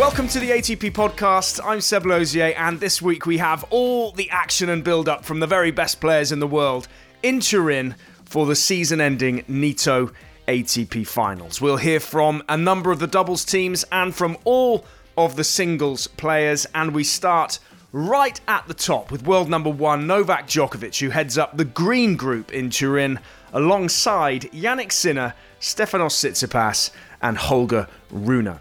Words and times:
Welcome 0.00 0.28
to 0.28 0.40
the 0.40 0.48
ATP 0.48 0.92
podcast. 0.92 1.60
I'm 1.62 1.82
Seb 1.82 2.06
Lozier, 2.06 2.54
and 2.56 2.80
this 2.80 3.02
week 3.02 3.26
we 3.26 3.36
have 3.36 3.66
all 3.68 4.12
the 4.12 4.30
action 4.30 4.70
and 4.70 4.82
build 4.82 5.10
up 5.10 5.26
from 5.26 5.40
the 5.40 5.46
very 5.46 5.70
best 5.70 6.00
players 6.00 6.32
in 6.32 6.40
the 6.40 6.46
world 6.46 6.88
in 7.22 7.40
Turin 7.40 7.94
for 8.24 8.46
the 8.46 8.56
season 8.56 9.02
ending 9.02 9.42
Nitto 9.42 10.10
ATP 10.48 11.06
finals. 11.06 11.60
We'll 11.60 11.76
hear 11.76 12.00
from 12.00 12.42
a 12.48 12.56
number 12.56 12.90
of 12.90 12.98
the 12.98 13.06
doubles 13.06 13.44
teams 13.44 13.84
and 13.92 14.14
from 14.14 14.38
all 14.44 14.86
of 15.18 15.36
the 15.36 15.44
singles 15.44 16.06
players, 16.06 16.66
and 16.74 16.94
we 16.94 17.04
start 17.04 17.58
right 17.92 18.40
at 18.48 18.66
the 18.68 18.74
top 18.74 19.10
with 19.10 19.26
world 19.26 19.50
number 19.50 19.68
one 19.68 20.06
Novak 20.06 20.46
Djokovic, 20.46 20.98
who 20.98 21.10
heads 21.10 21.36
up 21.36 21.58
the 21.58 21.66
green 21.66 22.16
group 22.16 22.54
in 22.54 22.70
Turin 22.70 23.20
alongside 23.52 24.50
Jannik 24.52 24.92
Sinner, 24.92 25.34
Stefanos 25.60 26.14
Tsitsipas, 26.14 26.90
and 27.20 27.36
Holger 27.36 27.86
Rune. 28.10 28.60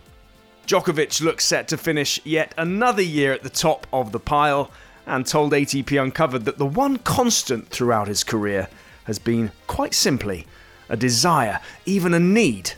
Djokovic 0.70 1.20
looks 1.20 1.46
set 1.46 1.68
to 1.70 1.78
finish 1.78 2.24
yet 2.24 2.54
another 2.56 3.02
year 3.02 3.34
at 3.34 3.42
the 3.42 3.50
top 3.50 3.88
of 3.92 4.12
the 4.12 4.20
pile 4.20 4.70
and 5.08 5.26
told 5.26 5.52
ATP 5.52 6.00
Uncovered 6.00 6.46
that 6.46 6.60
the 6.60 6.66
one 6.68 6.98
constant 6.98 7.70
throughout 7.70 8.08
his 8.08 8.24
career 8.24 8.68
has 9.06 9.18
been 9.18 9.52
quite 9.66 9.96
simply 9.96 10.46
a 10.88 10.96
desire, 10.96 11.60
even 11.88 12.14
a 12.14 12.20
need, 12.20 12.74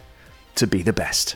to 0.55 0.65
be 0.67 0.81
the 0.81 0.93
best. 0.93 1.35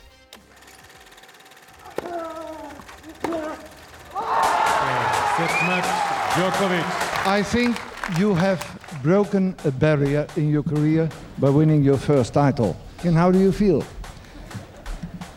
I 7.26 7.44
think 7.46 7.77
you 8.18 8.34
have 8.34 8.99
broken 9.04 9.58
a 9.66 9.72
barrier 9.72 10.26
in 10.38 10.49
your 10.49 10.63
career 10.63 11.10
by 11.38 11.49
winning 11.49 11.84
your 11.84 11.98
first 11.98 12.34
title. 12.34 12.77
And 13.04 13.13
how 13.13 13.30
do 13.30 13.40
you 13.40 13.52
feel? 13.52 13.84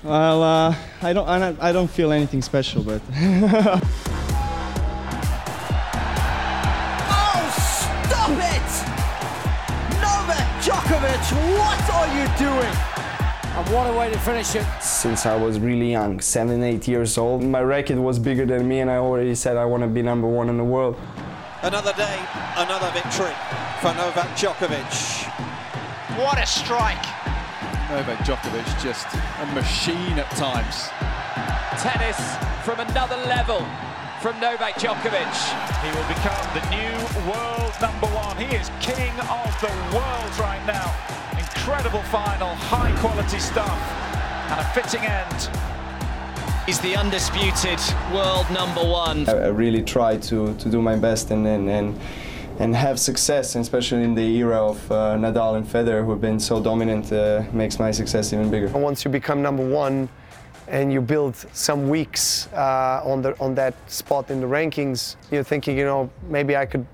Well, 0.04 0.42
uh, 0.44 0.74
I 1.02 1.12
don't, 1.12 1.28
I 1.28 1.38
don't, 1.40 1.60
I 1.60 1.72
don't 1.72 1.90
feel 1.90 2.12
anything 2.12 2.40
special, 2.40 2.84
but. 2.84 3.02
oh, 3.14 3.80
stop 8.06 8.30
it! 8.30 8.68
Novak 9.98 10.46
Djokovic, 10.62 11.32
what 11.58 11.90
are 11.90 12.06
you 12.14 12.28
doing? 12.38 12.76
And 13.56 13.74
what 13.74 13.90
a 13.90 13.98
way 13.98 14.12
to 14.12 14.18
finish 14.20 14.54
it. 14.54 14.64
Since 14.80 15.26
I 15.26 15.34
was 15.34 15.58
really 15.58 15.90
young, 15.90 16.20
seven, 16.20 16.62
eight 16.62 16.86
years 16.86 17.18
old, 17.18 17.42
my 17.42 17.60
racket 17.60 17.98
was 17.98 18.20
bigger 18.20 18.46
than 18.46 18.68
me, 18.68 18.78
and 18.78 18.88
I 18.88 18.98
already 18.98 19.34
said 19.34 19.56
I 19.56 19.64
want 19.64 19.82
to 19.82 19.88
be 19.88 20.02
number 20.02 20.28
one 20.28 20.48
in 20.48 20.58
the 20.58 20.64
world. 20.64 20.94
Another 21.62 21.92
day, 21.94 22.20
another 22.56 22.88
victory 22.92 23.34
for 23.80 23.92
Novak 23.94 24.28
Djokovic. 24.36 25.26
What 26.16 26.38
a 26.38 26.46
strike! 26.46 27.04
Novak 27.90 28.18
Djokovic 28.18 28.82
just 28.82 29.06
a 29.14 29.46
machine 29.54 30.18
at 30.18 30.28
times. 30.36 30.92
Tennis 31.80 32.20
from 32.62 32.80
another 32.80 33.16
level 33.24 33.64
from 34.20 34.38
Novak 34.40 34.74
Djokovic. 34.74 35.34
He 35.80 35.88
will 35.96 36.08
become 36.12 36.44
the 36.52 36.64
new 36.68 36.92
world 37.24 37.72
number 37.80 38.08
one. 38.08 38.36
He 38.36 38.54
is 38.54 38.68
king 38.80 39.12
of 39.32 39.48
the 39.64 39.72
world 39.96 40.32
right 40.38 40.60
now. 40.66 40.92
Incredible 41.38 42.02
final, 42.12 42.54
high 42.68 42.94
quality 43.00 43.38
stuff, 43.38 43.80
and 44.50 44.60
a 44.60 44.64
fitting 44.74 45.08
end. 45.08 45.48
He's 46.66 46.80
the 46.80 46.94
undisputed 46.94 47.80
world 48.12 48.44
number 48.50 48.84
one. 48.84 49.26
I, 49.30 49.44
I 49.44 49.48
really 49.48 49.82
try 49.82 50.18
to, 50.18 50.54
to 50.54 50.68
do 50.68 50.82
my 50.82 50.96
best 50.96 51.30
and, 51.30 51.46
and, 51.46 51.70
and 51.70 51.98
and 52.58 52.74
have 52.74 52.98
success, 52.98 53.54
especially 53.54 54.02
in 54.02 54.14
the 54.14 54.36
era 54.38 54.56
of 54.56 54.90
uh, 54.90 55.16
Nadal 55.16 55.56
and 55.56 55.66
Federer, 55.66 56.04
who 56.04 56.10
have 56.10 56.20
been 56.20 56.40
so 56.40 56.60
dominant, 56.60 57.12
uh, 57.12 57.44
makes 57.52 57.78
my 57.78 57.90
success 57.92 58.32
even 58.32 58.50
bigger. 58.50 58.68
Once 58.68 59.04
you 59.04 59.10
become 59.10 59.42
number 59.42 59.66
one, 59.66 60.08
and 60.70 60.92
you 60.92 61.00
build 61.00 61.34
some 61.52 61.88
weeks 61.88 62.48
uh, 62.52 63.00
on 63.04 63.22
the 63.22 63.34
on 63.40 63.54
that 63.54 63.74
spot 63.90 64.30
in 64.30 64.40
the 64.40 64.46
rankings, 64.46 65.16
you're 65.30 65.42
thinking, 65.42 65.78
you 65.78 65.84
know, 65.84 66.10
maybe 66.28 66.56
I 66.56 66.66
could, 66.66 66.86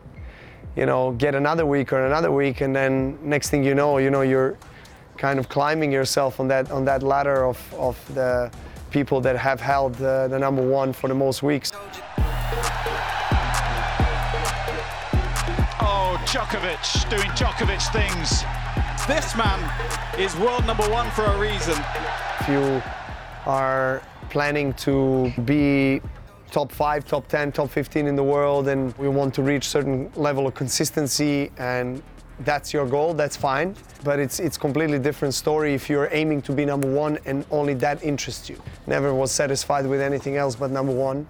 you 0.76 0.86
know, 0.86 1.12
get 1.12 1.34
another 1.34 1.66
week 1.66 1.92
or 1.92 2.06
another 2.06 2.30
week, 2.30 2.60
and 2.60 2.74
then 2.74 3.18
next 3.22 3.50
thing 3.50 3.64
you 3.64 3.74
know, 3.74 3.98
you 3.98 4.10
know, 4.10 4.22
you're 4.22 4.56
kind 5.16 5.38
of 5.38 5.48
climbing 5.48 5.90
yourself 5.90 6.40
on 6.40 6.48
that 6.48 6.70
on 6.70 6.84
that 6.84 7.02
ladder 7.02 7.44
of 7.44 7.74
of 7.74 8.14
the 8.14 8.50
people 8.90 9.20
that 9.20 9.36
have 9.36 9.60
held 9.60 9.94
the 9.94 10.38
number 10.38 10.62
one 10.62 10.92
for 10.92 11.08
the 11.08 11.14
most 11.14 11.42
weeks. 11.42 11.72
Djokovic 16.34 17.08
doing 17.10 17.30
Djokovic 17.36 17.92
things. 17.92 18.42
This 19.06 19.36
man 19.36 19.60
is 20.18 20.34
world 20.34 20.66
number 20.66 20.82
one 20.90 21.08
for 21.12 21.22
a 21.22 21.38
reason. 21.38 21.76
If 22.40 22.48
you 22.48 22.82
are 23.46 24.02
planning 24.30 24.72
to 24.72 25.32
be 25.44 26.00
top 26.50 26.72
five, 26.72 27.04
top 27.04 27.28
10, 27.28 27.52
top 27.52 27.70
15 27.70 28.08
in 28.08 28.16
the 28.16 28.24
world, 28.24 28.66
and 28.66 28.92
we 28.98 29.06
want 29.06 29.32
to 29.34 29.42
reach 29.42 29.68
certain 29.68 30.10
level 30.16 30.48
of 30.48 30.54
consistency 30.54 31.52
and 31.58 32.02
that's 32.40 32.72
your 32.72 32.84
goal, 32.84 33.14
that's 33.14 33.36
fine. 33.36 33.76
But 34.02 34.18
it's 34.18 34.40
it's 34.40 34.58
completely 34.58 34.98
different 34.98 35.34
story 35.34 35.72
if 35.72 35.88
you're 35.88 36.08
aiming 36.10 36.42
to 36.42 36.52
be 36.52 36.64
number 36.64 36.92
one 36.92 37.16
and 37.26 37.46
only 37.52 37.74
that 37.74 38.02
interests 38.02 38.50
you. 38.50 38.60
Never 38.88 39.14
was 39.14 39.30
satisfied 39.30 39.86
with 39.86 40.00
anything 40.00 40.36
else 40.36 40.56
but 40.56 40.72
number 40.72 40.92
one. 40.92 41.28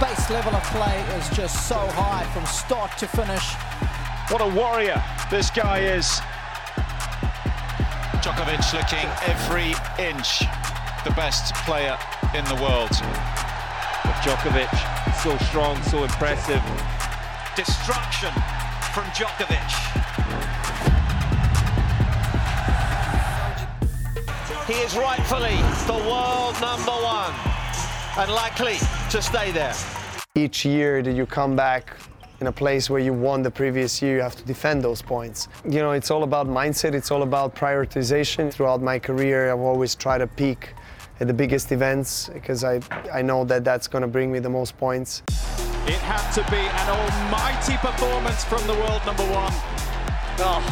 Base 0.00 0.30
level 0.30 0.54
of 0.54 0.62
play 0.64 1.00
is 1.16 1.28
just 1.30 1.68
so 1.68 1.76
high 1.76 2.24
from 2.32 2.44
start 2.46 2.96
to 2.98 3.06
finish. 3.06 3.54
What 4.30 4.40
a 4.40 4.48
warrior 4.48 5.02
this 5.30 5.50
guy 5.50 5.80
is. 5.80 6.20
Djokovic 8.22 8.64
looking 8.72 9.06
every 9.28 9.74
inch 10.02 10.40
the 11.04 11.12
best 11.14 11.54
player 11.66 11.96
in 12.34 12.44
the 12.46 12.56
world. 12.56 12.90
But 14.02 14.16
Djokovic, 14.24 14.72
so 15.22 15.36
strong, 15.46 15.80
so 15.84 16.02
impressive. 16.02 16.62
Destruction 17.54 18.32
from 18.94 19.04
Djokovic. 19.14 19.70
He 24.66 24.74
is 24.74 24.96
rightfully 24.96 25.58
the 25.86 26.08
world 26.08 26.58
number 26.60 26.90
one 26.90 27.53
and 28.16 28.30
likely 28.30 28.76
to 29.10 29.20
stay 29.20 29.50
there. 29.50 29.74
Each 30.36 30.64
year 30.64 31.02
that 31.02 31.12
you 31.12 31.26
come 31.26 31.56
back 31.56 31.96
in 32.40 32.46
a 32.46 32.52
place 32.52 32.90
where 32.90 33.00
you 33.00 33.12
won 33.12 33.42
the 33.42 33.50
previous 33.50 34.02
year, 34.02 34.16
you 34.16 34.22
have 34.22 34.36
to 34.36 34.44
defend 34.44 34.82
those 34.82 35.02
points. 35.02 35.48
You 35.64 35.80
know, 35.80 35.92
it's 35.92 36.10
all 36.10 36.22
about 36.22 36.46
mindset, 36.46 36.94
it's 36.94 37.10
all 37.10 37.22
about 37.22 37.54
prioritization. 37.54 38.52
Throughout 38.52 38.82
my 38.82 38.98
career, 38.98 39.52
I've 39.52 39.60
always 39.60 39.94
tried 39.94 40.18
to 40.18 40.26
peak 40.26 40.74
at 41.20 41.26
the 41.26 41.34
biggest 41.34 41.72
events 41.72 42.28
because 42.32 42.64
I, 42.64 42.80
I 43.12 43.22
know 43.22 43.44
that 43.44 43.64
that's 43.64 43.86
going 43.86 44.02
to 44.02 44.08
bring 44.08 44.32
me 44.32 44.40
the 44.40 44.50
most 44.50 44.76
points. 44.76 45.22
It 45.86 46.00
had 46.00 46.30
to 46.32 46.42
be 46.50 46.56
an 46.56 46.88
almighty 46.88 47.76
performance 47.78 48.44
from 48.44 48.66
the 48.66 48.74
world 48.74 49.04
number 49.06 49.24
one. 49.24 49.52
Oh, 50.38 50.62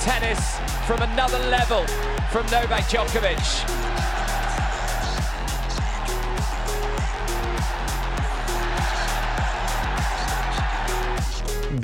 tennis 0.00 0.58
from 0.86 1.00
another 1.02 1.38
level 1.48 1.86
from 2.30 2.44
Novak 2.46 2.84
Djokovic. 2.84 3.93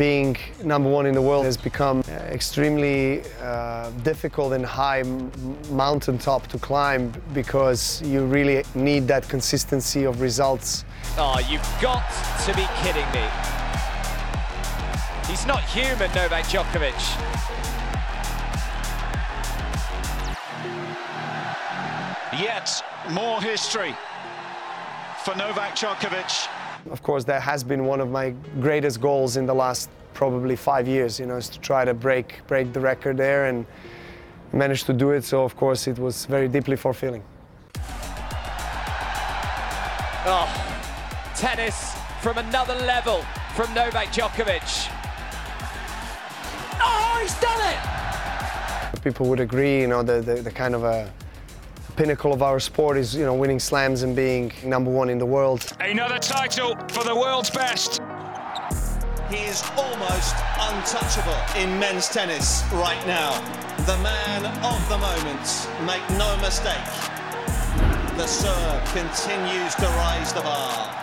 Being 0.01 0.35
number 0.65 0.89
one 0.89 1.05
in 1.05 1.15
the 1.15 1.21
world 1.21 1.45
has 1.45 1.59
become 1.59 2.01
extremely 2.33 3.23
uh, 3.43 3.91
difficult 4.03 4.55
and 4.55 4.65
high 4.65 5.03
mountaintop 5.71 6.47
to 6.47 6.59
climb 6.59 7.13
because 7.35 8.01
you 8.01 8.25
really 8.25 8.65
need 8.75 9.07
that 9.07 9.29
consistency 9.29 10.05
of 10.05 10.23
results. 10.23 10.87
Oh, 11.19 11.39
you've 11.51 11.71
got 11.83 12.03
to 12.47 12.51
be 12.57 12.67
kidding 12.81 13.05
me. 13.13 13.27
He's 15.29 15.45
not 15.45 15.63
human, 15.65 16.11
Novak 16.15 16.47
Djokovic. 16.47 17.01
Yet 22.41 22.83
more 23.11 23.43
history 23.43 23.95
for 25.25 25.35
Novak 25.35 25.77
Djokovic. 25.77 26.60
Of 26.89 27.03
course, 27.03 27.25
that 27.25 27.43
has 27.43 27.63
been 27.63 27.85
one 27.85 28.01
of 28.01 28.11
my 28.11 28.31
greatest 28.61 29.01
goals 29.01 29.37
in 29.37 29.45
the 29.45 29.55
last 29.55 29.91
probably 30.15 30.57
five 30.57 30.89
years, 30.89 31.21
you 31.21 31.27
know, 31.27 31.37
is 31.37 31.49
to 31.51 31.61
try 31.61 31.85
to 31.85 31.95
break, 31.95 32.41
break 32.47 32.73
the 32.73 32.81
record 32.81 33.17
there 33.17 33.47
and 33.47 33.67
managed 34.53 34.87
to 34.87 34.93
do 34.93 35.11
it. 35.11 35.25
So, 35.25 35.45
of 35.45 35.57
course, 35.57 35.87
it 35.87 35.99
was 35.99 36.27
very 36.27 36.49
deeply 36.49 36.77
fulfilling. 36.77 37.23
Oh, 40.27 40.49
tennis 41.37 41.95
from 42.23 42.39
another 42.39 42.75
level 42.75 43.25
from 43.55 43.73
Novak 43.75 44.09
Djokovic. 44.09 44.91
Oh, 46.83 47.19
he's 47.23 47.39
done 47.41 47.61
it! 47.73 49.03
People 49.03 49.27
would 49.27 49.41
agree, 49.41 49.81
you 49.81 49.87
know, 49.87 50.03
the, 50.03 50.21
the, 50.21 50.43
the 50.43 50.51
kind 50.51 50.75
of 50.75 50.85
a 50.85 51.11
pinnacle 51.91 52.33
of 52.33 52.43
our 52.43 52.61
sport 52.61 52.97
is, 52.97 53.15
you 53.15 53.25
know, 53.25 53.35
winning 53.35 53.59
slams 53.59 54.03
and 54.03 54.15
being 54.15 54.53
number 54.65 54.91
one 54.91 55.09
in 55.09 55.19
the 55.19 55.27
world. 55.27 55.67
Another 55.81 56.19
title 56.19 56.77
for 56.89 57.05
the 57.05 57.15
world's 57.15 57.51
best. 57.51 58.01
He 59.31 59.45
is 59.45 59.63
almost 59.77 60.35
untouchable 60.59 61.39
in 61.57 61.79
men's 61.79 62.09
tennis 62.09 62.65
right 62.73 63.01
now. 63.07 63.31
The 63.87 63.97
man 64.03 64.45
of 64.65 64.89
the 64.89 64.99
moment, 64.99 65.69
make 65.87 66.03
no 66.19 66.37
mistake. 66.39 66.77
The 68.17 68.27
Serb 68.27 68.85
continues 68.87 69.75
to 69.77 69.87
rise 69.87 70.33
the 70.33 70.41
bar. 70.41 70.97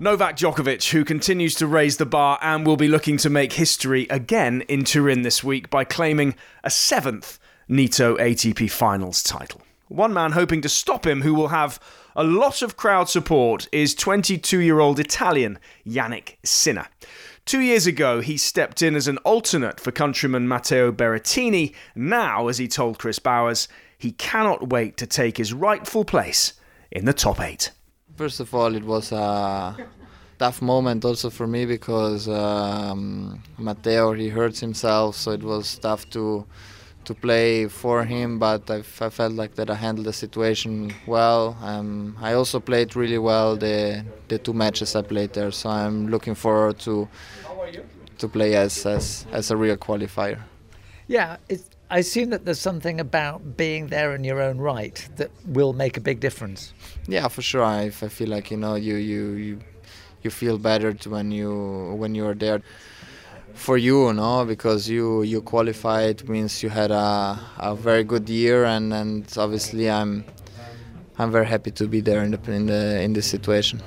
Novak 0.00 0.36
Djokovic, 0.36 0.90
who 0.90 1.04
continues 1.04 1.54
to 1.54 1.66
raise 1.66 1.98
the 1.98 2.06
bar 2.06 2.38
and 2.42 2.66
will 2.66 2.76
be 2.76 2.88
looking 2.88 3.18
to 3.18 3.30
make 3.30 3.52
history 3.52 4.08
again 4.10 4.62
in 4.62 4.82
Turin 4.82 5.22
this 5.22 5.44
week 5.44 5.70
by 5.70 5.84
claiming 5.84 6.34
a 6.64 6.70
seventh 6.70 7.38
Nitto 7.68 8.18
ATP 8.18 8.70
Finals 8.70 9.22
title. 9.22 9.62
One 9.88 10.12
man 10.12 10.32
hoping 10.32 10.62
to 10.62 10.68
stop 10.68 11.06
him, 11.06 11.20
who 11.22 11.34
will 11.34 11.48
have 11.48 11.78
a 12.16 12.24
lot 12.24 12.62
of 12.62 12.76
crowd 12.76 13.08
support, 13.08 13.68
is 13.72 13.94
22 13.94 14.60
year 14.60 14.80
old 14.80 14.98
Italian 14.98 15.58
Jannik 15.86 16.36
Sinner. 16.44 16.88
Two 17.44 17.60
years 17.60 17.86
ago, 17.86 18.20
he 18.20 18.36
stepped 18.36 18.82
in 18.82 18.94
as 18.94 19.08
an 19.08 19.18
alternate 19.18 19.80
for 19.80 19.90
countryman 19.90 20.48
Matteo 20.48 20.92
Berrettini. 20.92 21.74
Now, 21.94 22.48
as 22.48 22.58
he 22.58 22.68
told 22.68 22.98
Chris 22.98 23.18
Bowers, 23.18 23.68
he 23.98 24.12
cannot 24.12 24.70
wait 24.70 24.96
to 24.96 25.06
take 25.06 25.36
his 25.36 25.52
rightful 25.52 26.04
place 26.04 26.54
in 26.90 27.04
the 27.04 27.12
top 27.12 27.40
eight. 27.40 27.70
First 28.16 28.40
of 28.40 28.54
all, 28.54 28.74
it 28.74 28.84
was 28.84 29.12
a 29.12 29.76
tough 30.38 30.62
moment 30.62 31.04
also 31.04 31.30
for 31.30 31.46
me 31.46 31.66
because 31.66 32.28
um, 32.28 33.42
Matteo 33.58 34.12
he 34.12 34.28
hurts 34.28 34.60
himself, 34.60 35.16
so 35.16 35.32
it 35.32 35.42
was 35.42 35.78
tough 35.78 36.08
to 36.10 36.46
to 37.04 37.14
play 37.14 37.68
for 37.68 38.04
him. 38.04 38.38
But 38.38 38.70
I, 38.70 38.82
I 39.00 39.10
felt 39.10 39.32
like 39.32 39.54
that 39.56 39.70
I 39.70 39.74
handled 39.74 40.06
the 40.06 40.12
situation 40.12 40.92
well. 41.06 41.56
Um, 41.62 42.16
I 42.20 42.34
also 42.34 42.60
played 42.60 42.96
really 42.96 43.18
well 43.18 43.56
the 43.56 44.04
the 44.28 44.38
two 44.38 44.52
matches 44.52 44.96
I 44.96 45.02
played 45.02 45.32
there, 45.32 45.50
so 45.50 45.70
I'm 45.70 46.08
looking 46.08 46.34
forward 46.34 46.78
to 46.80 47.08
to 48.18 48.28
play 48.28 48.54
as 48.54 48.86
as, 48.86 49.26
as 49.32 49.50
a 49.50 49.56
real 49.56 49.76
qualifier. 49.76 50.38
Yeah, 51.08 51.36
I 51.90 51.98
assume 51.98 52.30
that 52.30 52.44
there's 52.46 52.60
something 52.60 53.00
about 53.00 53.56
being 53.56 53.88
there 53.88 54.14
in 54.14 54.24
your 54.24 54.40
own 54.40 54.58
right 54.58 55.06
that 55.16 55.30
will 55.46 55.74
make 55.74 55.96
a 55.96 56.00
big 56.00 56.20
difference. 56.20 56.72
Yeah, 57.06 57.28
for 57.28 57.42
sure. 57.42 57.62
I, 57.62 57.82
I 57.82 57.90
feel 57.90 58.28
like 58.28 58.50
you 58.50 58.56
know 58.56 58.76
you 58.76 58.94
you 58.94 59.24
you, 59.32 59.58
you 60.22 60.30
feel 60.30 60.56
better 60.56 60.92
when 61.06 61.30
you 61.30 61.94
when 61.98 62.14
you're 62.14 62.34
there 62.34 62.62
for 63.54 63.76
you, 63.78 64.12
no, 64.12 64.44
because 64.44 64.88
you 64.88 65.22
you 65.22 65.40
qualified 65.40 66.28
means 66.28 66.62
you 66.62 66.68
had 66.68 66.90
a, 66.90 67.38
a 67.58 67.74
very 67.74 68.04
good 68.04 68.28
year, 68.28 68.64
and, 68.64 68.92
and 68.92 69.32
obviously 69.36 69.90
I'm 69.90 70.24
I'm 71.18 71.30
very 71.30 71.46
happy 71.46 71.70
to 71.72 71.86
be 71.86 72.00
there 72.00 72.22
in 72.22 72.32
the 72.32 72.52
in 72.52 72.66
the 72.66 73.00
in 73.02 73.12
this 73.12 73.26
situation. 73.26 73.80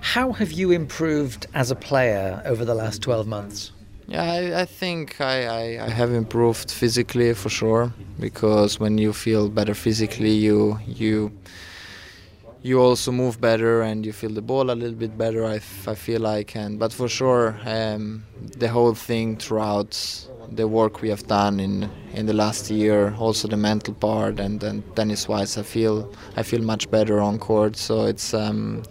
How 0.00 0.32
have 0.32 0.52
you 0.52 0.70
improved 0.70 1.46
as 1.54 1.70
a 1.70 1.74
player 1.74 2.40
over 2.44 2.64
the 2.64 2.74
last 2.74 3.02
12 3.02 3.26
months? 3.26 3.72
Yeah, 4.06 4.22
I, 4.22 4.60
I 4.62 4.64
think 4.64 5.20
I, 5.20 5.44
I, 5.44 5.84
I, 5.84 5.90
have 5.90 6.12
improved 6.12 6.70
physically 6.70 7.34
for 7.34 7.50
sure 7.50 7.92
because 8.18 8.80
when 8.80 8.96
you 8.96 9.12
feel 9.12 9.50
better 9.50 9.74
physically, 9.74 10.30
you 10.30 10.78
you 10.86 11.30
you 12.62 12.80
also 12.80 13.12
move 13.12 13.40
better 13.40 13.82
and 13.82 14.04
you 14.04 14.12
feel 14.12 14.30
the 14.30 14.42
ball 14.42 14.70
a 14.70 14.72
little 14.72 14.96
bit 14.96 15.16
better. 15.16 15.44
I, 15.44 15.60
I 15.86 15.94
feel 15.94 16.20
like 16.20 16.56
and 16.56 16.78
but 16.78 16.92
for 16.92 17.08
sure 17.08 17.56
um, 17.64 18.24
the 18.58 18.68
whole 18.68 18.94
thing 18.94 19.36
throughout 19.36 20.26
the 20.50 20.66
work 20.66 21.02
we 21.02 21.08
have 21.10 21.26
done 21.26 21.60
in 21.60 21.90
in 22.14 22.26
the 22.26 22.32
last 22.32 22.70
year, 22.70 23.14
also 23.18 23.48
the 23.48 23.56
mental 23.56 23.94
part 23.94 24.40
and, 24.40 24.62
and 24.64 24.82
tennis 24.96 25.28
wise, 25.28 25.56
I 25.58 25.62
feel 25.62 26.12
I 26.36 26.42
feel 26.42 26.62
much 26.62 26.90
better 26.90 27.20
on 27.20 27.38
court. 27.38 27.76
So 27.76 28.06
it's 28.06 28.34
um, 28.34 28.82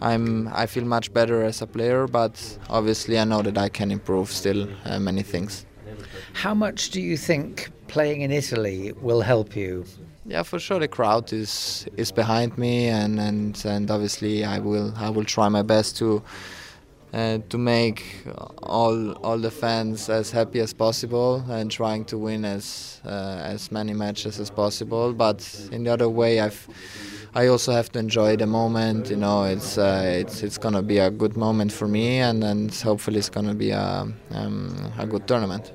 I'm 0.00 0.48
I 0.48 0.66
feel 0.66 0.84
much 0.84 1.12
better 1.12 1.44
as 1.44 1.62
a 1.62 1.66
player, 1.66 2.06
but 2.06 2.58
obviously 2.68 3.18
I 3.18 3.24
know 3.24 3.42
that 3.42 3.58
I 3.58 3.68
can 3.68 3.90
improve 3.90 4.30
still 4.30 4.68
uh, 4.84 4.98
many 4.98 5.22
things. 5.22 5.66
How 6.32 6.54
much 6.54 6.90
do 6.90 7.00
you 7.00 7.16
think 7.16 7.70
playing 7.86 8.22
in 8.22 8.32
Italy 8.32 8.92
will 9.00 9.20
help 9.20 9.54
you? 9.54 9.84
Yeah, 10.26 10.42
for 10.42 10.58
sure 10.58 10.78
the 10.78 10.88
crowd 10.88 11.32
is 11.32 11.86
is 11.96 12.10
behind 12.10 12.56
me, 12.56 12.88
and 12.88 13.20
and, 13.20 13.62
and 13.66 13.90
obviously 13.90 14.44
I 14.44 14.58
will 14.58 14.94
I 14.96 15.10
will 15.10 15.24
try 15.24 15.48
my 15.48 15.62
best 15.62 15.96
to. 15.98 16.22
Uh, 17.12 17.38
to 17.48 17.56
make 17.56 18.26
all 18.64 19.12
all 19.22 19.38
the 19.38 19.50
fans 19.50 20.08
as 20.08 20.32
happy 20.32 20.58
as 20.58 20.72
possible 20.74 21.44
and 21.48 21.70
trying 21.70 22.04
to 22.04 22.18
win 22.18 22.44
as 22.44 23.00
uh, 23.04 23.38
as 23.54 23.70
many 23.70 23.92
matches 23.94 24.40
as 24.40 24.50
possible. 24.50 25.12
But 25.12 25.68
in 25.70 25.84
the 25.84 25.92
other 25.92 26.08
way, 26.08 26.40
I've 26.40 26.66
I 27.32 27.46
also 27.46 27.70
have 27.70 27.92
to 27.92 28.00
enjoy 28.00 28.36
the 28.36 28.46
moment. 28.46 29.10
You 29.10 29.16
know, 29.16 29.44
it's 29.44 29.78
uh, 29.78 30.02
it's 30.06 30.42
it's 30.42 30.58
gonna 30.58 30.82
be 30.82 30.98
a 30.98 31.08
good 31.08 31.36
moment 31.36 31.70
for 31.70 31.86
me, 31.86 32.18
and 32.18 32.42
and 32.42 32.74
hopefully 32.74 33.18
it's 33.18 33.30
gonna 33.30 33.54
be 33.54 33.70
a 33.70 34.08
um, 34.32 34.92
a 34.98 35.06
good 35.06 35.28
tournament. 35.28 35.72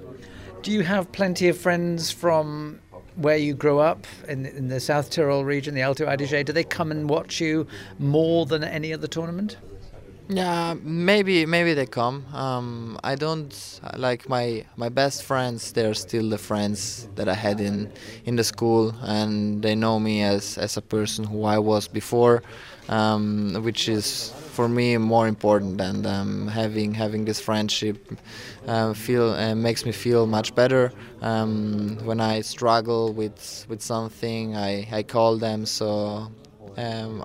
Do 0.62 0.72
you 0.72 0.84
have 0.84 1.10
plenty 1.14 1.48
of 1.48 1.58
friends 1.58 2.12
from 2.12 2.82
where 3.20 3.38
you 3.38 3.54
grew 3.54 3.80
up 3.80 4.08
in, 4.28 4.46
in 4.46 4.70
the 4.70 4.80
South 4.80 5.10
Tyrol 5.10 5.44
region, 5.46 5.76
the 5.76 5.82
Alto 5.82 6.06
Adige? 6.06 6.46
Do 6.46 6.54
they 6.54 6.64
come 6.64 6.92
and 6.92 7.10
watch 7.10 7.42
you 7.42 7.68
more 7.98 8.46
than 8.46 8.64
any 8.64 8.94
other 8.94 9.08
tournament? 9.08 9.58
Yeah, 10.32 10.76
maybe 10.84 11.48
maybe 11.48 11.74
they 11.74 11.88
come. 11.88 12.24
Um, 12.36 13.00
I 13.04 13.16
don't 13.16 13.80
like 13.98 14.30
my 14.30 14.64
my 14.78 14.90
best 14.90 15.24
friends. 15.24 15.72
They're 15.72 15.96
still 15.96 16.30
the 16.30 16.38
friends 16.38 17.08
that 17.16 17.28
I 17.28 17.34
had 17.34 17.60
in 17.60 17.92
in 18.26 18.36
the 18.36 18.44
school, 18.44 18.94
and 19.02 19.64
they 19.64 19.74
know 19.74 20.00
me 20.00 20.22
as 20.22 20.58
as 20.60 20.78
a 20.78 20.82
person 20.82 21.26
who 21.26 21.46
I 21.46 21.58
was 21.58 21.88
before, 21.88 22.44
um, 22.90 23.54
which 23.64 23.88
is 23.88 24.34
for 24.52 24.68
me 24.68 24.98
more 24.98 25.28
important 25.28 25.78
than 25.78 26.06
um, 26.06 26.48
having 26.48 26.94
having 26.94 27.24
this 27.26 27.40
friendship. 27.40 27.98
Uh, 28.68 28.94
feel 28.94 29.30
uh, 29.30 29.56
makes 29.56 29.86
me 29.86 29.92
feel 29.92 30.28
much 30.28 30.54
better. 30.54 30.92
Um, 31.22 31.98
when 32.04 32.20
I 32.20 32.42
struggle 32.42 33.14
with 33.14 33.66
with 33.70 33.82
something, 33.82 34.56
I 34.58 34.88
I 34.92 35.04
call 35.04 35.38
them. 35.38 35.66
So. 35.66 36.32
Um, 36.78 37.24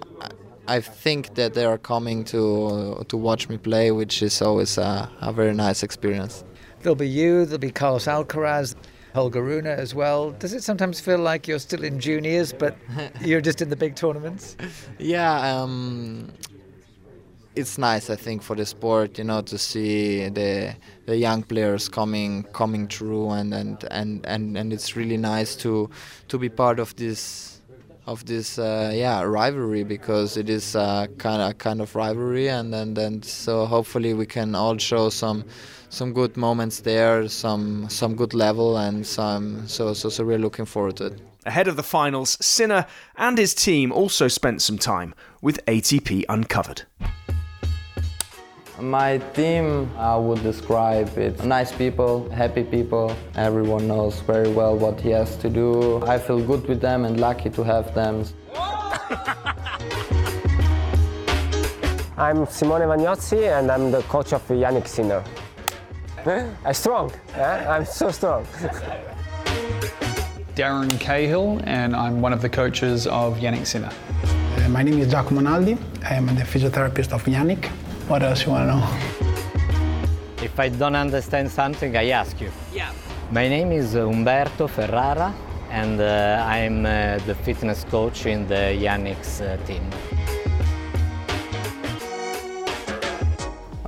I 0.66 0.80
think 0.80 1.34
that 1.34 1.52
they 1.52 1.66
are 1.66 1.76
coming 1.76 2.24
to 2.24 3.04
to 3.08 3.16
watch 3.18 3.50
me 3.50 3.58
play, 3.58 3.90
which 3.90 4.22
is 4.22 4.40
always 4.40 4.78
a, 4.78 5.10
a 5.20 5.30
very 5.30 5.52
nice 5.52 5.82
experience. 5.82 6.42
There'll 6.80 6.96
be 6.96 7.08
you, 7.08 7.44
there'll 7.44 7.58
be 7.58 7.70
Carlos 7.70 8.06
Alcaraz, 8.06 8.74
Holger 9.14 9.42
Rune 9.42 9.66
as 9.66 9.94
well. 9.94 10.32
Does 10.32 10.52
it 10.52 10.64
sometimes 10.64 11.00
feel 11.00 11.18
like 11.18 11.46
you're 11.46 11.60
still 11.60 11.84
in 11.84 12.00
juniors, 12.00 12.52
but 12.52 12.76
you're 13.20 13.40
just 13.40 13.62
in 13.62 13.68
the 13.68 13.76
big 13.76 13.94
tournaments? 13.94 14.56
Yeah, 14.98 15.62
um, 15.62 16.32
it's 17.54 17.78
nice, 17.78 18.10
I 18.10 18.16
think, 18.16 18.42
for 18.42 18.56
the 18.56 18.66
sport, 18.66 19.18
you 19.18 19.24
know, 19.24 19.40
to 19.42 19.56
see 19.56 20.28
the 20.28 20.74
the 21.06 21.16
young 21.16 21.44
players 21.44 21.88
coming 21.88 22.42
coming 22.52 22.88
through, 22.88 23.30
and 23.30 23.54
and 23.54 23.84
and 23.92 24.26
and, 24.26 24.58
and 24.58 24.72
it's 24.72 24.96
really 24.96 25.16
nice 25.16 25.54
to 25.56 25.88
to 26.28 26.38
be 26.38 26.48
part 26.48 26.80
of 26.80 26.96
this 26.96 27.54
of 28.06 28.26
this 28.26 28.58
uh, 28.58 28.92
yeah 28.94 29.22
rivalry 29.22 29.82
because 29.82 30.36
it 30.36 30.50
is 30.50 30.74
a 30.74 31.08
kind 31.18 31.40
of 31.40 31.56
kind 31.58 31.80
of 31.80 31.94
rivalry 31.94 32.48
and 32.48 32.72
then 32.72 32.92
then 32.92 33.22
so 33.22 33.64
hopefully 33.64 34.12
we 34.12 34.26
can 34.26 34.54
all 34.54 34.76
show 34.76 35.08
some 35.08 35.42
some 35.94 36.12
good 36.12 36.36
moments 36.36 36.80
there 36.80 37.28
some 37.28 37.88
some 37.88 38.16
good 38.16 38.34
level 38.34 38.76
and 38.78 39.06
some 39.06 39.66
so 39.68 39.94
so 39.94 40.08
so 40.08 40.24
we're 40.24 40.38
looking 40.38 40.64
forward 40.64 40.96
to 40.96 41.06
it 41.06 41.20
ahead 41.46 41.68
of 41.68 41.76
the 41.76 41.84
finals 41.84 42.36
Sinner 42.40 42.84
and 43.16 43.38
his 43.38 43.54
team 43.54 43.92
also 43.92 44.26
spent 44.26 44.60
some 44.60 44.76
time 44.76 45.14
with 45.40 45.64
ATP 45.66 46.24
Uncovered 46.28 46.82
my 48.80 49.18
team, 49.34 49.88
I 49.96 50.16
would 50.16 50.42
describe 50.42 51.16
it 51.16 51.44
nice 51.44 51.70
people, 51.70 52.28
happy 52.30 52.64
people. 52.64 53.16
Everyone 53.36 53.86
knows 53.86 54.20
very 54.22 54.48
well 54.48 54.76
what 54.76 55.00
he 55.00 55.10
has 55.10 55.36
to 55.36 55.48
do. 55.48 56.02
I 56.04 56.18
feel 56.18 56.44
good 56.44 56.66
with 56.66 56.80
them 56.80 57.04
and 57.04 57.20
lucky 57.20 57.50
to 57.50 57.62
have 57.62 57.94
them. 57.94 58.24
I'm 62.16 62.46
Simone 62.46 62.80
Vagnozzi 62.82 63.56
and 63.56 63.70
I'm 63.70 63.92
the 63.92 64.02
coach 64.02 64.32
of 64.32 64.42
Jannik 64.48 64.88
Sinner. 64.88 65.22
I'm 66.26 66.72
strong, 66.72 67.12
eh? 67.34 67.66
I'm 67.68 67.84
so 67.84 68.10
strong. 68.10 68.46
Darren 70.54 70.98
Cahill 70.98 71.60
and 71.64 71.94
I'm 71.94 72.22
one 72.22 72.32
of 72.32 72.40
the 72.40 72.48
coaches 72.48 73.06
of 73.06 73.36
Jannik 73.38 73.66
Sinner. 73.66 73.90
Uh, 74.56 74.68
my 74.70 74.82
name 74.82 74.98
is 75.00 75.10
Giacomo 75.10 75.42
Naldi. 75.42 75.76
I 76.02 76.14
am 76.14 76.26
the 76.26 76.44
physiotherapist 76.44 77.12
of 77.12 77.24
Jannik. 77.24 77.66
What 78.08 78.22
else 78.22 78.46
you 78.46 78.52
want 78.52 78.70
to 78.70 78.76
know? 78.76 78.82
If 80.42 80.58
I 80.58 80.68
don't 80.70 80.96
understand 80.96 81.50
something, 81.50 81.94
I 81.96 82.08
ask 82.10 82.40
you. 82.40 82.50
Yeah. 82.72 82.92
My 83.30 83.46
name 83.48 83.72
is 83.72 83.94
Umberto 83.94 84.66
Ferrara, 84.66 85.34
and 85.70 86.00
uh, 86.00 86.42
I'm 86.46 86.86
uh, 86.86 87.18
the 87.26 87.34
fitness 87.34 87.84
coach 87.84 88.24
in 88.24 88.46
the 88.46 88.78
Jannik's 88.80 89.40
uh, 89.42 89.58
team. 89.66 89.82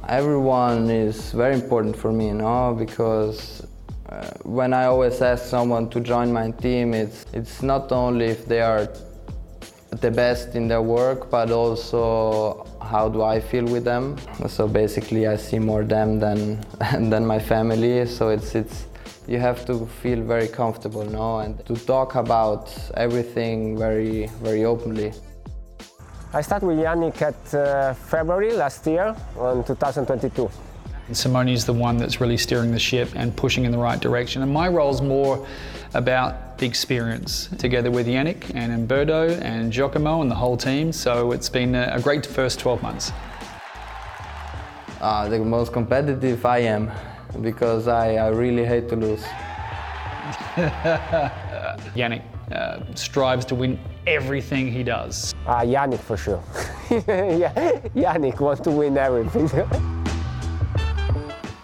Everyone 0.08 0.88
is 0.88 1.32
very 1.32 1.54
important 1.54 1.96
for 1.96 2.12
me, 2.12 2.28
you 2.28 2.34
know, 2.34 2.76
because 2.78 3.66
uh, 4.08 4.30
when 4.44 4.72
I 4.72 4.84
always 4.84 5.20
ask 5.20 5.46
someone 5.46 5.90
to 5.90 5.98
join 5.98 6.32
my 6.32 6.52
team, 6.52 6.94
it's 6.94 7.26
it's 7.32 7.60
not 7.60 7.90
only 7.90 8.26
if 8.26 8.46
they 8.46 8.60
are 8.60 8.88
the 9.90 10.10
best 10.12 10.54
in 10.54 10.68
their 10.68 10.82
work, 10.82 11.28
but 11.28 11.50
also 11.50 12.64
how 12.80 13.08
do 13.08 13.22
I 13.22 13.40
feel 13.40 13.64
with 13.64 13.82
them. 13.82 14.16
So 14.46 14.68
basically, 14.68 15.26
I 15.26 15.36
see 15.36 15.58
more 15.58 15.82
them 15.82 16.20
than 16.20 16.64
than 17.10 17.26
my 17.26 17.40
family. 17.40 18.06
So 18.06 18.28
it's 18.28 18.54
it's 18.54 18.86
you 19.26 19.40
have 19.40 19.66
to 19.66 19.86
feel 20.02 20.22
very 20.22 20.46
comfortable, 20.46 21.04
no, 21.04 21.40
and 21.40 21.66
to 21.66 21.74
talk 21.74 22.14
about 22.14 22.70
everything 22.94 23.76
very 23.76 24.28
very 24.40 24.64
openly. 24.64 25.12
I 26.36 26.42
started 26.42 26.66
with 26.66 26.78
Jannik 26.80 27.22
at 27.22 27.54
uh, 27.54 27.94
February 27.94 28.52
last 28.52 28.86
year, 28.86 29.16
on 29.38 29.64
2022. 29.64 30.50
Simone 31.12 31.48
is 31.48 31.64
the 31.64 31.72
one 31.72 31.96
that's 31.96 32.20
really 32.20 32.36
steering 32.36 32.72
the 32.72 32.78
ship 32.78 33.08
and 33.14 33.34
pushing 33.34 33.64
in 33.64 33.72
the 33.72 33.78
right 33.78 33.98
direction. 33.98 34.42
And 34.42 34.52
my 34.52 34.68
role 34.68 34.90
is 34.90 35.00
more 35.00 35.46
about 35.94 36.58
the 36.58 36.66
experience 36.66 37.48
together 37.56 37.90
with 37.90 38.06
Jannik 38.06 38.54
and 38.54 38.70
Umberto 38.70 39.30
and 39.40 39.72
Giacomo 39.72 40.20
and 40.20 40.30
the 40.30 40.34
whole 40.34 40.58
team. 40.58 40.92
So 40.92 41.32
it's 41.32 41.48
been 41.48 41.74
a 41.74 41.98
great 42.02 42.26
first 42.26 42.60
12 42.60 42.82
months. 42.82 43.12
Uh, 45.00 45.30
the 45.30 45.38
most 45.38 45.72
competitive 45.72 46.44
I 46.44 46.58
am 46.58 46.92
because 47.40 47.88
I, 47.88 48.16
I 48.16 48.28
really 48.28 48.66
hate 48.66 48.90
to 48.90 48.96
lose. 48.96 49.22
Jannik 51.96 52.24
uh, 52.52 52.80
strives 52.94 53.46
to 53.46 53.54
win 53.54 53.78
everything 54.06 54.70
he 54.70 54.82
does. 54.82 55.34
Uh, 55.46 55.60
Jannik 55.60 56.00
for 56.00 56.16
sure. 56.16 56.42
yeah, 56.90 57.52
Jannik 57.94 58.40
wants 58.40 58.60
to 58.62 58.70
win 58.70 58.96
everything. 58.96 59.48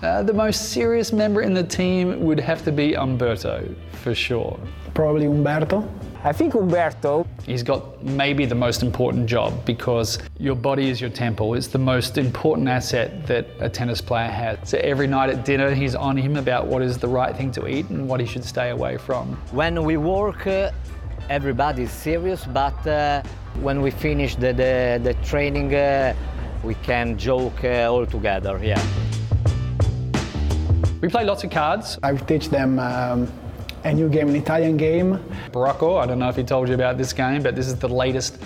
uh, 0.02 0.22
the 0.22 0.32
most 0.32 0.70
serious 0.70 1.12
member 1.12 1.42
in 1.42 1.54
the 1.54 1.62
team 1.62 2.20
would 2.24 2.40
have 2.40 2.64
to 2.64 2.72
be 2.72 2.94
Umberto, 2.94 3.74
for 4.02 4.14
sure. 4.14 4.58
Probably 4.94 5.26
Umberto. 5.26 5.88
I 6.24 6.32
think 6.32 6.54
Umberto. 6.54 7.26
He's 7.44 7.64
got 7.64 8.00
maybe 8.04 8.46
the 8.46 8.54
most 8.54 8.82
important 8.82 9.26
job 9.26 9.64
because 9.64 10.20
your 10.38 10.54
body 10.54 10.88
is 10.88 11.00
your 11.00 11.10
temple. 11.10 11.54
It's 11.54 11.66
the 11.66 11.78
most 11.78 12.16
important 12.16 12.68
asset 12.68 13.26
that 13.26 13.48
a 13.58 13.68
tennis 13.68 14.00
player 14.00 14.28
has. 14.28 14.58
So 14.62 14.78
every 14.78 15.08
night 15.08 15.30
at 15.30 15.44
dinner, 15.44 15.74
he's 15.74 15.96
on 15.96 16.16
him 16.16 16.36
about 16.36 16.68
what 16.68 16.80
is 16.80 16.96
the 16.96 17.08
right 17.08 17.36
thing 17.36 17.50
to 17.52 17.66
eat 17.66 17.88
and 17.88 18.08
what 18.08 18.20
he 18.20 18.26
should 18.26 18.44
stay 18.44 18.70
away 18.70 18.98
from. 18.98 19.34
When 19.50 19.82
we 19.82 19.96
work, 19.96 20.46
uh, 20.46 20.70
everybody 21.32 21.84
is 21.84 21.90
serious, 21.90 22.44
but 22.44 22.86
uh, 22.86 23.22
when 23.62 23.80
we 23.80 23.90
finish 23.90 24.36
the, 24.36 24.52
the, 24.52 25.00
the 25.02 25.14
training, 25.24 25.74
uh, 25.74 26.14
we 26.62 26.74
can 26.74 27.16
joke 27.16 27.64
uh, 27.64 27.90
all 27.90 28.04
together, 28.04 28.60
yeah. 28.62 28.80
We 31.00 31.08
play 31.08 31.24
lots 31.24 31.42
of 31.42 31.50
cards. 31.50 31.98
I 32.02 32.14
teach 32.16 32.50
them 32.50 32.78
um, 32.78 33.32
a 33.84 33.94
new 33.94 34.10
game, 34.10 34.28
an 34.28 34.36
Italian 34.36 34.76
game. 34.76 35.18
Burraco, 35.52 35.98
I 36.02 36.06
don't 36.06 36.18
know 36.18 36.28
if 36.28 36.36
he 36.36 36.44
told 36.44 36.68
you 36.68 36.74
about 36.74 36.98
this 36.98 37.14
game, 37.14 37.42
but 37.42 37.56
this 37.56 37.66
is 37.66 37.76
the 37.76 37.88
latest 37.88 38.36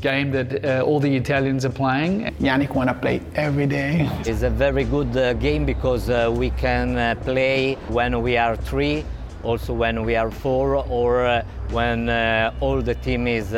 game 0.00 0.32
that 0.32 0.64
uh, 0.64 0.82
all 0.82 0.98
the 0.98 1.14
Italians 1.14 1.64
are 1.64 1.70
playing. 1.70 2.34
Jannik 2.40 2.74
wanna 2.74 2.94
play 2.94 3.20
every 3.36 3.66
day. 3.66 4.10
It's 4.26 4.42
a 4.42 4.50
very 4.50 4.82
good 4.82 5.16
uh, 5.16 5.34
game 5.34 5.64
because 5.64 6.10
uh, 6.10 6.32
we 6.34 6.50
can 6.50 6.96
uh, 6.96 7.14
play 7.22 7.74
when 7.88 8.20
we 8.22 8.36
are 8.36 8.56
three, 8.56 9.04
also 9.48 9.72
when 9.72 10.04
we 10.04 10.14
are 10.14 10.30
four, 10.30 10.76
or 10.76 11.24
uh, 11.24 11.42
when 11.70 12.08
uh, 12.08 12.52
all 12.60 12.82
the 12.82 12.94
team 12.94 13.26
is 13.26 13.54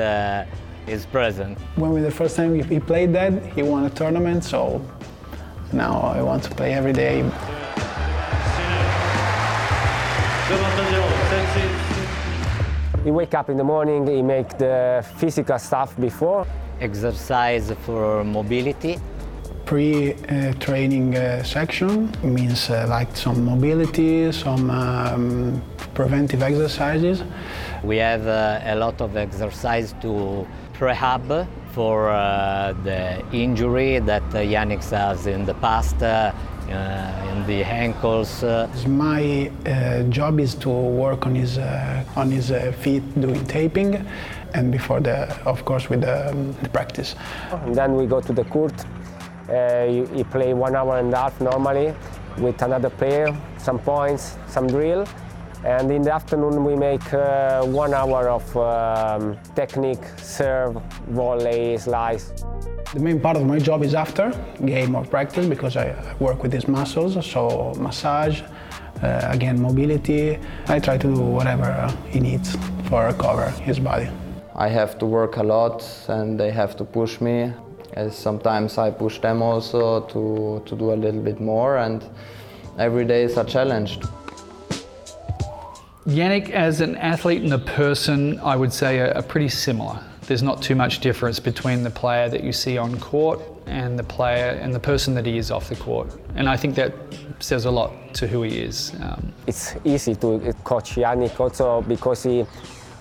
is 0.87 1.07
present. 1.07 1.59
When 1.77 1.93
we 1.93 2.01
the 2.01 2.11
first 2.11 2.37
time 2.37 2.55
he 2.55 2.81
played 2.81 3.13
that, 3.13 3.33
he 3.55 3.63
won 3.63 3.85
a 3.85 3.91
tournament, 3.91 4.45
so 4.45 4.81
now 5.73 6.01
I 6.01 6.23
want 6.23 6.43
to 6.45 6.51
play 6.51 6.73
every 6.75 6.93
day. 6.93 7.23
He 13.05 13.11
wake 13.11 13.35
up 13.35 13.49
in 13.51 13.57
the 13.57 13.65
morning, 13.65 14.07
he 14.07 14.23
make 14.23 14.49
the 14.59 15.05
physical 15.17 15.59
stuff 15.59 15.97
before. 15.99 16.47
Exercise 16.81 17.73
for 17.85 18.25
mobility. 18.25 18.99
Pre-training 19.71 21.17
uh, 21.17 21.45
section 21.45 22.13
means 22.25 22.71
uh, 22.71 22.87
like 22.89 23.17
some 23.17 23.45
mobility, 23.45 24.33
some 24.33 24.69
um, 24.69 25.63
preventive 25.95 26.43
exercises. 26.43 27.23
We 27.85 27.99
have 27.99 28.27
uh, 28.27 28.63
a 28.65 28.75
lot 28.75 29.01
of 29.01 29.17
exercise 29.17 29.95
to 30.03 30.45
prehab 30.73 31.47
for 31.71 32.11
uh, 32.11 32.75
the 32.83 33.25
injury 33.33 34.01
that 34.01 34.25
uh, 34.35 34.39
Jannik 34.39 34.83
has 34.91 35.29
in 35.29 35.45
the 35.45 35.55
past 35.55 36.03
uh, 36.03 36.33
in 36.67 37.47
the 37.47 37.63
ankles. 37.63 38.43
My 38.89 39.53
job 40.09 40.41
is 40.41 40.57
to 40.57 40.69
work 40.69 41.27
on 41.27 41.37
his 41.37 41.59
on 42.17 42.33
his 42.33 42.51
feet 42.83 43.05
doing 43.21 43.45
taping, 43.47 44.05
and 44.53 44.73
before 44.73 44.99
the, 44.99 45.33
of 45.47 45.65
course, 45.65 45.89
with 45.89 46.01
the, 46.01 46.31
um, 46.31 46.57
the 46.61 46.69
practice. 46.71 47.15
And 47.53 47.73
then 47.73 47.95
we 47.95 48.07
go 48.07 48.21
to 48.21 48.33
the 48.33 48.45
court. 48.45 48.75
You, 49.51 50.09
you 50.15 50.25
play 50.25 50.55
one 50.55 50.77
hour 50.77 50.99
and 50.99 51.13
a 51.13 51.17
half 51.17 51.41
normally 51.41 51.95
with 52.39 52.63
another 52.63 52.91
player, 52.91 53.37
some 53.59 53.79
points, 53.79 54.37
some 54.47 54.67
drill. 54.67 55.07
And 55.65 55.91
in 55.91 56.03
the 56.03 56.13
afternoon, 56.13 56.65
we 56.65 56.75
make 56.75 57.13
uh, 57.13 57.63
one 57.65 57.93
hour 57.93 58.31
of 58.31 58.57
um, 58.57 59.37
technique, 59.55 60.03
serve, 60.17 60.81
volley, 61.09 61.77
slice. 61.77 62.33
The 62.95 63.01
main 63.01 63.21
part 63.21 63.37
of 63.37 63.45
my 63.45 63.59
job 63.59 63.85
is 63.85 63.95
after 63.95 64.33
game 64.65 64.95
or 64.95 65.05
practice 65.05 65.47
because 65.47 65.77
I 65.77 65.95
work 66.19 66.43
with 66.43 66.53
these 66.53 66.67
muscles, 66.67 67.15
so 67.25 67.75
massage, 67.79 68.41
uh, 69.03 69.21
again 69.31 69.61
mobility. 69.61 70.39
I 70.67 70.79
try 70.81 70.97
to 70.97 71.15
do 71.15 71.21
whatever 71.21 71.95
he 72.09 72.21
needs 72.21 72.57
for 72.89 73.07
recover 73.07 73.51
his 73.51 73.79
body. 73.79 74.09
I 74.57 74.69
have 74.69 74.99
to 74.99 75.07
work 75.07 75.37
a 75.37 75.43
lot 75.43 75.87
and 76.09 76.41
they 76.41 76.51
have 76.51 76.75
to 76.77 76.85
push 76.85 77.21
me. 77.21 77.53
As 77.93 78.17
sometimes 78.17 78.79
I 78.79 78.91
push 78.91 79.21
them 79.21 79.43
also 79.43 80.01
to, 80.01 80.63
to 80.65 80.77
do 80.77 80.93
a 80.93 80.95
little 80.95 81.21
bit 81.21 81.41
more 81.41 81.79
and 81.79 82.05
every 82.79 83.05
day 83.05 83.23
is 83.23 83.37
a 83.37 83.45
challenge. 83.45 83.99
Jannik, 86.07 86.51
as 86.51 86.81
an 86.81 86.97
athlete 86.97 87.43
and 87.43 87.53
a 87.53 87.59
person, 87.59 88.39
I 88.41 88.57
would 88.57 88.73
say 88.73 88.99
are, 89.01 89.13
are 89.15 89.23
pretty 89.23 89.49
similar. 89.49 90.03
There's 90.23 90.43
not 90.43 90.63
too 90.63 90.75
much 90.75 91.01
difference 91.01 91.39
between 91.41 91.83
the 91.83 91.91
player 91.91 92.29
that 92.29 92.43
you 92.43 92.53
see 92.53 92.79
on 92.79 92.99
court 93.01 93.41
and 93.67 93.99
the 93.99 94.05
player 94.05 94.59
and 94.63 94.75
the 94.75 94.81
person 94.81 95.15
that 95.15 95.27
he 95.27 95.39
is 95.39 95.51
off 95.51 95.69
the 95.69 95.77
court. 95.77 96.09
And 96.37 96.49
I 96.49 96.57
think 96.57 96.75
that 96.77 96.95
says 97.39 97.65
a 97.65 97.71
lot 97.71 98.15
to 98.15 98.27
who 98.27 98.43
he 98.43 98.59
is. 98.59 98.93
Um, 99.01 99.33
it's 99.47 99.75
easy 99.85 100.15
to 100.17 100.55
coach 100.65 100.95
Jannik 100.95 101.39
also 101.39 101.83
because 101.83 102.23
he 102.23 102.47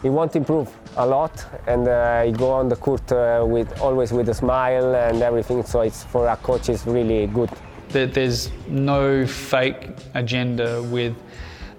he 0.02 0.10
wants 0.10 0.34
to 0.34 0.40
improve 0.40 0.74
a 0.98 1.06
lot 1.06 1.46
and 1.68 1.88
uh, 1.88 2.24
he 2.24 2.32
go 2.32 2.52
on 2.52 2.70
the 2.70 2.76
court 2.76 3.12
uh, 3.12 3.44
with 3.48 3.80
always 3.82 4.12
with 4.12 4.30
a 4.30 4.34
smile 4.34 4.96
and 4.96 5.22
everything. 5.22 5.64
So 5.64 5.82
it's 5.82 6.04
for 6.04 6.28
a 6.28 6.38
coach 6.38 6.70
it's 6.70 6.86
really 6.86 7.28
good. 7.28 7.50
There's 7.90 8.52
no 8.68 9.26
fake 9.26 9.90
agenda 10.14 10.84
with 10.84 11.16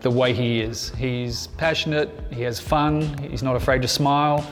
the 0.01 0.11
way 0.11 0.33
he 0.33 0.61
is. 0.61 0.91
He's 0.97 1.47
passionate, 1.47 2.11
he 2.31 2.43
has 2.43 2.59
fun, 2.59 3.17
he's 3.19 3.43
not 3.43 3.55
afraid 3.55 3.83
to 3.83 3.89
smile, 3.89 4.45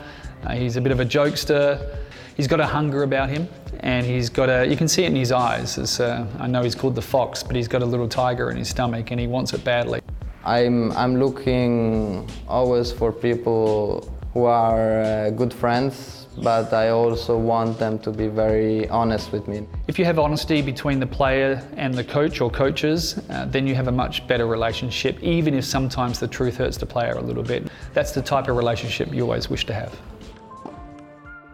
uh, 0.45 0.55
he's 0.55 0.77
a 0.77 0.81
bit 0.81 0.93
of 0.93 1.01
a 1.01 1.05
jokester. 1.05 1.97
He's 2.37 2.47
got 2.47 2.61
a 2.61 2.67
hunger 2.67 3.03
about 3.03 3.31
him, 3.31 3.49
and 3.81 4.07
he's 4.07 4.31
got 4.31 4.49
a, 4.49 4.65
you 4.65 4.77
can 4.77 4.87
see 4.87 5.03
it 5.03 5.09
in 5.09 5.17
his 5.17 5.33
eyes. 5.33 5.77
Uh, 5.99 6.25
I 6.39 6.47
know 6.47 6.63
he's 6.63 6.77
called 6.77 6.95
the 6.95 7.03
fox, 7.03 7.43
but 7.43 7.57
he's 7.57 7.67
got 7.67 7.83
a 7.83 7.85
little 7.85 8.09
tiger 8.09 8.51
in 8.51 8.57
his 8.57 8.69
stomach, 8.69 9.11
and 9.11 9.19
he 9.19 9.27
wants 9.27 9.53
it 9.55 9.65
badly. 9.65 10.01
I'm, 10.45 10.93
I'm 10.93 11.19
looking 11.19 12.29
always 12.49 12.93
for 12.93 13.13
people 13.13 14.13
who 14.35 14.45
are 14.45 15.01
uh, 15.01 15.31
good 15.31 15.53
friends, 15.53 16.27
but 16.43 16.73
I 16.73 16.91
also 16.91 17.37
want 17.37 17.79
them 17.79 17.99
to 18.01 18.11
be 18.11 18.29
very 18.29 18.89
honest 18.89 19.33
with 19.33 19.49
me. 19.49 19.67
If 19.89 19.99
you 19.99 20.05
have 20.05 20.19
honesty 20.19 20.63
between 20.63 21.01
the 21.01 21.07
player 21.07 21.63
and 21.77 21.93
the 21.95 22.05
coach 22.05 22.41
or 22.41 22.51
coaches, 22.51 23.19
uh, 23.31 23.47
then 23.47 23.67
you 23.67 23.75
have 23.75 23.89
a 23.89 23.93
much 23.93 24.27
better 24.29 24.47
relationship, 24.47 25.21
even 25.23 25.55
if 25.55 25.65
sometimes 25.65 26.21
the 26.21 26.29
truth 26.29 26.57
hurts 26.59 26.77
the 26.77 26.87
player 26.87 27.13
a 27.13 27.21
little 27.21 27.43
bit. 27.43 27.69
That's 27.95 28.13
the 28.13 28.23
type 28.23 28.49
of 28.49 28.57
relationship 28.57 29.13
you 29.13 29.23
always 29.23 29.51
wish 29.51 29.67
to 29.67 29.75
have. 29.75 29.99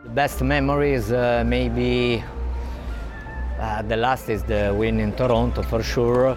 The 0.02 0.10
best 0.10 0.42
memory 0.42 0.92
is 0.92 1.12
uh, 1.12 1.44
maybe 1.46 2.22
uh, 3.58 3.82
the 3.82 3.96
last 3.96 4.28
is 4.28 4.42
the 4.42 4.74
win 4.76 5.00
in 5.00 5.12
Toronto 5.12 5.62
for 5.62 5.82
sure. 5.82 6.36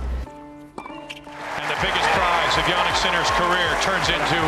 And 1.57 1.69
the 1.69 1.75
biggest 1.81 2.09
prize 2.09 2.16
of 2.57 2.63
Jannik 2.63 2.95
Sinner's 2.95 3.29
career 3.37 3.69
turns 3.81 4.09
into 4.09 4.39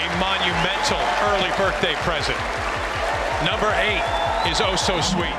a 0.00 0.04
monumental 0.18 1.02
early 1.28 1.50
birthday 1.58 1.94
present. 2.06 2.38
Number 3.44 3.70
eight 3.76 4.02
is 4.50 4.62
oh 4.62 4.76
so 4.76 4.98
sweet. 5.02 5.34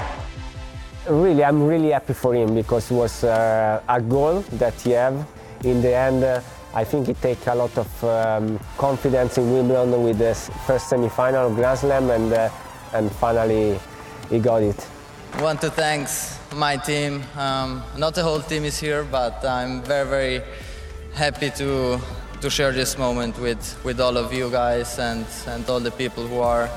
Really, 1.10 1.44
I'm 1.44 1.64
really 1.66 1.92
happy 1.92 2.14
for 2.14 2.36
him 2.36 2.54
because 2.54 2.92
it 2.92 2.94
was 2.94 3.24
uh, 3.24 3.82
a 3.90 4.02
goal 4.02 4.42
that 4.60 4.80
he 4.82 4.92
have. 4.92 5.28
In 5.64 5.82
the 5.82 5.96
end, 5.96 6.24
uh, 6.24 6.42
I 6.76 6.84
think 6.84 7.10
it 7.10 7.20
takes 7.22 7.48
a 7.48 7.56
lot 7.56 7.76
of 7.76 8.04
um, 8.04 8.60
confidence 8.78 9.40
in 9.40 9.52
Wimbledon 9.52 10.04
with 10.04 10.20
the 10.20 10.36
first 10.68 10.90
semi-final 10.90 11.48
of 11.48 11.56
Grand 11.56 11.80
Slam 11.80 12.12
and, 12.12 12.32
uh, 12.32 12.50
and 12.94 13.12
finally 13.12 13.80
he 14.30 14.38
got 14.38 14.62
it. 14.62 14.88
I 15.34 15.42
want 15.42 15.62
to 15.62 15.72
thank 15.72 16.08
my 16.56 16.78
team. 16.78 17.24
Um, 17.36 17.82
not 17.98 18.14
the 18.14 18.22
whole 18.22 18.42
team 18.42 18.64
is 18.64 18.80
here, 18.80 19.04
but 19.04 19.44
I'm 19.44 19.82
very, 19.82 20.08
very 20.08 20.44
happy 21.14 21.50
to 21.52 22.00
to 22.42 22.50
share 22.50 22.72
this 22.72 22.98
moment 22.98 23.38
with, 23.40 23.80
with 23.86 24.02
all 24.02 24.18
of 24.18 24.34
you 24.34 24.50
guys 24.50 24.98
and, 24.98 25.28
and 25.46 25.70
all 25.70 25.80
the 25.80 25.92
people 25.92 26.26
who 26.26 26.40
are 26.40 26.68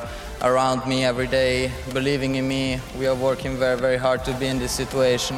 around 0.43 0.87
me 0.87 1.05
every 1.05 1.27
day, 1.27 1.73
believing 1.95 2.35
in 2.35 2.47
me. 2.47 2.79
We 2.99 3.07
are 3.07 3.15
working 3.15 3.57
very, 3.57 3.79
very 3.79 3.97
hard 3.97 4.27
to 4.27 4.35
be 4.35 4.47
in 4.47 4.59
this 4.59 4.73
situation. 4.73 5.37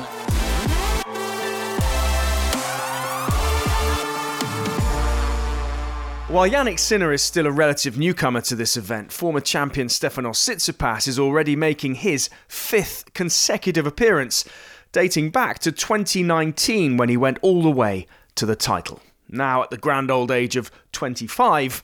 While 6.29 6.50
Jannik 6.50 6.81
Sinner 6.81 7.12
is 7.12 7.23
still 7.23 7.47
a 7.47 7.53
relative 7.53 7.97
newcomer 7.97 8.41
to 8.43 8.57
this 8.57 8.76
event, 8.76 9.12
former 9.12 9.41
champion 9.41 9.87
Stefanos 9.87 10.38
Tsitsipas 10.43 11.07
is 11.07 11.21
already 11.21 11.55
making 11.55 11.95
his 11.95 12.29
fifth 12.49 13.15
consecutive 13.15 13.87
appearance, 13.87 14.45
dating 14.91 15.31
back 15.31 15.61
to 15.61 15.71
2019 15.71 16.97
when 16.97 17.09
he 17.09 17.17
went 17.17 17.38
all 17.43 17.62
the 17.62 17.71
way 17.71 18.09
to 18.37 18.47
the 18.47 18.57
title. 18.57 19.00
Now, 19.28 19.62
at 19.62 19.71
the 19.71 19.76
grand 19.76 20.11
old 20.11 20.31
age 20.31 20.57
of 20.57 20.71
25, 20.93 21.83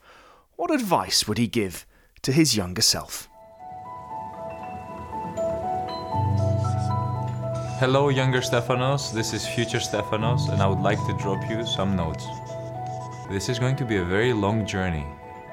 what 0.57 0.71
advice 0.71 1.27
would 1.27 1.39
he 1.39 1.49
give 1.49 1.85
to 2.23 2.33
his 2.33 2.57
younger 2.57 2.83
self? 2.83 3.29
Hello, 7.81 8.11
younger 8.11 8.41
Stefanos. 8.41 9.13
This 9.13 9.35
is 9.35 9.45
future 9.45 9.79
Stefanos, 9.81 10.49
and 10.53 10.63
I 10.63 10.69
would 10.69 10.79
like 10.79 10.99
to 10.99 11.17
drop 11.19 11.51
you 11.51 11.67
some 11.67 11.97
notes. 11.97 12.25
This 13.29 13.49
is 13.49 13.59
going 13.59 13.75
to 13.77 13.85
be 13.85 13.97
a 13.97 14.05
very 14.05 14.33
long 14.33 14.65
journey, 14.65 15.05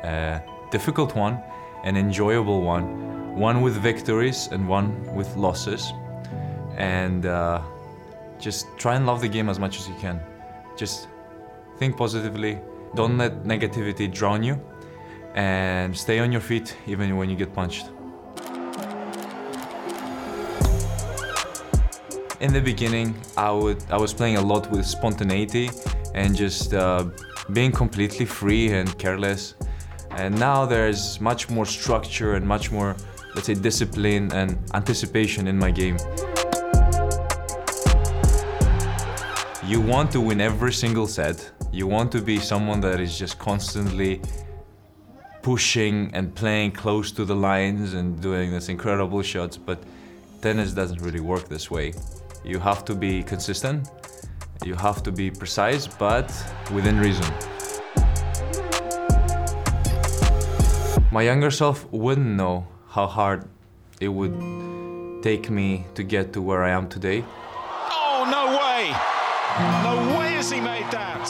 a 0.03 0.41
difficult 0.70 1.15
one, 1.15 1.41
an 1.86 1.98
enjoyable 1.98 2.62
one, 2.62 3.36
one 3.36 3.62
with 3.62 3.77
victories 3.77 4.48
and 4.51 4.68
one 4.68 5.15
with 5.15 5.36
losses. 5.38 5.91
And 6.77 7.25
uh, 7.25 7.63
just 8.38 8.68
try 8.77 8.96
and 8.96 9.08
love 9.08 9.22
the 9.22 9.27
game 9.27 9.50
as 9.50 9.58
much 9.58 9.79
as 9.79 9.88
you 9.88 9.96
can. 9.96 10.22
Just 10.80 11.10
think 11.78 11.98
positively, 11.98 12.58
don't 12.96 13.18
let 13.18 13.44
negativity 13.44 14.10
drown 14.10 14.44
you, 14.44 14.58
and 15.36 15.96
stay 15.96 16.20
on 16.20 16.32
your 16.32 16.40
feet 16.40 16.74
even 16.88 17.18
when 17.18 17.30
you 17.30 17.36
get 17.36 17.54
punched. 17.54 17.88
In 22.40 22.54
the 22.54 22.62
beginning, 22.64 23.14
I 23.36 23.52
would 23.52 23.84
I 23.92 23.98
was 23.98 24.14
playing 24.14 24.38
a 24.38 24.42
lot 24.42 24.72
with 24.72 24.86
spontaneity 24.86 25.70
and 26.16 26.34
just 26.34 26.74
uh, 26.74 27.10
being 27.52 27.74
completely 27.74 28.26
free 28.26 28.72
and 28.72 28.88
careless. 28.98 29.56
And 30.12 30.40
now 30.40 30.66
there's 30.66 31.20
much 31.20 31.50
more 31.50 31.66
structure 31.66 32.36
and 32.36 32.48
much 32.48 32.72
more, 32.72 32.96
let's 33.36 33.48
say, 33.48 33.54
discipline 33.54 34.32
and 34.32 34.58
anticipation 34.74 35.48
in 35.48 35.58
my 35.60 35.72
game. 35.72 35.98
You 39.70 39.80
want 39.80 40.12
to 40.14 40.20
win 40.20 40.42
every 40.42 40.74
single 40.74 41.06
set. 41.06 41.52
You 41.72 41.86
want 41.86 42.12
to 42.14 42.22
be 42.22 42.40
someone 42.40 42.82
that 42.82 43.00
is 43.00 43.20
just 43.20 43.38
constantly 43.38 44.20
pushing 45.44 46.10
and 46.16 46.34
playing 46.34 46.72
close 46.72 47.12
to 47.12 47.24
the 47.24 47.36
lines 47.36 47.94
and 47.94 48.20
doing 48.20 48.52
these 48.52 48.70
incredible 48.70 49.22
shots, 49.22 49.58
but 49.58 49.78
tennis 50.42 50.74
doesn't 50.74 51.00
really 51.04 51.20
work 51.20 51.48
this 51.48 51.70
way. 51.70 51.94
You 52.44 52.58
have 52.58 52.84
to 52.86 52.96
be 52.96 53.22
consistent, 53.22 53.92
you 54.66 54.74
have 54.74 55.04
to 55.04 55.12
be 55.12 55.30
precise, 55.30 55.86
but 55.86 56.34
within 56.74 57.00
reason. 57.00 57.32
My 61.12 61.22
younger 61.22 61.52
self 61.52 61.86
wouldn't 61.92 62.36
know 62.42 62.68
how 62.88 63.06
hard 63.06 63.48
it 64.02 64.08
would 64.08 64.34
take 65.22 65.52
me 65.52 65.86
to 65.94 66.02
get 66.02 66.34
to 66.34 66.42
where 66.42 66.64
I 66.64 66.72
am 66.72 66.90
today. 66.90 67.24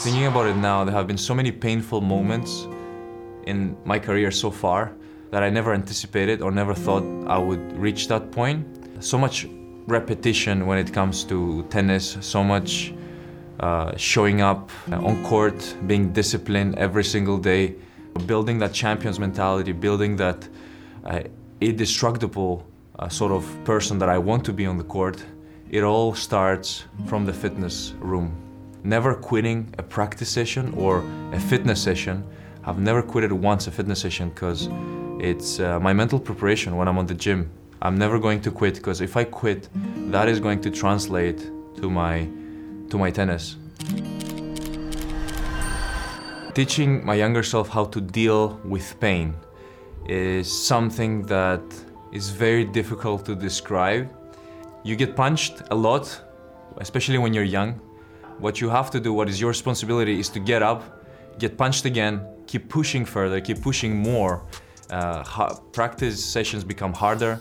Thinking 0.02 0.24
about 0.24 0.46
it 0.46 0.56
now, 0.56 0.82
there 0.82 0.94
have 0.94 1.06
been 1.06 1.18
so 1.18 1.34
many 1.34 1.52
painful 1.52 2.00
moments 2.00 2.66
in 3.44 3.76
my 3.84 3.98
career 3.98 4.30
so 4.30 4.50
far 4.50 4.92
that 5.30 5.42
I 5.42 5.50
never 5.50 5.74
anticipated 5.74 6.40
or 6.40 6.50
never 6.50 6.72
thought 6.72 7.04
I 7.28 7.36
would 7.36 7.76
reach 7.76 8.08
that 8.08 8.32
point. 8.32 8.66
So 9.00 9.18
much 9.18 9.46
repetition 9.86 10.66
when 10.66 10.78
it 10.78 10.90
comes 10.90 11.22
to 11.24 11.64
tennis, 11.64 12.16
so 12.22 12.42
much 12.42 12.94
uh, 13.60 13.94
showing 13.98 14.40
up 14.40 14.70
on 14.90 15.22
court, 15.22 15.76
being 15.86 16.14
disciplined 16.14 16.78
every 16.78 17.04
single 17.04 17.36
day, 17.36 17.74
building 18.24 18.58
that 18.60 18.72
champion's 18.72 19.18
mentality, 19.18 19.72
building 19.72 20.16
that 20.16 20.48
uh, 21.04 21.20
indestructible 21.60 22.66
uh, 22.98 23.10
sort 23.10 23.32
of 23.32 23.44
person 23.64 23.98
that 23.98 24.08
I 24.08 24.16
want 24.16 24.46
to 24.46 24.52
be 24.54 24.64
on 24.64 24.78
the 24.78 24.84
court. 24.84 25.22
It 25.68 25.82
all 25.82 26.14
starts 26.14 26.84
from 27.06 27.26
the 27.26 27.34
fitness 27.34 27.92
room. 28.00 28.49
Never 28.82 29.14
quitting 29.14 29.74
a 29.76 29.82
practice 29.82 30.30
session 30.30 30.72
or 30.74 31.04
a 31.32 31.38
fitness 31.38 31.82
session. 31.82 32.24
I've 32.64 32.78
never 32.78 33.02
quitted 33.02 33.30
once 33.30 33.66
a 33.66 33.70
fitness 33.70 34.00
session 34.00 34.30
because 34.30 34.68
it's 35.20 35.60
uh, 35.60 35.78
my 35.80 35.92
mental 35.92 36.18
preparation 36.18 36.76
when 36.76 36.88
I'm 36.88 36.96
on 36.96 37.06
the 37.06 37.14
gym. 37.14 37.50
I'm 37.82 37.98
never 37.98 38.18
going 38.18 38.40
to 38.40 38.50
quit 38.50 38.76
because 38.76 39.02
if 39.02 39.16
I 39.18 39.24
quit, 39.24 39.68
that 40.10 40.28
is 40.28 40.40
going 40.40 40.62
to 40.62 40.70
translate 40.70 41.50
to 41.76 41.90
my 41.90 42.26
to 42.88 42.98
my 42.98 43.10
tennis. 43.10 43.56
Teaching 46.54 47.04
my 47.04 47.14
younger 47.14 47.42
self 47.42 47.68
how 47.68 47.84
to 47.84 48.00
deal 48.00 48.60
with 48.64 48.98
pain 48.98 49.34
is 50.06 50.50
something 50.50 51.22
that 51.26 51.62
is 52.12 52.30
very 52.30 52.64
difficult 52.64 53.24
to 53.26 53.34
describe. 53.34 54.08
You 54.84 54.96
get 54.96 55.14
punched 55.14 55.62
a 55.70 55.74
lot, 55.74 56.20
especially 56.78 57.18
when 57.18 57.34
you're 57.34 57.44
young. 57.44 57.78
What 58.40 58.58
you 58.58 58.70
have 58.70 58.90
to 58.92 59.00
do, 59.00 59.12
what 59.12 59.28
is 59.28 59.38
your 59.38 59.48
responsibility, 59.48 60.18
is 60.18 60.30
to 60.30 60.40
get 60.40 60.62
up, 60.62 61.04
get 61.38 61.58
punched 61.58 61.84
again, 61.84 62.26
keep 62.46 62.70
pushing 62.70 63.04
further, 63.04 63.38
keep 63.38 63.60
pushing 63.60 63.94
more. 63.94 64.42
Uh, 64.88 65.22
practice 65.72 66.24
sessions 66.24 66.64
become 66.64 66.94
harder. 66.94 67.38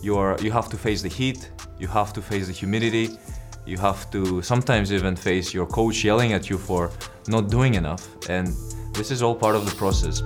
You're, 0.00 0.36
you 0.40 0.52
have 0.52 0.68
to 0.68 0.76
face 0.76 1.02
the 1.02 1.08
heat, 1.08 1.50
you 1.80 1.88
have 1.88 2.12
to 2.12 2.22
face 2.22 2.46
the 2.46 2.52
humidity, 2.52 3.18
you 3.66 3.78
have 3.78 4.12
to 4.12 4.40
sometimes 4.42 4.92
even 4.92 5.16
face 5.16 5.52
your 5.52 5.66
coach 5.66 6.04
yelling 6.04 6.32
at 6.32 6.48
you 6.48 6.56
for 6.56 6.92
not 7.26 7.50
doing 7.50 7.74
enough. 7.74 8.06
And 8.30 8.46
this 8.94 9.10
is 9.10 9.22
all 9.22 9.34
part 9.34 9.56
of 9.56 9.64
the 9.68 9.74
process. 9.74 10.22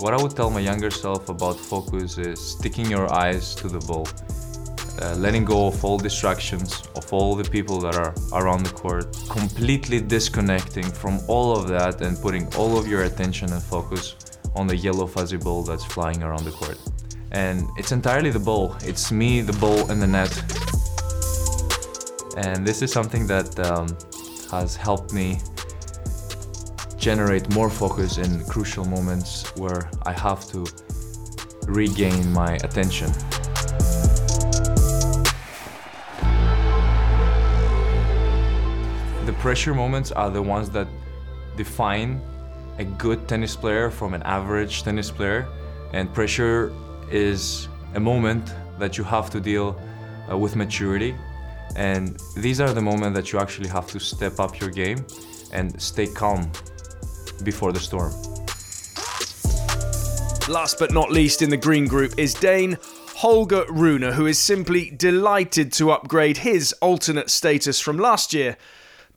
What 0.00 0.12
I 0.12 0.22
would 0.22 0.36
tell 0.36 0.50
my 0.50 0.60
younger 0.60 0.90
self 0.90 1.30
about 1.30 1.56
focus 1.58 2.18
is 2.18 2.38
sticking 2.38 2.90
your 2.90 3.12
eyes 3.12 3.54
to 3.56 3.68
the 3.68 3.80
ball, 3.80 4.06
uh, 5.00 5.14
letting 5.16 5.44
go 5.44 5.66
of 5.66 5.84
all 5.84 5.98
distractions, 5.98 6.82
of 6.96 7.12
all 7.12 7.34
the 7.34 7.48
people 7.48 7.80
that 7.80 7.96
are 7.96 8.14
around 8.32 8.64
the 8.64 8.72
court, 8.72 9.16
completely 9.28 10.00
disconnecting 10.00 10.90
from 10.90 11.20
all 11.28 11.56
of 11.56 11.68
that 11.68 12.00
and 12.00 12.20
putting 12.20 12.52
all 12.54 12.78
of 12.78 12.86
your 12.86 13.04
attention 13.04 13.52
and 13.52 13.62
focus 13.62 14.16
on 14.54 14.66
the 14.66 14.76
yellow 14.76 15.06
fuzzy 15.06 15.36
ball 15.36 15.62
that's 15.62 15.84
flying 15.84 16.22
around 16.22 16.44
the 16.44 16.50
court 16.50 16.78
and 17.32 17.68
it's 17.76 17.92
entirely 17.92 18.30
the 18.30 18.40
ball. 18.40 18.76
It's 18.82 19.12
me, 19.12 19.40
the 19.40 19.52
ball, 19.54 19.90
and 19.90 20.02
the 20.02 20.06
net. 20.06 20.32
And 22.36 22.66
this 22.66 22.82
is 22.82 22.92
something 22.92 23.26
that 23.26 23.58
um, 23.60 23.96
has 24.50 24.76
helped 24.76 25.12
me 25.12 25.38
generate 26.96 27.52
more 27.54 27.70
focus 27.70 28.18
in 28.18 28.44
crucial 28.44 28.84
moments 28.84 29.44
where 29.56 29.90
I 30.04 30.12
have 30.12 30.46
to 30.50 30.66
regain 31.66 32.32
my 32.32 32.54
attention. 32.56 33.12
The 39.26 39.34
pressure 39.34 39.74
moments 39.74 40.12
are 40.12 40.30
the 40.30 40.40
ones 40.40 40.70
that 40.70 40.88
define 41.54 42.22
a 42.78 42.84
good 42.84 43.28
tennis 43.28 43.54
player 43.54 43.90
from 43.90 44.14
an 44.14 44.22
average 44.22 44.82
tennis 44.82 45.10
player, 45.10 45.46
and 45.92 46.12
pressure 46.14 46.72
is 47.10 47.68
a 47.94 48.00
moment 48.00 48.54
that 48.78 48.96
you 48.96 49.04
have 49.04 49.28
to 49.30 49.40
deal 49.40 49.78
uh, 50.30 50.38
with 50.38 50.56
maturity. 50.56 51.14
And 51.76 52.18
these 52.34 52.62
are 52.62 52.72
the 52.72 52.80
moments 52.80 53.14
that 53.14 53.30
you 53.30 53.38
actually 53.38 53.68
have 53.68 53.86
to 53.88 54.00
step 54.00 54.40
up 54.40 54.58
your 54.58 54.70
game 54.70 55.04
and 55.52 55.80
stay 55.80 56.06
calm 56.06 56.50
before 57.44 57.72
the 57.72 57.80
storm. 57.80 58.12
Last 60.48 60.78
but 60.78 60.92
not 60.92 61.12
least 61.12 61.42
in 61.42 61.50
the 61.50 61.58
green 61.58 61.86
group 61.86 62.14
is 62.18 62.32
Dane 62.32 62.78
Holger 63.16 63.64
Rune, 63.68 64.02
who 64.14 64.24
is 64.24 64.38
simply 64.38 64.90
delighted 64.90 65.72
to 65.74 65.90
upgrade 65.90 66.38
his 66.38 66.72
alternate 66.80 67.28
status 67.28 67.78
from 67.78 67.98
last 67.98 68.32
year 68.32 68.56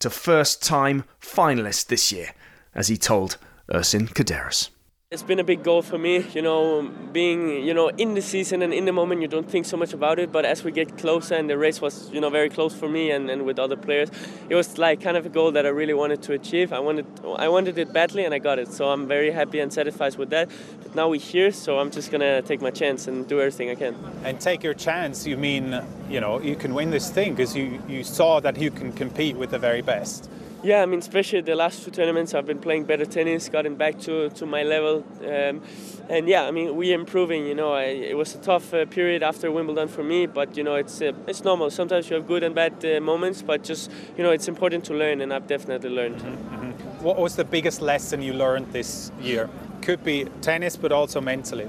to 0.04 0.10
first 0.10 0.62
time 0.62 1.06
finalist 1.22 1.88
this 1.88 2.12
year, 2.12 2.34
as 2.76 2.90
he 2.90 2.98
told 2.98 3.38
Ersin 3.72 4.10
Kaderas. 4.10 4.70
It's 5.14 5.22
been 5.22 5.40
a 5.40 5.44
big 5.44 5.62
goal 5.62 5.84
for 5.84 6.00
me, 6.00 6.26
you 6.34 6.42
know, 6.42 6.90
being, 7.12 7.64
you 7.64 7.76
know, 7.76 7.90
in 7.90 8.16
the 8.16 8.22
season 8.22 8.64
and 8.64 8.74
in 8.74 8.86
the 8.86 8.92
moment 8.92 9.22
you 9.22 9.28
don't 9.28 9.48
think 9.48 9.68
so 9.68 9.78
much 9.78 9.94
about 9.94 10.18
it, 10.18 10.32
but 10.32 10.44
as 10.44 10.64
we 10.64 10.72
get 10.72 10.98
closer 10.98 11.36
and 11.36 11.48
the 11.48 11.56
race 11.56 11.80
was, 11.80 12.10
you 12.10 12.20
know, 12.20 12.32
very 12.32 12.50
close 12.50 12.74
for 12.74 12.90
me 12.90 13.12
and, 13.12 13.30
and 13.30 13.46
with 13.46 13.60
other 13.60 13.76
players, 13.76 14.10
it 14.50 14.56
was 14.56 14.80
like 14.80 15.02
kind 15.02 15.16
of 15.16 15.24
a 15.28 15.30
goal 15.30 15.52
that 15.52 15.68
I 15.68 15.70
really 15.70 15.94
wanted 15.94 16.24
to 16.24 16.34
achieve. 16.34 16.74
I 16.74 16.80
wanted 16.80 17.06
I 17.38 17.48
wanted 17.48 17.78
it 17.78 17.94
badly 17.94 18.26
and 18.26 18.34
I 18.34 18.40
got 18.40 18.58
it. 18.58 18.74
So 18.74 18.90
I'm 18.90 19.08
very 19.08 19.30
happy 19.30 19.60
and 19.60 19.72
satisfied 19.72 20.16
with 20.18 20.32
that. 20.32 20.50
But 20.82 20.96
now 20.96 21.10
we're 21.10 21.20
here, 21.20 21.52
so 21.52 21.78
I'm 21.78 21.92
just 21.92 22.10
to 22.10 22.42
take 22.42 22.64
my 22.64 22.72
chance 22.72 23.08
and 23.08 23.28
do 23.28 23.40
everything 23.40 23.70
I 23.70 23.76
can. 23.76 23.96
And 24.24 24.42
take 24.42 24.64
your 24.64 24.74
chance, 24.74 25.28
you 25.28 25.38
mean, 25.38 25.80
you 26.10 26.22
know, 26.22 26.42
you 26.42 26.56
can 26.56 26.74
win 26.74 26.90
this 26.90 27.12
thing 27.12 27.36
because 27.36 27.56
you 27.56 27.80
you 27.88 28.04
saw 28.04 28.40
that 28.40 28.58
you 28.58 28.72
can 28.72 28.92
compete 28.92 29.38
with 29.38 29.52
the 29.52 29.60
very 29.60 29.84
best. 29.84 30.28
Yeah, 30.64 30.82
I 30.82 30.86
mean, 30.86 31.00
especially 31.00 31.42
the 31.42 31.56
last 31.56 31.84
two 31.84 31.92
tournaments, 31.92 32.34
I've 32.34 32.46
been 32.46 32.60
playing 32.60 32.86
better 32.86 33.06
tennis, 33.06 33.50
gotten 33.50 33.76
back 33.76 34.00
to, 34.02 34.30
to 34.30 34.46
my 34.46 34.64
level, 34.64 35.04
um, 35.20 35.62
and 36.10 36.26
yeah, 36.26 36.44
I 36.44 36.52
mean, 36.52 36.78
we're 36.78 36.96
improving. 36.96 37.46
You 37.46 37.54
know, 37.54 37.74
I, 37.74 37.84
it 37.84 38.16
was 38.16 38.34
a 38.34 38.38
tough 38.38 38.74
uh, 38.74 38.86
period 38.86 39.24
after 39.24 39.52
Wimbledon 39.52 39.90
for 39.90 40.04
me, 40.04 40.26
but 40.26 40.56
you 40.56 40.64
know, 40.64 40.76
it's 40.76 41.02
uh, 41.02 41.12
it's 41.28 41.44
normal. 41.44 41.70
Sometimes 41.70 42.10
you 42.10 42.16
have 42.16 42.28
good 42.28 42.44
and 42.44 42.56
bad 42.56 42.74
uh, 42.86 43.02
moments, 43.02 43.42
but 43.42 43.64
just 43.64 43.92
you 44.18 44.24
know, 44.24 44.32
it's 44.32 44.48
important 44.48 44.86
to 44.86 44.94
learn, 44.94 45.20
and 45.20 45.34
I've 45.34 45.48
definitely 45.48 45.90
learned. 45.90 46.22
Mm-hmm. 46.22 47.04
What 47.04 47.18
was 47.18 47.36
the 47.36 47.44
biggest 47.44 47.82
lesson 47.82 48.22
you 48.22 48.34
learned 48.34 48.72
this 48.72 49.12
year? 49.22 49.50
Could 49.82 50.02
be 50.06 50.26
tennis, 50.42 50.78
but 50.78 50.94
also 50.94 51.20
mentally. 51.20 51.68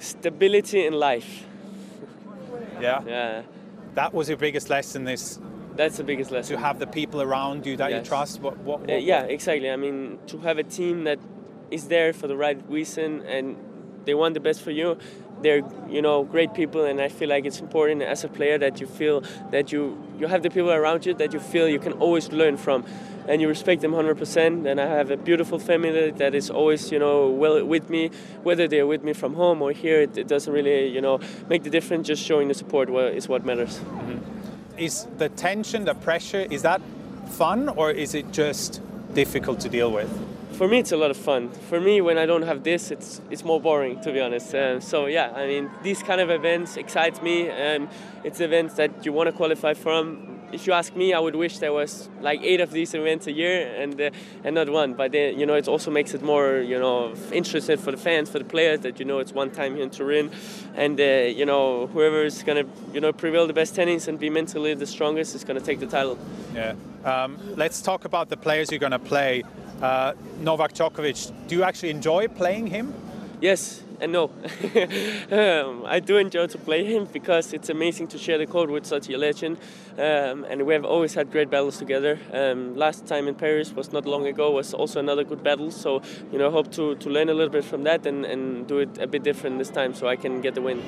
Stability 0.00 0.84
in 0.84 0.94
life. 0.94 1.46
Yeah. 2.80 3.02
Yeah. 3.06 3.42
That 3.94 4.12
was 4.12 4.28
your 4.28 4.36
biggest 4.36 4.68
lesson 4.68 5.04
this 5.04 5.38
that's 5.76 5.96
the 5.96 6.04
biggest 6.04 6.30
lesson. 6.30 6.56
To 6.56 6.62
have 6.62 6.78
the 6.78 6.86
people 6.86 7.22
around 7.22 7.66
you 7.66 7.76
that 7.76 7.90
yes. 7.90 8.04
you 8.04 8.08
trust. 8.08 8.40
What, 8.40 8.58
what, 8.58 8.80
what, 8.80 8.90
uh, 8.90 8.94
yeah, 8.94 9.22
exactly. 9.22 9.70
I 9.70 9.76
mean, 9.76 10.18
to 10.28 10.38
have 10.38 10.58
a 10.58 10.62
team 10.62 11.04
that 11.04 11.18
is 11.70 11.88
there 11.88 12.12
for 12.12 12.26
the 12.28 12.36
right 12.36 12.60
reason 12.68 13.22
and 13.22 13.56
they 14.06 14.14
want 14.14 14.34
the 14.34 14.40
best 14.40 14.62
for 14.62 14.70
you. 14.70 14.96
They're 15.42 15.62
you 15.86 16.00
know 16.00 16.24
great 16.24 16.54
people, 16.54 16.84
and 16.84 16.98
I 16.98 17.08
feel 17.08 17.28
like 17.28 17.44
it's 17.44 17.60
important 17.60 18.00
as 18.00 18.24
a 18.24 18.28
player 18.28 18.56
that 18.56 18.80
you 18.80 18.86
feel 18.86 19.22
that 19.50 19.70
you 19.70 20.02
you 20.18 20.28
have 20.28 20.42
the 20.42 20.48
people 20.48 20.70
around 20.70 21.04
you 21.04 21.12
that 21.14 21.34
you 21.34 21.40
feel 21.40 21.68
you 21.68 21.78
can 21.78 21.92
always 21.94 22.32
learn 22.32 22.56
from, 22.56 22.86
and 23.28 23.42
you 23.42 23.48
respect 23.48 23.82
them 23.82 23.92
100%. 23.92 24.66
And 24.66 24.80
I 24.80 24.86
have 24.86 25.10
a 25.10 25.16
beautiful 25.18 25.58
family 25.58 26.10
that 26.12 26.34
is 26.34 26.48
always 26.48 26.90
you 26.90 26.98
know 26.98 27.28
well 27.28 27.62
with 27.66 27.90
me, 27.90 28.10
whether 28.44 28.66
they're 28.66 28.86
with 28.86 29.02
me 29.02 29.12
from 29.12 29.34
home 29.34 29.60
or 29.60 29.72
here. 29.72 30.00
It, 30.00 30.16
it 30.16 30.26
doesn't 30.26 30.52
really 30.52 30.88
you 30.88 31.02
know 31.02 31.20
make 31.50 31.64
the 31.64 31.70
difference. 31.70 32.06
Just 32.06 32.22
showing 32.22 32.48
the 32.48 32.54
support 32.54 32.88
is 32.88 33.28
what 33.28 33.44
matters. 33.44 33.78
Mm-hmm 33.78 34.35
is 34.78 35.06
the 35.18 35.28
tension, 35.28 35.84
the 35.84 35.94
pressure, 35.94 36.46
is 36.50 36.62
that 36.62 36.80
fun 37.30 37.68
or 37.68 37.90
is 37.90 38.14
it 38.14 38.32
just 38.32 38.80
difficult 39.14 39.60
to 39.60 39.68
deal 39.68 39.90
with? 39.90 40.10
For 40.52 40.66
me, 40.68 40.78
it's 40.78 40.92
a 40.92 40.96
lot 40.96 41.10
of 41.10 41.18
fun. 41.18 41.50
For 41.50 41.80
me, 41.80 42.00
when 42.00 42.16
I 42.16 42.24
don't 42.24 42.42
have 42.42 42.62
this, 42.62 42.90
it's 42.90 43.20
it's 43.30 43.44
more 43.44 43.60
boring, 43.60 44.00
to 44.00 44.12
be 44.12 44.20
honest. 44.20 44.54
Um, 44.54 44.80
so 44.80 45.04
yeah, 45.04 45.30
I 45.36 45.46
mean, 45.46 45.70
these 45.82 46.02
kind 46.02 46.20
of 46.20 46.30
events 46.30 46.78
excite 46.78 47.22
me. 47.22 47.50
Um, 47.50 47.88
it's 48.24 48.40
events 48.40 48.74
that 48.76 49.04
you 49.04 49.12
want 49.12 49.26
to 49.28 49.32
qualify 49.32 49.74
from 49.74 50.35
if 50.52 50.66
you 50.66 50.72
ask 50.72 50.94
me, 50.94 51.12
I 51.12 51.18
would 51.18 51.34
wish 51.34 51.58
there 51.58 51.72
was 51.72 52.08
like 52.20 52.40
eight 52.42 52.60
of 52.60 52.70
these 52.70 52.94
events 52.94 53.26
a 53.26 53.32
year 53.32 53.74
and 53.76 54.00
uh, 54.00 54.10
and 54.44 54.54
not 54.54 54.68
one. 54.70 54.94
But 54.94 55.12
then, 55.12 55.38
you 55.38 55.46
know, 55.46 55.54
it 55.54 55.68
also 55.68 55.90
makes 55.90 56.14
it 56.14 56.22
more 56.22 56.58
you 56.58 56.78
know 56.78 57.14
interesting 57.32 57.78
for 57.78 57.90
the 57.90 57.96
fans, 57.96 58.30
for 58.30 58.38
the 58.38 58.44
players 58.44 58.80
that 58.80 58.98
you 58.98 59.04
know 59.04 59.18
it's 59.18 59.32
one 59.32 59.50
time 59.50 59.74
here 59.74 59.84
in 59.84 59.90
Turin, 59.90 60.30
and 60.74 61.00
uh, 61.00 61.04
you 61.04 61.46
know 61.46 61.86
whoever 61.88 62.24
is 62.24 62.42
gonna 62.42 62.64
you 62.92 63.00
know 63.00 63.12
prevail 63.12 63.46
the 63.46 63.52
best 63.52 63.74
tennis 63.74 64.08
and 64.08 64.18
be 64.18 64.30
mentally 64.30 64.74
the 64.74 64.86
strongest 64.86 65.34
is 65.34 65.44
gonna 65.44 65.60
take 65.60 65.80
the 65.80 65.86
title. 65.86 66.18
Yeah. 66.54 66.74
Um, 67.04 67.38
let's 67.56 67.82
talk 67.82 68.04
about 68.04 68.28
the 68.28 68.36
players 68.36 68.70
you're 68.70 68.80
gonna 68.80 68.98
play. 68.98 69.44
Uh, 69.82 70.14
Novak 70.40 70.72
Djokovic. 70.72 71.30
Do 71.48 71.54
you 71.54 71.62
actually 71.62 71.90
enjoy 71.90 72.28
playing 72.28 72.66
him? 72.66 72.94
Yes, 73.40 73.82
and 74.00 74.12
no, 74.12 74.24
um, 75.30 75.84
I 75.86 76.00
do 76.00 76.16
enjoy 76.16 76.46
to 76.48 76.58
play 76.58 76.84
him 76.84 77.06
because 77.12 77.52
it's 77.52 77.68
amazing 77.68 78.08
to 78.08 78.18
share 78.18 78.38
the 78.38 78.46
court 78.46 78.70
with 78.70 78.86
such 78.86 79.08
a 79.08 79.16
legend, 79.16 79.58
um, 79.98 80.44
and 80.44 80.66
we 80.66 80.74
have 80.74 80.84
always 80.84 81.14
had 81.14 81.30
great 81.30 81.50
battles 81.50 81.78
together. 81.78 82.18
Um, 82.32 82.76
last 82.76 83.06
time 83.06 83.28
in 83.28 83.34
Paris 83.34 83.72
was 83.72 83.92
not 83.92 84.06
long 84.06 84.26
ago 84.26 84.50
was 84.50 84.74
also 84.74 85.00
another 85.00 85.24
good 85.24 85.42
battle, 85.42 85.70
so 85.70 86.02
you 86.32 86.38
know 86.38 86.50
hope 86.50 86.70
to, 86.72 86.94
to 86.96 87.10
learn 87.10 87.28
a 87.28 87.34
little 87.34 87.52
bit 87.52 87.64
from 87.64 87.84
that 87.84 88.06
and, 88.06 88.24
and 88.24 88.66
do 88.66 88.78
it 88.78 88.98
a 88.98 89.06
bit 89.06 89.22
different 89.22 89.58
this 89.58 89.70
time 89.70 89.94
so 89.94 90.08
I 90.08 90.16
can 90.16 90.40
get 90.40 90.54
the 90.54 90.62
win. 90.62 90.82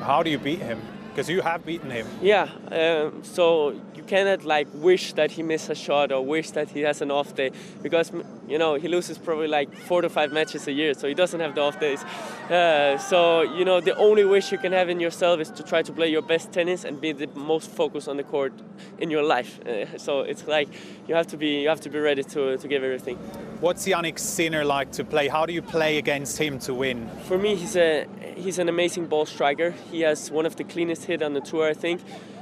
How 0.00 0.22
do 0.22 0.30
you 0.30 0.38
beat 0.38 0.60
him? 0.60 0.80
Because 1.16 1.30
you 1.30 1.40
have 1.40 1.64
beaten 1.64 1.88
him. 1.88 2.06
Yeah, 2.20 2.50
um, 2.70 3.24
so 3.24 3.70
you 3.94 4.02
cannot 4.02 4.44
like 4.44 4.68
wish 4.74 5.14
that 5.14 5.30
he 5.30 5.42
misses 5.42 5.70
a 5.70 5.74
shot 5.74 6.12
or 6.12 6.22
wish 6.22 6.50
that 6.50 6.68
he 6.68 6.80
has 6.82 7.00
an 7.00 7.10
off 7.10 7.34
day 7.34 7.52
because 7.82 8.12
you 8.46 8.58
know 8.58 8.74
he 8.74 8.86
loses 8.86 9.16
probably 9.16 9.48
like 9.48 9.74
four 9.74 10.02
to 10.02 10.10
five 10.10 10.30
matches 10.30 10.68
a 10.68 10.72
year, 10.72 10.92
so 10.92 11.08
he 11.08 11.14
doesn't 11.14 11.40
have 11.40 11.54
the 11.54 11.62
off 11.62 11.80
days. 11.80 12.04
Uh, 12.50 12.98
so 12.98 13.40
you 13.40 13.64
know 13.64 13.80
the 13.80 13.96
only 13.96 14.26
wish 14.26 14.52
you 14.52 14.58
can 14.58 14.72
have 14.72 14.90
in 14.90 15.00
yourself 15.00 15.40
is 15.40 15.50
to 15.52 15.62
try 15.62 15.80
to 15.80 15.90
play 15.90 16.10
your 16.10 16.20
best 16.20 16.52
tennis 16.52 16.84
and 16.84 17.00
be 17.00 17.12
the 17.12 17.28
most 17.28 17.70
focused 17.70 18.08
on 18.08 18.18
the 18.18 18.24
court 18.24 18.52
in 18.98 19.10
your 19.10 19.22
life. 19.22 19.58
Uh, 19.66 19.96
so 19.96 20.20
it's 20.20 20.46
like 20.46 20.68
you 21.08 21.14
have 21.14 21.26
to 21.28 21.38
be 21.38 21.62
you 21.62 21.68
have 21.70 21.80
to 21.80 21.88
be 21.88 21.98
ready 21.98 22.24
to 22.24 22.58
to 22.58 22.68
give 22.68 22.84
everything. 22.84 23.16
What's 23.60 23.88
Jannik 23.88 24.18
Sinner 24.18 24.66
like 24.66 24.92
to 24.92 25.02
play? 25.02 25.28
How 25.28 25.46
do 25.46 25.54
you 25.54 25.62
play 25.62 25.96
against 25.96 26.36
him 26.36 26.58
to 26.58 26.74
win? 26.74 27.08
For 27.26 27.38
me, 27.38 27.56
he's 27.56 27.74
a 27.74 28.06
he's 28.36 28.58
an 28.58 28.68
amazing 28.68 29.06
ball 29.06 29.26
striker. 29.26 29.70
He 29.90 30.02
has 30.02 30.30
one 30.30 30.46
of 30.46 30.56
the 30.56 30.64
cleanest 30.64 31.05
hit 31.06 31.22
on 31.22 31.34
the 31.34 31.40
tour, 31.40 31.68
I 31.68 31.74
think. 31.74 32.00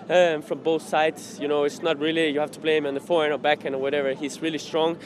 Um, 0.09 0.42
from 0.42 0.59
both 0.59 0.87
sides, 0.87 1.38
you 1.40 1.48
know, 1.48 1.64
it's 1.64 1.81
not 1.81 1.98
really 1.98 2.29
you 2.29 2.40
have 2.40 2.50
to 2.50 2.61
play 2.61 2.77
him 2.77 2.85
on 2.85 2.92
the 2.92 3.00
forehand 3.00 3.33
or 3.33 3.38
backhand 3.38 3.74
or 3.74 3.79
whatever. 3.79 4.12
He's 4.12 4.42
really 4.42 4.59
strong, 4.59 4.98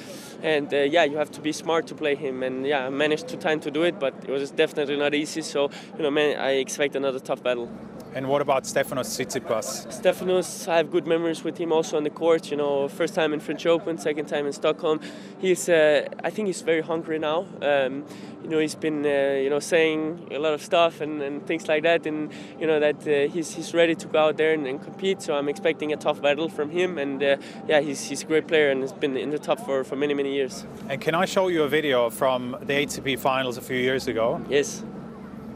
and 0.42 0.72
uh, 0.72 0.78
yeah, 0.78 1.04
you 1.04 1.16
have 1.16 1.30
to 1.32 1.40
be 1.40 1.52
smart 1.52 1.86
to 1.88 1.94
play 1.94 2.14
him. 2.14 2.42
And 2.42 2.66
yeah, 2.66 2.86
I 2.86 2.90
managed 2.90 3.28
two 3.28 3.36
times 3.36 3.64
to 3.64 3.70
do 3.70 3.82
it, 3.82 3.98
but 3.98 4.14
it 4.26 4.30
was 4.30 4.50
definitely 4.50 4.96
not 4.96 5.14
easy. 5.14 5.42
So 5.42 5.70
you 5.96 6.02
know, 6.02 6.10
man, 6.10 6.38
I 6.38 6.52
expect 6.52 6.96
another 6.96 7.18
tough 7.18 7.42
battle. 7.42 7.68
And 8.14 8.26
what 8.28 8.40
about 8.40 8.64
Stefanos 8.64 9.06
Tsitsipas? 9.06 9.86
Stefanos, 10.00 10.66
I 10.66 10.78
have 10.78 10.90
good 10.90 11.06
memories 11.06 11.44
with 11.44 11.58
him 11.58 11.72
also 11.72 11.96
on 11.98 12.04
the 12.04 12.10
court. 12.10 12.50
You 12.50 12.56
know, 12.56 12.88
first 12.88 13.14
time 13.14 13.34
in 13.34 13.40
French 13.40 13.66
Open, 13.66 13.98
second 13.98 14.26
time 14.26 14.46
in 14.46 14.52
Stockholm. 14.52 15.00
He's, 15.38 15.68
uh, 15.68 16.08
I 16.24 16.30
think 16.30 16.46
he's 16.46 16.62
very 16.62 16.80
hungry 16.80 17.18
now. 17.18 17.46
Um, 17.60 18.06
you 18.42 18.48
know, 18.48 18.58
he's 18.60 18.74
been, 18.74 19.04
uh, 19.04 19.38
you 19.42 19.50
know, 19.50 19.58
saying 19.60 20.28
a 20.30 20.38
lot 20.38 20.54
of 20.54 20.62
stuff 20.62 21.00
and, 21.00 21.20
and 21.20 21.46
things 21.46 21.68
like 21.68 21.82
that, 21.82 22.06
and 22.06 22.32
you 22.58 22.66
know 22.66 22.80
that 22.80 23.06
uh, 23.06 23.30
he's 23.32 23.50
he's 23.54 23.74
ready 23.74 23.94
to 23.96 24.06
go 24.06 24.18
out 24.18 24.36
there 24.36 24.54
and, 24.54 24.66
and, 24.66 24.82
compete. 24.82 25.20
So 25.20 25.34
I'm 25.36 25.48
expecting 25.48 25.92
a 25.92 25.96
tough 25.96 26.22
battle 26.22 26.48
from 26.48 26.70
him. 26.70 26.98
And 26.98 27.22
uh, 27.22 27.36
yeah, 27.66 27.80
he's 27.80 28.08
he's 28.08 28.22
a 28.22 28.26
great 28.26 28.46
player 28.46 28.70
and 28.70 28.80
has 28.82 28.92
been 28.92 29.16
in 29.16 29.30
the 29.30 29.38
top 29.38 29.60
for 29.60 29.84
for 29.84 29.96
many 29.96 30.14
many 30.14 30.27
years. 30.32 30.66
And 30.88 31.00
can 31.00 31.14
I 31.14 31.24
show 31.24 31.48
you 31.48 31.62
a 31.64 31.68
video 31.68 32.10
from 32.10 32.56
the 32.60 32.74
ATP 32.74 33.18
Finals 33.18 33.56
a 33.56 33.60
few 33.60 33.76
years 33.76 34.06
ago? 34.06 34.40
Yes. 34.48 34.84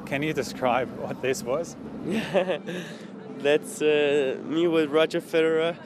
Can 0.06 0.22
you 0.22 0.32
describe 0.32 0.88
what 0.98 1.22
this 1.22 1.42
was? 1.42 1.76
That's 3.38 3.82
uh, 3.82 4.38
me 4.44 4.66
with 4.66 4.90
Roger 4.90 5.20
Federer. 5.20 5.76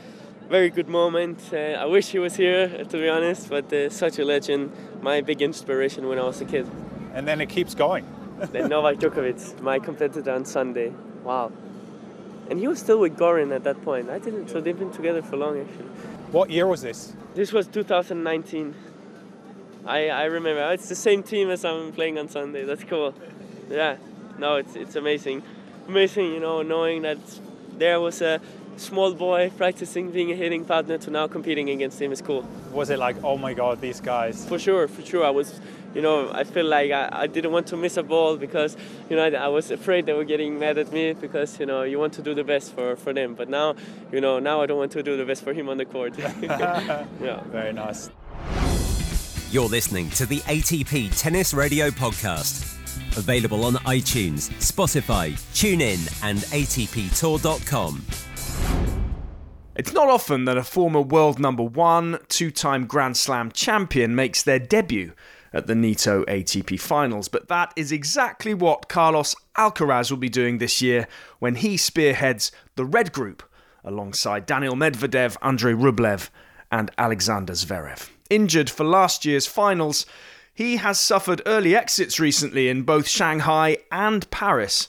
Very 0.48 0.70
good 0.70 0.88
moment. 0.88 1.40
Uh, 1.52 1.56
I 1.56 1.86
wish 1.86 2.08
he 2.08 2.18
was 2.18 2.36
here, 2.36 2.84
to 2.84 2.96
be 2.96 3.08
honest, 3.08 3.48
but 3.48 3.72
uh, 3.72 3.90
such 3.90 4.18
a 4.18 4.24
legend. 4.24 4.72
My 5.02 5.20
big 5.20 5.42
inspiration 5.42 6.06
when 6.08 6.18
I 6.18 6.24
was 6.24 6.40
a 6.40 6.44
kid. 6.44 6.68
And 7.14 7.26
then 7.26 7.40
it 7.40 7.48
keeps 7.48 7.74
going. 7.74 8.06
then 8.52 8.68
Novak 8.68 8.98
Djokovic, 8.98 9.60
my 9.60 9.78
competitor 9.78 10.30
on 10.32 10.44
Sunday. 10.44 10.92
Wow. 11.24 11.50
And 12.48 12.58
he 12.58 12.68
was 12.68 12.78
still 12.78 13.00
with 13.00 13.16
Goran 13.16 13.54
at 13.54 13.64
that 13.64 13.82
point. 13.82 14.08
I 14.10 14.18
didn't, 14.18 14.48
so 14.48 14.60
they've 14.60 14.78
been 14.78 14.92
together 14.92 15.22
for 15.22 15.36
long 15.36 15.60
actually. 15.60 15.88
What 16.32 16.50
year 16.50 16.66
was 16.66 16.82
this? 16.82 17.12
This 17.34 17.52
was 17.52 17.66
2019. 17.68 18.74
I, 19.84 20.08
I 20.08 20.24
remember. 20.24 20.62
Oh, 20.62 20.70
it's 20.70 20.88
the 20.88 20.94
same 20.94 21.22
team 21.22 21.50
as 21.50 21.64
I'm 21.64 21.92
playing 21.92 22.18
on 22.18 22.28
Sunday. 22.28 22.64
That's 22.64 22.84
cool. 22.84 23.14
Yeah. 23.70 23.96
No, 24.38 24.56
it's 24.56 24.74
it's 24.76 24.96
amazing 24.96 25.42
amazing, 25.88 26.32
you 26.32 26.40
know, 26.40 26.62
knowing 26.62 27.02
that 27.02 27.18
there 27.78 28.00
was 28.00 28.20
a 28.22 28.40
small 28.76 29.14
boy 29.14 29.50
practicing 29.56 30.10
being 30.10 30.30
a 30.32 30.34
hitting 30.34 30.64
partner 30.64 30.98
to 30.98 31.10
now 31.10 31.26
competing 31.26 31.70
against 31.70 32.00
him 32.00 32.12
is 32.12 32.20
cool. 32.20 32.46
Was 32.72 32.90
it 32.90 32.98
like, 32.98 33.16
oh 33.24 33.36
my 33.36 33.54
god, 33.54 33.80
these 33.80 34.00
guys? 34.00 34.46
For 34.46 34.58
sure, 34.58 34.88
for 34.88 35.04
sure. 35.04 35.24
I 35.24 35.30
was, 35.30 35.60
you 35.94 36.02
know, 36.02 36.30
I 36.32 36.44
feel 36.44 36.66
like 36.66 36.90
I, 36.90 37.08
I 37.12 37.26
didn't 37.26 37.52
want 37.52 37.66
to 37.68 37.76
miss 37.76 37.96
a 37.96 38.02
ball 38.02 38.36
because, 38.36 38.76
you 39.08 39.16
know, 39.16 39.24
I, 39.24 39.30
I, 39.30 39.48
was 39.48 39.70
afraid 39.70 40.06
they 40.06 40.12
were 40.12 40.24
getting 40.24 40.58
mad 40.58 40.78
at 40.78 40.92
me 40.92 41.12
because, 41.14 41.58
you 41.58 41.66
know, 41.66 41.82
you 41.82 41.98
want 41.98 42.12
to 42.14 42.22
do 42.22 42.34
the 42.34 42.44
best 42.44 42.74
for, 42.74 42.96
for 42.96 43.12
them. 43.12 43.34
But 43.34 43.48
now, 43.48 43.74
you 44.12 44.20
know, 44.20 44.38
now 44.38 44.60
I 44.60 44.66
don't 44.66 44.78
want 44.78 44.92
to 44.92 45.02
do 45.02 45.16
the 45.16 45.24
best 45.24 45.42
for 45.42 45.52
him 45.52 45.68
on 45.68 45.78
the 45.78 45.84
court. 45.84 46.18
yeah. 46.42 47.40
Very 47.46 47.72
nice. 47.72 48.10
You're 49.50 49.68
listening 49.68 50.10
to 50.10 50.26
the 50.26 50.40
ATP 50.40 51.18
Tennis 51.18 51.54
Radio 51.54 51.88
Podcast. 51.90 52.74
Available 53.16 53.64
on 53.64 53.74
iTunes, 53.86 54.50
Spotify, 54.60 55.32
TuneIn, 55.54 56.22
and 56.22 56.38
ATPTour.com. 56.40 58.04
It's 59.76 59.92
not 59.92 60.08
often 60.08 60.46
that 60.46 60.56
a 60.56 60.62
former 60.62 61.00
world 61.00 61.38
number 61.38 61.62
one, 61.62 62.18
two 62.28 62.50
time 62.50 62.86
Grand 62.86 63.16
Slam 63.16 63.50
champion 63.52 64.14
makes 64.14 64.42
their 64.42 64.58
debut 64.58 65.12
at 65.52 65.66
the 65.66 65.74
Nitto 65.74 66.24
ATP 66.26 66.80
Finals, 66.80 67.28
but 67.28 67.48
that 67.48 67.72
is 67.76 67.92
exactly 67.92 68.54
what 68.54 68.88
Carlos 68.88 69.34
Alcaraz 69.56 70.10
will 70.10 70.18
be 70.18 70.28
doing 70.28 70.58
this 70.58 70.82
year 70.82 71.06
when 71.38 71.56
he 71.56 71.76
spearheads 71.76 72.52
the 72.74 72.84
Red 72.84 73.12
Group 73.12 73.42
alongside 73.84 74.46
Daniil 74.46 74.74
Medvedev, 74.74 75.36
Andrey 75.42 75.74
Rublev, 75.74 76.28
and 76.70 76.90
Alexander 76.98 77.52
Zverev. 77.52 78.10
Injured 78.28 78.68
for 78.68 78.84
last 78.84 79.24
year's 79.24 79.46
finals, 79.46 80.04
he 80.52 80.76
has 80.76 80.98
suffered 80.98 81.42
early 81.46 81.76
exits 81.76 82.18
recently 82.18 82.68
in 82.68 82.82
both 82.82 83.06
Shanghai 83.06 83.78
and 83.92 84.28
Paris, 84.30 84.88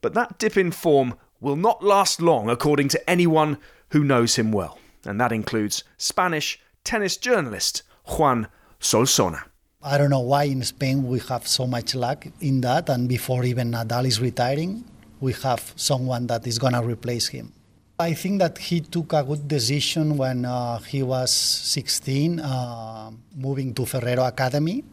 but 0.00 0.14
that 0.14 0.38
dip 0.38 0.56
in 0.56 0.72
form 0.72 1.14
will 1.40 1.56
not 1.56 1.84
last 1.84 2.20
long, 2.20 2.48
according 2.48 2.88
to 2.88 3.10
anyone 3.10 3.58
who 3.90 4.02
knows 4.02 4.36
him 4.36 4.52
well, 4.52 4.78
and 5.04 5.20
that 5.20 5.32
includes 5.32 5.84
Spanish 5.98 6.58
tennis 6.82 7.16
journalist 7.16 7.82
Joan 8.08 8.48
Solsona. 8.80 9.44
I 9.84 9.98
don't 9.98 10.10
know 10.10 10.20
why 10.20 10.44
in 10.44 10.62
Spain 10.62 11.02
we 11.08 11.18
have 11.28 11.48
so 11.48 11.66
much 11.66 11.96
luck 11.96 12.24
in 12.40 12.60
that, 12.60 12.88
and 12.88 13.08
before 13.08 13.44
even 13.44 13.72
Nadal 13.72 14.06
is 14.06 14.20
retiring, 14.20 14.84
we 15.20 15.32
have 15.42 15.72
someone 15.74 16.28
that 16.28 16.46
is 16.46 16.58
going 16.58 16.74
to 16.74 16.82
replace 16.82 17.26
him. 17.28 17.52
I 17.98 18.14
think 18.14 18.38
that 18.38 18.58
he 18.58 18.80
took 18.80 19.12
a 19.12 19.24
good 19.24 19.48
decision 19.48 20.16
when 20.16 20.44
uh, 20.44 20.78
he 20.78 21.02
was 21.02 21.32
16, 21.32 22.38
uh, 22.38 23.10
moving 23.34 23.74
to 23.74 23.84
Ferrero 23.84 24.24
Academy 24.24 24.84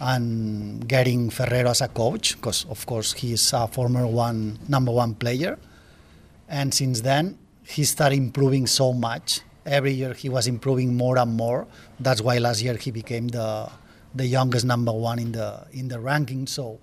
and 0.00 0.86
getting 0.86 1.30
Ferrero 1.30 1.70
as 1.70 1.80
a 1.80 1.88
coach, 1.88 2.36
because 2.36 2.64
of 2.66 2.86
course 2.86 3.12
he's 3.14 3.52
a 3.52 3.66
former 3.66 4.06
one 4.06 4.58
number 4.68 4.92
one 4.92 5.14
player. 5.14 5.58
And 6.48 6.72
since 6.72 7.00
then, 7.00 7.38
he 7.64 7.84
started 7.84 8.16
improving 8.16 8.68
so 8.68 8.92
much. 8.92 9.40
Every 9.66 9.92
year 9.92 10.14
he 10.14 10.28
was 10.28 10.46
improving 10.46 10.96
more 10.96 11.18
and 11.18 11.32
more. 11.36 11.66
That's 11.98 12.20
why 12.20 12.38
last 12.38 12.62
year 12.62 12.76
he 12.76 12.90
became 12.90 13.28
the 13.28 13.68
the 14.14 14.26
youngest 14.26 14.64
number 14.64 14.92
one 14.92 15.18
in 15.18 15.32
the 15.32 15.66
in 15.72 15.88
the 15.88 16.00
ranking. 16.00 16.46
So, 16.46 16.78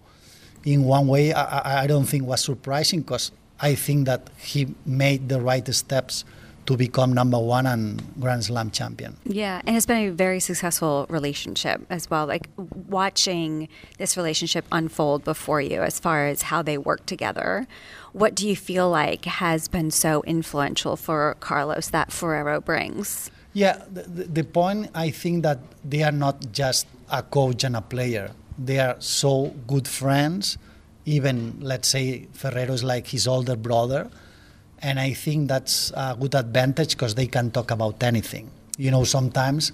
in 0.65 0.83
one 0.83 1.07
way, 1.07 1.33
I, 1.33 1.83
I 1.83 1.87
don't 1.87 2.05
think 2.05 2.25
was 2.25 2.43
surprising 2.43 3.01
because 3.01 3.31
I 3.59 3.75
think 3.75 4.05
that 4.05 4.29
he 4.37 4.75
made 4.85 5.29
the 5.29 5.41
right 5.41 5.67
steps 5.73 6.25
to 6.69 6.77
become 6.77 7.11
number 7.13 7.39
one 7.39 7.65
and 7.65 7.99
Grand 8.19 8.43
Slam 8.45 8.69
champion. 8.69 9.17
Yeah, 9.25 9.59
and 9.65 9.75
it's 9.75 9.87
been 9.87 10.07
a 10.07 10.11
very 10.11 10.39
successful 10.39 11.07
relationship 11.09 11.81
as 11.89 12.09
well. 12.11 12.27
Like 12.27 12.47
watching 12.87 13.67
this 13.97 14.15
relationship 14.15 14.65
unfold 14.71 15.23
before 15.23 15.61
you 15.61 15.81
as 15.81 15.99
far 15.99 16.27
as 16.27 16.43
how 16.43 16.61
they 16.61 16.77
work 16.77 17.07
together. 17.07 17.67
What 18.13 18.35
do 18.35 18.47
you 18.47 18.55
feel 18.55 18.87
like 18.87 19.25
has 19.25 19.67
been 19.67 19.89
so 19.89 20.21
influential 20.27 20.95
for 20.95 21.35
Carlos 21.39 21.89
that 21.89 22.11
Ferrero 22.11 22.61
brings? 22.61 23.31
Yeah, 23.53 23.81
the, 23.91 24.03
the 24.25 24.43
point 24.43 24.91
I 24.93 25.09
think 25.09 25.41
that 25.41 25.59
they 25.83 26.03
are 26.03 26.11
not 26.11 26.51
just 26.51 26.85
a 27.11 27.23
coach 27.23 27.63
and 27.63 27.75
a 27.75 27.81
player. 27.81 28.31
They 28.57 28.79
are 28.79 28.95
so 28.99 29.53
good 29.67 29.87
friends. 29.87 30.57
Even 31.05 31.57
let's 31.59 31.87
say 31.87 32.27
Ferrero 32.33 32.73
is 32.73 32.83
like 32.83 33.07
his 33.07 33.27
older 33.27 33.55
brother 33.55 34.09
and 34.81 34.99
I 34.99 35.13
think 35.13 35.47
that's 35.47 35.91
a 35.95 36.15
good 36.19 36.35
advantage 36.35 36.91
because 36.95 37.15
they 37.15 37.27
can 37.27 37.51
talk 37.51 37.71
about 37.71 38.01
anything. 38.01 38.49
You 38.77 38.91
know, 38.91 39.03
sometimes 39.03 39.71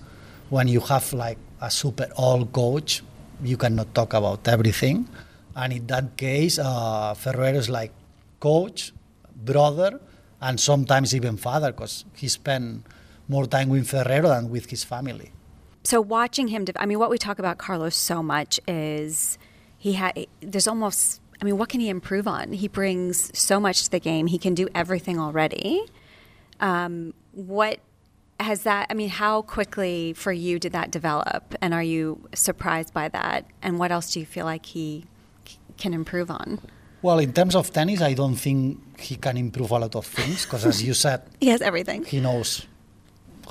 when 0.50 0.68
you 0.68 0.80
have 0.82 1.14
like 1.14 1.38
a 1.62 1.70
super 1.70 2.10
old 2.18 2.52
coach, 2.52 3.04
you 3.44 3.58
cannot 3.58 3.94
talk 3.94 4.14
about 4.14 4.48
everything. 4.48 5.08
And 5.56 5.74
in 5.74 5.88
that 5.88 6.18
case, 6.18 6.58
uh, 6.60 7.14
Ferrero 7.14 7.58
is 7.58 7.70
like 7.70 7.92
coach, 8.40 8.94
brother, 9.36 10.00
and 10.42 10.60
sometimes 10.60 11.16
even 11.16 11.38
father 11.38 11.72
because 11.72 12.06
he 12.16 12.28
spent 12.28 12.86
more 13.28 13.46
time 13.46 13.70
with 13.70 13.88
Ferrero 13.88 14.30
than 14.30 14.50
with 14.50 14.70
his 14.70 14.84
family. 14.84 15.32
So 15.86 16.02
watching 16.02 16.50
him, 16.50 16.66
I 16.76 16.86
mean, 16.86 17.00
what 17.00 17.10
we 17.10 17.18
talk 17.18 17.40
about 17.40 17.58
Carlos 17.58 17.96
so 17.96 18.22
much 18.22 18.60
is 18.68 19.38
he 19.78 19.94
had. 19.94 20.28
There's 20.42 20.68
almost 20.68 21.22
I 21.42 21.46
mean, 21.46 21.58
what 21.58 21.70
can 21.70 21.80
he 21.80 21.90
improve 21.90 22.28
on? 22.28 22.54
He 22.54 22.68
brings 22.68 23.38
so 23.38 23.60
much 23.60 23.84
to 23.84 23.92
the 23.92 24.00
game. 24.00 24.28
He 24.28 24.38
can 24.38 24.54
do 24.54 24.68
everything 24.74 25.20
already. 25.20 25.82
Um, 26.60 27.14
what 27.34 27.80
has 28.40 28.64
that? 28.64 28.88
I 28.90 28.94
mean, 28.94 29.10
how 29.10 29.42
quickly 29.42 30.14
for 30.14 30.32
you 30.32 30.60
did 30.60 30.72
that 30.72 30.92
develop? 30.92 31.56
And 31.62 31.74
are 31.74 31.84
you 31.84 32.28
surprised 32.34 32.94
by 32.94 33.10
that? 33.10 33.46
And 33.62 33.80
what 33.80 33.92
else 33.92 34.14
do 34.14 34.20
you 34.20 34.26
feel 34.26 34.46
like 34.46 34.66
he 34.66 35.06
can 35.78 35.94
improve 35.94 36.32
on? 36.32 36.60
Well, 37.02 37.20
in 37.20 37.34
terms 37.34 37.56
of 37.56 37.72
tennis, 37.72 38.02
I 38.02 38.14
don't 38.14 38.36
think 38.36 39.00
he 39.00 39.18
can 39.18 39.38
improve 39.38 39.72
a 39.72 39.80
lot 39.80 39.96
of 39.96 40.06
things 40.08 40.46
because, 40.46 40.66
as 40.66 40.82
you 40.82 40.94
said, 40.94 41.22
he 41.40 41.50
has 41.50 41.62
everything. 41.62 42.04
He 42.06 42.20
knows 42.20 42.66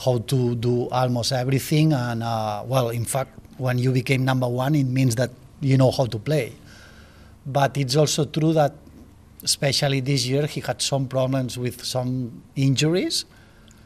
how 0.02 0.18
to 0.18 0.54
do 0.56 0.88
almost 0.88 1.32
everything. 1.32 1.92
And, 1.92 2.22
uh, 2.22 2.64
well, 2.66 2.90
in 2.90 3.04
fact, 3.04 3.30
when 3.58 3.78
you 3.78 3.92
became 3.92 4.24
number 4.24 4.48
one, 4.48 4.74
it 4.74 4.84
means 4.84 5.14
that 5.16 5.30
you 5.60 5.76
know 5.76 5.90
how 5.90 6.06
to 6.06 6.18
play. 6.18 6.52
But 7.46 7.76
it's 7.76 7.96
also 7.96 8.24
true 8.24 8.52
that, 8.54 8.74
especially 9.42 10.00
this 10.00 10.26
year, 10.26 10.46
he 10.46 10.60
had 10.60 10.82
some 10.82 11.06
problems 11.06 11.58
with 11.58 11.84
some 11.84 12.42
injuries. 12.56 13.24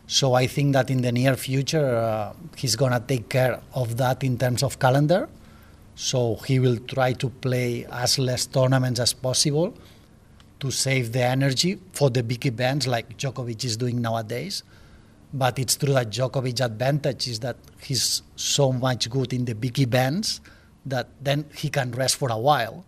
So 0.07 0.35
I 0.35 0.47
think 0.47 0.73
that 0.73 0.90
in 0.90 1.03
the 1.03 1.12
near 1.12 1.37
future, 1.37 1.97
uh, 1.97 2.33
he's 2.57 2.77
going 2.77 2.92
to 2.92 3.01
take 3.01 3.29
care 3.29 3.61
of 3.75 3.97
that 3.99 4.25
in 4.25 4.38
terms 4.38 4.62
of 4.62 4.79
calendar. 4.79 5.29
So 5.97 6.37
he 6.47 6.61
will 6.61 6.79
try 6.79 7.12
to 7.14 7.29
play 7.29 7.85
as 7.90 8.18
less 8.18 8.47
tournaments 8.47 9.01
as 9.01 9.12
possible 9.12 9.75
to 10.61 10.71
save 10.71 11.12
the 11.12 11.23
energy 11.23 11.79
for 11.92 12.09
the 12.09 12.23
big 12.23 12.47
events 12.47 12.87
like 12.87 13.18
Djokovic 13.18 13.64
is 13.64 13.77
doing 13.77 14.01
nowadays. 14.01 14.62
But 15.32 15.58
it's 15.58 15.76
true 15.76 15.92
that 15.94 16.10
Djokovic's 16.10 16.60
advantage 16.60 17.28
is 17.28 17.40
that 17.40 17.56
he's 17.80 18.22
so 18.36 18.72
much 18.72 19.10
good 19.10 19.32
in 19.32 19.44
the 19.44 19.54
big 19.54 19.78
events 19.78 20.40
that 20.86 21.08
then 21.20 21.44
he 21.54 21.68
can 21.68 21.90
rest 21.92 22.16
for 22.16 22.30
a 22.30 22.38
while 22.38 22.84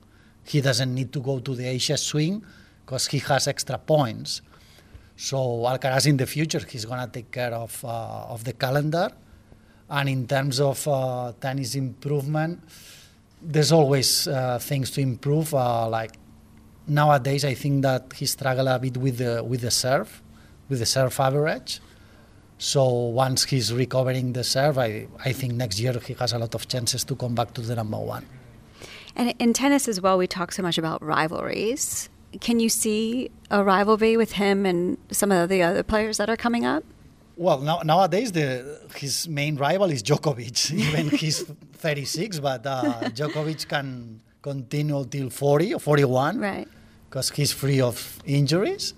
he 0.50 0.61
doesn't 0.61 0.92
need 0.92 1.12
to 1.12 1.20
go 1.20 1.38
to 1.38 1.55
the 1.55 1.66
Asia 1.66 1.96
swing 1.96 2.44
because 2.85 3.07
he 3.07 3.18
has 3.18 3.46
extra 3.46 3.79
points. 3.79 4.42
So 5.16 5.37
Alcaraz 5.37 6.07
in 6.07 6.16
the 6.16 6.26
future, 6.26 6.61
he's 6.68 6.85
going 6.85 7.00
to 7.00 7.07
take 7.07 7.31
care 7.31 7.53
of, 7.53 7.85
uh, 7.85 8.35
of 8.35 8.42
the 8.44 8.55
calendar. 8.55 9.11
And 9.88 10.09
in 10.09 10.26
terms 10.26 10.61
of 10.61 10.87
uh, 10.88 11.33
tennis 11.40 11.74
improvement, 11.74 12.61
there's 13.42 13.72
always 13.72 14.26
uh, 14.29 14.59
things 14.59 14.90
to 14.92 15.00
improve. 15.00 15.55
Uh, 15.55 15.88
like 15.88 16.12
nowadays, 16.87 17.44
I 17.44 17.55
think 17.55 17.83
that 17.83 18.12
he 18.14 18.26
struggled 18.26 18.68
a 18.68 18.79
bit 18.79 18.96
with 18.96 19.18
the, 19.18 19.44
with 19.44 19.61
the 19.61 19.70
serve, 19.70 20.22
with 20.68 20.79
the 20.79 20.87
serve 20.87 21.18
average. 21.20 21.81
So 22.61 22.85
once 22.85 23.44
he's 23.44 23.73
recovering 23.73 24.35
the 24.35 24.44
serve, 24.44 24.77
I, 24.77 25.09
I 25.25 25.33
think 25.33 25.55
next 25.55 25.81
year 25.81 25.99
he 25.99 26.12
has 26.12 26.35
a 26.35 26.38
lot 26.38 26.55
of 26.55 26.68
chances 26.68 27.05
to 27.05 27.16
come 27.16 27.35
back 27.35 27.55
to 27.55 27.62
the 27.62 27.75
number 27.75 27.96
one. 27.96 28.27
And 29.16 29.33
in 29.38 29.55
tennis 29.55 29.88
as 29.88 29.99
well, 29.99 30.18
we 30.18 30.27
talk 30.27 30.53
so 30.53 30.62
much 30.62 30.77
about 30.77 31.03
rivalries. 31.03 32.11
Can 32.40 32.61
you 32.61 32.68
see 32.68 33.31
a 33.51 33.64
rivalry 33.64 34.18
with 34.18 34.33
him 34.33 34.66
and 34.66 34.99
some 35.11 35.33
of 35.33 35.49
the 35.49 35.62
other 35.62 35.83
players 35.83 36.18
that 36.18 36.29
are 36.29 36.37
coming 36.37 36.66
up? 36.66 36.85
Well, 37.35 37.62
now, 37.62 37.81
nowadays 37.83 38.33
the, 38.33 38.79
his 38.94 39.27
main 39.27 39.57
rival 39.57 39.90
is 39.90 40.03
Djokovic. 40.03 40.70
Even 40.75 41.09
he's 41.09 41.42
36, 41.42 42.40
but 42.40 42.66
uh, 42.66 43.01
Djokovic 43.05 43.68
can 43.68 44.20
continue 44.42 45.07
till 45.07 45.31
40 45.31 45.75
or 45.75 45.81
41, 45.81 46.38
right? 46.38 46.68
Because 47.09 47.31
he's 47.31 47.53
free 47.53 47.81
of 47.81 48.20
injuries. 48.27 48.92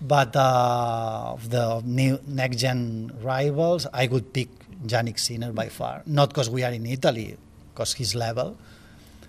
But 0.00 0.34
uh, 0.34 1.36
the 1.48 1.82
new 1.84 2.18
next 2.26 2.56
gen 2.56 3.12
rivals, 3.22 3.86
I 3.92 4.06
would 4.06 4.32
pick 4.32 4.48
Jannik 4.86 5.18
Sinner 5.18 5.52
by 5.52 5.68
far. 5.68 6.02
Not 6.06 6.30
because 6.30 6.48
we 6.48 6.64
are 6.64 6.72
in 6.72 6.86
Italy, 6.86 7.36
because 7.72 7.92
his 7.94 8.14
level, 8.14 8.56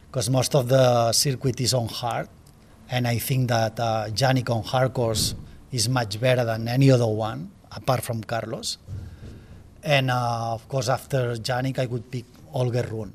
because 0.08 0.30
most 0.30 0.56
of 0.56 0.70
the 0.70 1.12
circuit 1.12 1.60
is 1.60 1.74
on 1.74 1.88
hard, 1.88 2.30
and 2.90 3.08
I 3.08 3.18
think 3.18 3.50
that 3.50 3.80
uh, 3.80 4.08
on 4.50 4.64
hard 4.64 4.94
course 4.94 5.36
is 5.72 5.88
much 5.88 6.20
better 6.20 6.44
than 6.46 6.68
any 6.68 6.92
other 6.92 7.08
one 7.08 7.52
apart 7.72 8.04
from 8.04 8.24
Carlos. 8.24 8.78
And 9.84 10.12
uh, 10.12 10.54
of 10.54 10.68
course, 10.68 10.90
after 10.90 11.36
Jannik, 11.36 11.80
I 11.80 11.86
would 11.86 12.12
pick 12.12 12.26
Holger 12.52 12.88
Rune. 12.92 13.14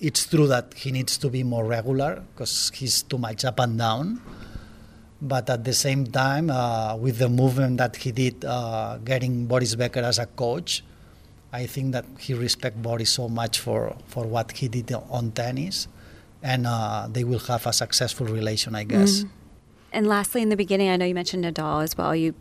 It's 0.00 0.26
true 0.26 0.46
that 0.48 0.74
he 0.74 0.92
needs 0.92 1.18
to 1.18 1.28
be 1.28 1.42
more 1.42 1.64
regular 1.64 2.22
because 2.34 2.70
he's 2.74 3.02
too 3.02 3.18
much 3.18 3.44
up 3.44 3.60
and 3.60 3.78
down. 3.78 4.20
But 5.24 5.48
at 5.48 5.64
the 5.64 5.72
same 5.72 6.04
time, 6.06 6.50
uh, 6.50 6.96
with 6.96 7.16
the 7.16 7.30
movement 7.30 7.78
that 7.78 7.96
he 7.96 8.12
did, 8.12 8.44
uh, 8.44 8.98
getting 9.02 9.46
Boris 9.46 9.74
Becker 9.74 10.04
as 10.04 10.18
a 10.18 10.26
coach, 10.26 10.84
I 11.50 11.64
think 11.64 11.92
that 11.92 12.04
he 12.20 12.34
respects 12.34 12.76
Boris 12.76 13.08
so 13.08 13.28
much 13.28 13.58
for, 13.58 13.96
for 14.06 14.24
what 14.26 14.52
he 14.52 14.68
did 14.68 14.92
on 14.92 15.32
tennis 15.32 15.88
and 16.44 16.66
uh, 16.66 17.08
they 17.10 17.24
will 17.24 17.38
have 17.40 17.66
a 17.66 17.72
successful 17.72 18.26
relation, 18.26 18.74
I 18.76 18.84
guess. 18.84 19.24
Mm. 19.24 19.30
And 19.92 20.06
lastly, 20.06 20.42
in 20.42 20.50
the 20.50 20.56
beginning, 20.56 20.90
I 20.90 20.96
know 20.96 21.06
you 21.06 21.14
mentioned 21.14 21.44
Nadal 21.44 21.82
as 21.82 21.96
well. 21.96 22.14
You, 22.14 22.34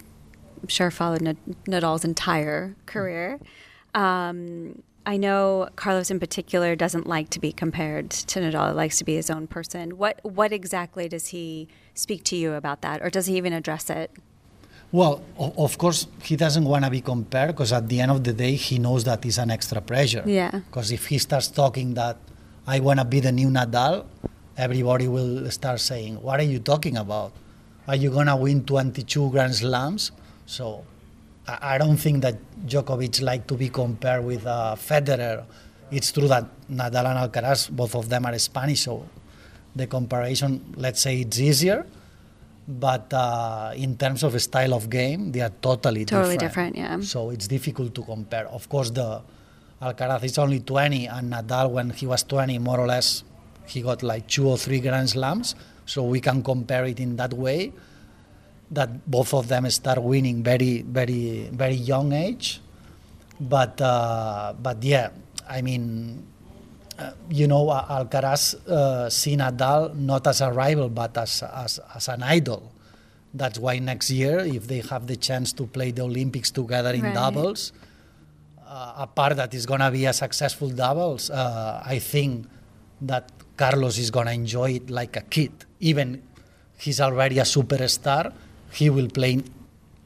sure, 0.67 0.91
followed 0.91 1.21
Nadal's 1.65 2.03
entire 2.03 2.75
career. 2.85 3.39
Um, 3.95 4.83
I 5.05 5.17
know 5.17 5.69
Carlos 5.75 6.09
in 6.09 6.19
particular 6.19 6.75
doesn't 6.75 7.07
like 7.07 7.29
to 7.31 7.39
be 7.39 7.51
compared 7.51 8.09
to 8.11 8.39
Nadal. 8.39 8.69
He 8.69 8.73
likes 8.73 8.97
to 8.99 9.03
be 9.03 9.15
his 9.15 9.29
own 9.29 9.47
person. 9.47 9.97
What 9.97 10.19
what 10.23 10.53
exactly 10.53 11.09
does 11.09 11.27
he 11.27 11.67
speak 11.93 12.23
to 12.25 12.35
you 12.35 12.53
about 12.53 12.81
that, 12.81 13.01
or 13.01 13.09
does 13.09 13.25
he 13.25 13.35
even 13.37 13.53
address 13.53 13.89
it? 13.89 14.11
Well, 14.93 15.23
of 15.37 15.77
course, 15.79 16.05
he 16.21 16.35
doesn't 16.35 16.65
want 16.65 16.85
to 16.85 16.91
be 16.91 17.01
compared 17.01 17.55
because 17.55 17.73
at 17.73 17.89
the 17.89 17.99
end 17.99 18.11
of 18.11 18.23
the 18.23 18.31
day, 18.31 18.53
he 18.53 18.77
knows 18.77 19.03
that 19.05 19.25
is 19.25 19.39
an 19.39 19.49
extra 19.49 19.81
pressure. 19.81 20.23
Yeah. 20.23 20.51
Because 20.51 20.91
if 20.91 21.07
he 21.07 21.17
starts 21.17 21.47
talking 21.47 21.95
that 21.95 22.17
I 22.67 22.79
want 22.79 22.99
to 22.99 23.05
be 23.05 23.19
the 23.19 23.31
new 23.31 23.49
Nadal, 23.49 24.05
everybody 24.55 25.07
will 25.07 25.49
start 25.49 25.79
saying, 25.79 26.21
What 26.21 26.39
are 26.39 26.43
you 26.43 26.59
talking 26.59 26.95
about? 26.95 27.33
Are 27.87 27.95
you 27.95 28.11
going 28.11 28.27
to 28.27 28.35
win 28.35 28.63
22 28.65 29.31
Grand 29.31 29.55
Slams? 29.55 30.11
So 30.45 30.85
I 31.47 31.77
don't 31.77 31.97
think 31.97 32.21
that 32.21 32.35
Djokovic 32.65 33.21
like 33.21 33.47
to 33.47 33.55
be 33.55 33.69
compared 33.69 34.23
with 34.23 34.45
uh, 34.45 34.75
Federer. 34.77 35.43
It's 35.91 36.11
true 36.11 36.27
that 36.29 36.45
Nadal 36.71 37.05
and 37.11 37.19
Alcaraz, 37.31 37.69
both 37.69 37.95
of 37.95 38.07
them 38.09 38.25
are 38.25 38.37
Spanish, 38.39 38.81
so 38.81 39.05
the 39.75 39.87
comparison, 39.87 40.73
let's 40.77 41.01
say, 41.01 41.21
it's 41.21 41.39
easier. 41.39 41.85
But 42.65 43.13
uh, 43.13 43.73
in 43.75 43.97
terms 43.97 44.23
of 44.23 44.41
style 44.41 44.73
of 44.73 44.89
game, 44.89 45.33
they 45.33 45.41
are 45.41 45.51
totally, 45.61 46.05
totally 46.05 46.37
different. 46.37 46.75
different. 46.75 47.01
Yeah. 47.01 47.05
So 47.05 47.29
it's 47.29 47.47
difficult 47.47 47.93
to 47.95 48.03
compare. 48.03 48.47
Of 48.47 48.69
course, 48.69 48.91
the 48.91 49.21
Alcaraz 49.81 50.23
is 50.23 50.37
only 50.37 50.61
20, 50.61 51.07
and 51.07 51.33
Nadal, 51.33 51.71
when 51.71 51.89
he 51.89 52.07
was 52.07 52.23
20, 52.23 52.57
more 52.59 52.79
or 52.79 52.87
less, 52.87 53.25
he 53.67 53.81
got 53.81 54.01
like 54.01 54.27
two 54.27 54.47
or 54.47 54.57
three 54.57 54.79
Grand 54.79 55.09
Slams. 55.09 55.55
So 55.85 56.03
we 56.03 56.21
can 56.21 56.41
compare 56.41 56.85
it 56.85 57.01
in 57.01 57.17
that 57.17 57.33
way. 57.33 57.73
That 58.73 59.05
both 59.09 59.33
of 59.33 59.47
them 59.47 59.69
start 59.69 60.01
winning 60.01 60.43
very, 60.43 60.81
very, 60.81 61.49
very 61.53 61.75
young 61.75 62.11
age. 62.13 62.59
But 63.39 63.79
uh, 63.81 64.53
but 64.61 64.83
yeah, 64.83 65.09
I 65.49 65.61
mean, 65.61 66.23
uh, 66.99 67.11
you 67.29 67.47
know, 67.47 67.67
Alcaraz 67.67 68.55
uh, 68.67 69.09
see 69.09 69.35
Nadal 69.35 69.95
not 69.95 70.27
as 70.27 70.41
a 70.41 70.51
rival 70.51 70.89
but 70.89 71.17
as, 71.17 71.43
as 71.43 71.79
as 71.95 72.07
an 72.09 72.23
idol. 72.23 72.71
That's 73.33 73.57
why 73.57 73.79
next 73.79 74.11
year, 74.11 74.39
if 74.39 74.67
they 74.67 74.81
have 74.89 75.07
the 75.07 75.15
chance 75.15 75.53
to 75.53 75.65
play 75.65 75.89
the 75.91 76.03
Olympics 76.03 76.51
together 76.51 76.93
in 76.93 77.01
Right. 77.01 77.13
doubles, 77.15 77.73
uh, 78.61 79.05
a 79.05 79.07
part 79.07 79.35
that 79.37 79.53
is 79.53 79.65
gonna 79.65 79.89
be 79.89 80.05
a 80.05 80.13
successful 80.13 80.69
doubles, 80.69 81.31
uh, 81.31 81.81
I 81.83 81.97
think 81.97 82.45
that 83.01 83.31
Carlos 83.57 83.97
is 83.97 84.11
gonna 84.11 84.31
enjoy 84.31 84.73
it 84.77 84.89
like 84.89 85.17
a 85.17 85.21
kid. 85.21 85.51
Even 85.79 86.21
he's 86.77 87.01
already 87.01 87.39
a 87.39 87.43
superstar, 87.43 88.31
he 88.73 88.89
will 88.89 89.09
play 89.09 89.41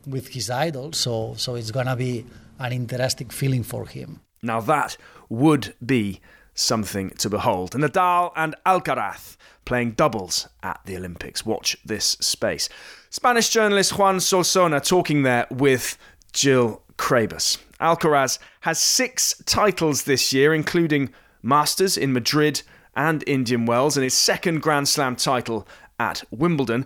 with 0.05 0.29
his 0.29 0.49
idol, 0.49 0.93
so 0.93 1.33
so 1.37 1.55
it's 1.55 1.71
gonna 1.71 1.95
be 1.95 2.25
an 2.59 2.71
interesting 2.71 3.29
feeling 3.29 3.63
for 3.63 3.85
him. 3.85 4.21
Now 4.41 4.61
that 4.61 4.97
would 5.29 5.73
be 5.85 6.21
something 6.53 7.09
to 7.11 7.29
behold. 7.29 7.71
Nadal 7.71 8.31
and 8.35 8.55
Alcaraz 8.65 9.37
playing 9.65 9.91
doubles 9.91 10.47
at 10.63 10.79
the 10.85 10.97
Olympics. 10.97 11.45
Watch 11.45 11.77
this 11.85 12.17
space. 12.19 12.69
Spanish 13.09 13.49
journalist 13.49 13.95
Joan 13.95 14.17
Solsona 14.17 14.83
talking 14.83 15.23
there 15.23 15.45
with 15.51 15.97
Jill 16.33 16.81
Krabus. 16.97 17.57
Alcaraz 17.79 18.39
has 18.61 18.79
six 18.79 19.35
titles 19.45 20.03
this 20.03 20.33
year, 20.33 20.53
including 20.53 21.13
Masters 21.43 21.97
in 21.97 22.11
Madrid 22.13 22.61
and 22.95 23.23
Indian 23.27 23.65
Wells, 23.65 23.95
and 23.97 24.03
his 24.03 24.15
second 24.15 24.61
Grand 24.61 24.87
Slam 24.87 25.15
title 25.15 25.67
at 25.99 26.23
Wimbledon. 26.31 26.85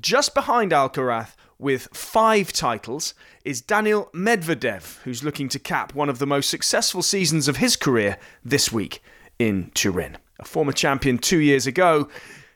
Just 0.00 0.34
behind 0.34 0.72
Alcaraz 0.72 1.34
with 1.58 1.88
five 1.92 2.50
titles 2.52 3.12
is 3.44 3.60
Daniil 3.60 4.08
Medvedev, 4.14 5.02
who's 5.02 5.22
looking 5.22 5.48
to 5.50 5.58
cap 5.58 5.94
one 5.94 6.08
of 6.08 6.18
the 6.18 6.26
most 6.26 6.48
successful 6.48 7.02
seasons 7.02 7.46
of 7.46 7.58
his 7.58 7.76
career 7.76 8.16
this 8.42 8.72
week 8.72 9.02
in 9.38 9.70
Turin. 9.74 10.16
A 10.38 10.46
former 10.46 10.72
champion 10.72 11.18
two 11.18 11.40
years 11.40 11.66
ago, 11.66 12.08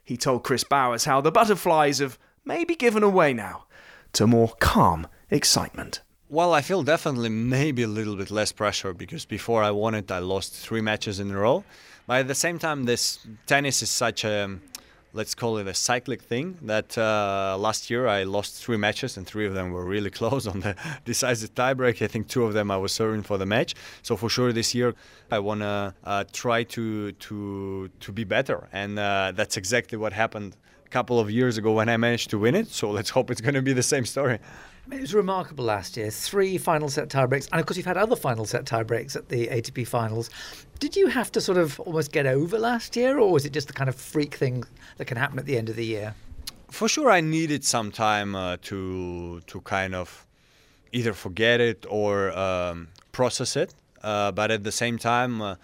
he 0.03 0.16
told 0.16 0.44
Chris 0.44 0.64
Bowers 0.64 1.05
how 1.05 1.20
the 1.20 1.31
butterflies 1.31 1.99
have 1.99 2.18
maybe 2.44 2.75
given 2.75 3.03
away 3.03 3.35
now 3.35 3.66
to 4.14 4.27
more 4.27 4.55
calm 4.59 5.07
excitement. 5.31 6.01
Well, 6.31 6.55
I 6.55 6.62
feel 6.62 6.83
definitely 6.83 7.29
maybe 7.29 7.83
a 7.83 7.88
little 7.88 8.16
bit 8.16 8.31
less 8.31 8.51
pressure 8.51 8.94
because 8.94 9.27
before 9.27 9.62
I 9.62 9.70
won 9.72 9.94
it, 9.94 10.11
I 10.11 10.20
lost 10.20 10.55
three 10.55 10.81
matches 10.81 11.20
in 11.20 11.31
a 11.31 11.38
row. 11.38 11.64
But 12.07 12.20
at 12.20 12.29
the 12.29 12.35
same 12.35 12.59
time, 12.59 12.85
this 12.85 13.18
tennis 13.46 13.83
is 13.83 13.90
such 13.90 14.25
a, 14.25 14.59
let's 15.16 15.35
call 15.35 15.57
it 15.57 15.66
a 15.66 15.72
cyclic 15.74 16.20
thing 16.20 16.59
that 16.62 16.96
uh, 16.98 17.57
last 17.59 17.88
year 17.90 18.07
I 18.07 18.24
lost 18.24 18.62
three 18.62 18.76
matches 18.76 19.16
and 19.16 19.26
three 19.26 19.46
of 19.46 19.55
them 19.55 19.72
were 19.72 19.85
really 19.85 20.11
close 20.20 20.46
on 20.46 20.61
the 20.61 20.76
decisive 21.05 21.55
tiebreak. 21.55 22.02
I 22.02 22.07
think 22.07 22.29
two 22.29 22.44
of 22.44 22.52
them 22.52 22.70
I 22.70 22.76
was 22.76 22.92
serving 22.92 23.22
for 23.22 23.38
the 23.38 23.46
match. 23.46 23.74
So 24.02 24.16
for 24.16 24.29
sure 24.29 24.52
this 24.52 24.74
year 24.74 24.94
I 25.31 25.38
want 25.38 25.61
to 25.62 25.94
uh, 26.05 26.24
try 26.33 26.62
to 26.64 27.12
to 27.12 27.90
to 28.00 28.12
be 28.12 28.24
better, 28.24 28.68
and 28.72 28.98
uh, 28.98 29.33
that's 29.35 29.57
exactly 29.57 29.96
what 29.98 30.12
happened 30.12 30.57
a 30.85 30.88
couple 30.88 31.18
of 31.18 31.31
years 31.31 31.57
ago 31.59 31.72
when 31.72 31.88
I 31.88 31.96
managed 31.96 32.31
to 32.31 32.38
win 32.38 32.55
it. 32.55 32.68
So 32.68 32.90
let's 32.90 33.11
hope 33.11 33.31
it's 33.31 33.40
going 33.40 33.55
to 33.55 33.62
be 33.62 33.72
the 33.72 33.83
same 33.83 34.05
story. 34.05 34.38
It 34.92 35.00
was 35.00 35.14
remarkable 35.14 35.64
last 35.64 35.96
year. 35.96 36.11
Three 36.11 36.59
final 36.59 36.88
set 36.88 37.09
tiebreaks, 37.09 37.48
and 37.50 37.61
of 37.61 37.66
course, 37.66 37.76
you've 37.76 37.87
had 37.87 37.96
other 37.96 38.14
final 38.14 38.44
set 38.44 38.66
tiebreaks 38.66 39.16
at 39.16 39.29
the 39.29 39.48
ATP 39.48 39.85
finals. 39.88 40.31
Did 40.78 40.94
you 40.94 41.06
have 41.06 41.32
to 41.32 41.40
sort 41.40 41.58
of 41.58 41.80
almost 41.80 42.12
get 42.12 42.26
over 42.26 42.58
last 42.58 42.96
year, 42.96 43.18
or 43.18 43.32
was 43.32 43.44
it 43.46 43.52
just 43.52 43.66
the 43.66 43.72
kind 43.72 43.88
of 43.88 43.96
freak 43.96 44.34
thing 44.34 44.64
that 44.98 45.06
can 45.06 45.16
happen 45.16 45.38
at 45.38 45.46
the 45.46 45.56
end 45.56 45.68
of 45.68 45.76
the 45.76 45.84
year? 45.84 46.14
For 46.70 46.88
sure, 46.88 47.10
I 47.10 47.20
needed 47.20 47.64
some 47.64 47.90
time 47.90 48.34
uh, 48.34 48.56
to 48.62 49.40
to 49.46 49.60
kind 49.62 49.94
of 49.94 50.26
either 50.92 51.14
forget 51.14 51.60
it 51.60 51.86
or 51.88 52.36
um, 52.36 52.88
process 53.12 53.56
it. 53.56 53.74
Uh, 54.02 54.32
but 54.32 54.50
at 54.50 54.64
the 54.64 54.72
same 54.72 54.98
time, 54.98 55.40
uh, 55.40 55.56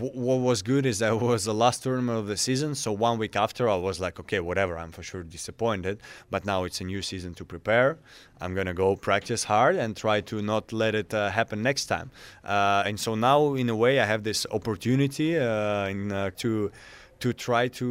what 0.00 0.36
was 0.36 0.62
good 0.62 0.86
is 0.86 1.00
that 1.00 1.12
it 1.16 1.20
was 1.20 1.44
the 1.44 1.54
last 1.54 1.82
tournament 1.82 2.18
of 2.18 2.26
the 2.26 2.36
season. 2.36 2.74
So 2.74 2.92
one 2.92 3.18
week 3.18 3.36
after, 3.36 3.68
I 3.68 3.76
was 3.76 4.00
like, 4.00 4.18
okay, 4.20 4.40
whatever. 4.40 4.78
I'm 4.78 4.92
for 4.92 5.02
sure 5.02 5.22
disappointed, 5.22 6.00
but 6.30 6.44
now 6.44 6.64
it's 6.64 6.80
a 6.80 6.84
new 6.84 7.02
season 7.02 7.34
to 7.34 7.44
prepare. 7.44 7.98
I'm 8.40 8.54
gonna 8.54 8.74
go 8.74 8.96
practice 8.96 9.44
hard 9.44 9.76
and 9.76 9.96
try 9.96 10.20
to 10.22 10.42
not 10.42 10.72
let 10.72 10.94
it 10.94 11.12
uh, 11.14 11.30
happen 11.30 11.62
next 11.62 11.86
time. 11.86 12.10
Uh, 12.44 12.82
and 12.86 12.98
so 12.98 13.14
now, 13.14 13.54
in 13.54 13.68
a 13.68 13.76
way, 13.76 14.00
I 14.00 14.06
have 14.06 14.24
this 14.24 14.46
opportunity 14.50 15.38
uh, 15.38 15.86
in, 15.88 16.10
uh, 16.10 16.30
to 16.38 16.72
to 17.20 17.32
try 17.32 17.68
to 17.68 17.86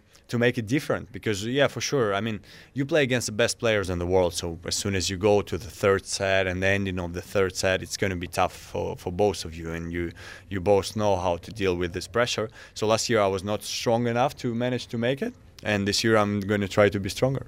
uh, 0.00 0.05
to 0.28 0.38
make 0.38 0.58
it 0.58 0.66
different 0.66 1.12
because 1.12 1.46
yeah 1.46 1.66
for 1.68 1.80
sure 1.80 2.14
i 2.14 2.20
mean 2.20 2.40
you 2.74 2.84
play 2.84 3.02
against 3.02 3.26
the 3.26 3.32
best 3.32 3.58
players 3.58 3.88
in 3.90 3.98
the 3.98 4.06
world 4.06 4.34
so 4.34 4.58
as 4.66 4.74
soon 4.74 4.94
as 4.94 5.08
you 5.10 5.16
go 5.16 5.40
to 5.42 5.56
the 5.56 5.70
third 5.70 6.04
set 6.04 6.46
and 6.46 6.62
the 6.62 6.66
ending 6.66 6.98
of 6.98 7.12
the 7.12 7.22
third 7.22 7.54
set 7.54 7.82
it's 7.82 7.96
going 7.96 8.10
to 8.10 8.16
be 8.16 8.26
tough 8.26 8.52
for, 8.52 8.96
for 8.96 9.12
both 9.12 9.44
of 9.44 9.54
you 9.54 9.72
and 9.72 9.92
you 9.92 10.10
you 10.48 10.60
both 10.60 10.96
know 10.96 11.16
how 11.16 11.36
to 11.36 11.50
deal 11.52 11.76
with 11.76 11.92
this 11.92 12.08
pressure 12.08 12.48
so 12.74 12.86
last 12.86 13.08
year 13.08 13.20
i 13.20 13.26
was 13.26 13.44
not 13.44 13.62
strong 13.62 14.06
enough 14.06 14.36
to 14.36 14.54
manage 14.54 14.86
to 14.86 14.98
make 14.98 15.22
it 15.22 15.34
and 15.62 15.86
this 15.86 16.02
year 16.02 16.16
i'm 16.16 16.40
going 16.40 16.60
to 16.60 16.68
try 16.68 16.88
to 16.88 17.00
be 17.00 17.08
stronger 17.08 17.46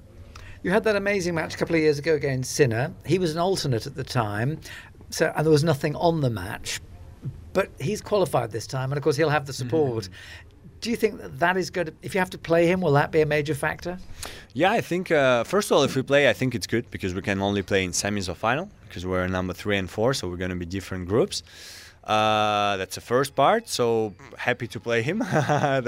You 0.63 0.71
had 0.71 0.83
that 0.83 0.95
amazing 0.95 1.35
match 1.35 1.55
a 1.55 1.57
couple 1.57 1.75
of 1.75 1.81
years 1.81 1.99
ago 1.99 2.15
against 2.15 2.51
Sinner. 2.53 2.93
He 3.05 3.17
was 3.17 3.31
an 3.31 3.37
alternate 3.39 3.87
at 3.87 3.95
the 3.95 4.03
time, 4.03 4.59
so 5.09 5.31
and 5.35 5.45
there 5.45 5.51
was 5.51 5.63
nothing 5.63 5.95
on 5.95 6.19
the 6.19 6.29
match. 6.29 6.81
But 7.53 7.69
he's 7.79 8.01
qualified 8.01 8.51
this 8.51 8.67
time, 8.67 8.91
and 8.91 8.97
of 8.97 9.03
course 9.03 9.15
he'll 9.15 9.29
have 9.29 9.45
the 9.45 9.53
support. 9.53 10.03
Mm. 10.03 10.09
Do 10.81 10.89
you 10.89 10.95
think 10.95 11.21
that 11.21 11.39
that 11.39 11.57
is 11.57 11.69
to, 11.71 11.93
if 12.01 12.13
you 12.13 12.19
have 12.19 12.29
to 12.29 12.37
play 12.37 12.67
him, 12.67 12.81
will 12.81 12.93
that 12.93 13.11
be 13.11 13.21
a 13.21 13.25
major 13.25 13.53
factor? 13.53 13.97
Yeah, 14.53 14.71
I 14.71 14.81
think 14.81 15.11
uh, 15.11 15.43
first 15.43 15.71
of 15.71 15.77
all, 15.77 15.83
if 15.83 15.95
we 15.95 16.01
play, 16.01 16.29
I 16.29 16.33
think 16.33 16.55
it's 16.55 16.67
good 16.67 16.89
because 16.89 17.13
we 17.13 17.21
can 17.21 17.41
only 17.41 17.61
play 17.61 17.83
in 17.83 17.91
semis 17.91 18.29
or 18.29 18.33
final 18.33 18.69
because 18.87 19.05
we're 19.05 19.27
number 19.27 19.53
three 19.53 19.77
and 19.77 19.89
four, 19.89 20.13
so 20.13 20.27
we're 20.27 20.37
going 20.37 20.49
to 20.51 20.55
be 20.55 20.65
different 20.65 21.07
groups. 21.07 21.43
Uh, 22.09 22.75
that's 22.77 22.95
the 22.95 23.01
first 23.01 23.35
part. 23.35 23.69
So 23.69 24.15
happy 24.35 24.65
to 24.69 24.79
play 24.79 25.03
him. 25.03 25.19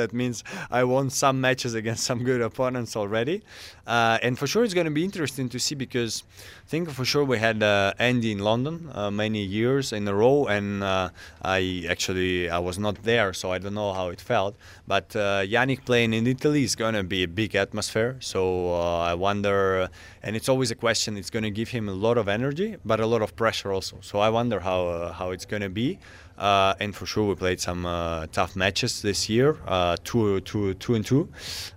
that 0.01 0.13
means 0.13 0.43
I 0.69 0.83
won 0.83 1.09
some 1.09 1.41
matches 1.41 1.73
against 1.73 2.03
some 2.03 2.23
good 2.23 2.41
opponents 2.41 2.95
already, 2.95 3.41
uh, 3.87 4.19
and 4.21 4.37
for 4.37 4.45
sure 4.45 4.63
it's 4.63 4.75
going 4.75 4.85
to 4.85 4.91
be 4.91 5.03
interesting 5.03 5.49
to 5.49 5.57
see 5.57 5.73
because 5.73 6.23
I 6.63 6.69
think 6.69 6.91
for 6.91 7.05
sure 7.05 7.23
we 7.23 7.39
had 7.39 7.63
uh, 7.63 7.93
Andy 7.97 8.31
in 8.31 8.37
London 8.37 8.91
uh, 8.93 9.09
many 9.09 9.41
years 9.41 9.91
in 9.93 10.07
a 10.07 10.13
row, 10.13 10.45
and 10.45 10.83
uh, 10.83 11.09
I 11.41 11.87
actually 11.89 12.51
I 12.51 12.59
was 12.59 12.77
not 12.77 13.01
there, 13.01 13.33
so 13.33 13.51
I 13.51 13.57
don't 13.57 13.73
know 13.73 13.91
how 13.91 14.09
it 14.09 14.21
felt. 14.21 14.55
But 14.85 15.09
Jannik 15.09 15.85
playing 15.85 16.13
in 16.13 16.27
Italy 16.27 16.63
is 16.63 16.75
going 16.75 16.93
to 16.93 17.03
be 17.03 17.23
a 17.23 17.27
big 17.27 17.55
atmosphere. 17.55 18.17
So 18.19 18.75
I 18.75 19.15
wonder, 19.15 19.89
and 20.21 20.35
it's 20.35 20.49
always 20.49 20.69
a 20.69 20.75
question. 20.75 21.17
It's 21.17 21.31
going 21.31 21.43
to 21.43 21.51
give 21.51 21.69
him 21.69 21.89
a 21.89 21.93
lot 21.93 22.19
of 22.19 22.27
energy, 22.27 22.77
but 22.85 22.99
a 22.99 23.07
lot 23.07 23.23
of 23.23 23.35
pressure 23.35 23.73
also. 23.73 23.97
So 24.01 24.19
I 24.19 24.29
wonder 24.29 24.59
how 24.59 25.13
how 25.17 25.31
it's 25.31 25.47
going 25.47 25.63
to 25.63 25.69
be. 25.69 25.97
Uh, 26.41 26.73
and 26.79 26.95
for 26.95 27.05
sure, 27.05 27.27
we 27.27 27.35
played 27.35 27.59
some 27.59 27.85
uh, 27.85 28.25
tough 28.31 28.55
matches 28.55 29.03
this 29.03 29.29
year, 29.29 29.57
uh, 29.67 29.95
two, 30.03 30.39
two, 30.41 30.73
two 30.73 30.95
and 30.95 31.05
two, 31.05 31.29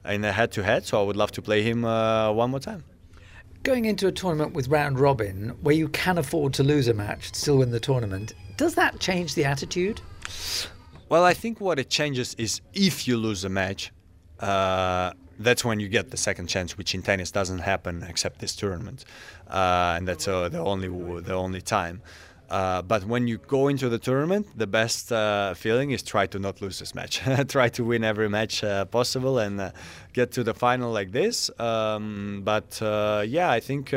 in 0.07 0.25
a 0.25 0.33
head-to-head. 0.33 0.87
So 0.87 0.99
I 0.99 1.05
would 1.05 1.17
love 1.17 1.33
to 1.33 1.43
play 1.43 1.63
him 1.63 1.85
uh, 1.85 2.33
one 2.33 2.51
more 2.51 2.61
time. 2.61 2.83
Going 3.63 3.85
into 3.85 4.07
a 4.07 4.13
tournament 4.13 4.55
with 4.55 4.69
round 4.69 4.99
robin, 4.99 5.51
where 5.61 5.75
you 5.75 5.89
can 5.89 6.17
afford 6.17 6.55
to 6.55 6.63
lose 6.63 6.89
a 6.89 6.95
match, 6.95 7.35
still 7.35 7.59
win 7.59 7.73
the 7.73 7.81
tournament, 7.81 8.33
does 8.57 8.75
that 8.77 9.01
change 9.01 9.35
the 9.35 9.45
attitude? 9.45 10.01
Well, 11.11 11.25
I 11.25 11.35
think 11.35 11.61
what 11.61 11.79
it 11.79 11.91
changes 11.91 12.35
is 12.39 12.63
if 12.73 13.07
you 13.07 13.19
lose 13.19 13.45
a 13.45 13.51
match, 13.51 13.93
uh, 14.41 15.13
that's 15.39 15.63
when 15.63 15.79
you 15.79 15.89
get 15.89 16.11
the 16.11 16.17
second 16.17 16.47
chance, 16.47 16.79
which 16.79 16.95
in 16.95 17.03
tennis 17.03 17.31
doesn't 17.31 17.59
happen 17.59 18.03
except 18.09 18.39
this 18.39 18.57
tournament, 18.57 19.05
uh, 19.49 19.95
and 19.97 20.09
that's 20.09 20.27
uh, 20.27 20.49
the 20.49 20.59
only 20.59 20.89
the 21.21 21.35
only 21.35 21.61
time. 21.61 22.01
Uh, 22.51 22.83
but 22.83 23.05
when 23.05 23.27
you 23.27 23.39
go 23.39 23.69
into 23.69 23.89
the 23.89 23.99
tournament, 23.99 24.47
the 24.57 24.67
best 24.67 25.11
uh, 25.11 25.55
feeling 25.55 25.91
is 25.93 26.03
try 26.03 26.27
to 26.27 26.39
not 26.39 26.61
lose 26.61 26.79
this 26.79 26.95
match. 26.95 27.21
try 27.49 27.69
to 27.69 27.85
win 27.85 28.05
every 28.05 28.29
match 28.29 28.63
uh, 28.63 28.85
possible 28.85 29.39
and 29.39 29.61
uh, 29.61 29.71
get 30.13 30.31
to 30.33 30.45
the 30.45 30.55
final 30.55 30.93
like 30.93 31.11
this. 31.13 31.51
Um, 31.59 32.43
but 32.45 32.81
uh, 32.83 33.25
yeah, 33.27 33.51
I 33.51 33.61
think 33.61 33.95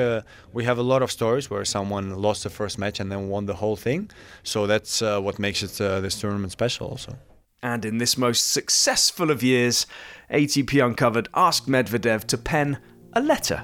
we 0.54 0.64
have 0.64 0.78
a 0.78 0.84
lot 0.84 1.02
of 1.02 1.12
stories 1.12 1.50
where 1.50 1.66
someone 1.66 2.16
lost 2.16 2.44
the 2.44 2.50
first 2.50 2.80
match 2.80 3.00
and 3.00 3.12
then 3.12 3.30
won 3.30 3.46
the 3.46 3.56
whole 3.56 3.76
thing. 3.76 4.10
So 4.44 4.66
that's 4.66 5.02
what 5.02 5.40
makes 5.40 5.62
it 5.62 5.72
this 6.02 6.20
tournament 6.20 6.52
special, 6.52 6.88
also. 6.88 7.18
And 7.62 7.84
in 7.86 7.98
this 7.98 8.18
most 8.18 8.52
successful 8.52 9.32
of 9.32 9.44
years, 9.44 9.88
ATP 10.32 10.86
Uncovered 10.86 11.28
asked 11.34 11.68
Medvedev 11.68 12.26
to 12.26 12.38
pen 12.38 12.78
a 13.14 13.22
letter 13.22 13.64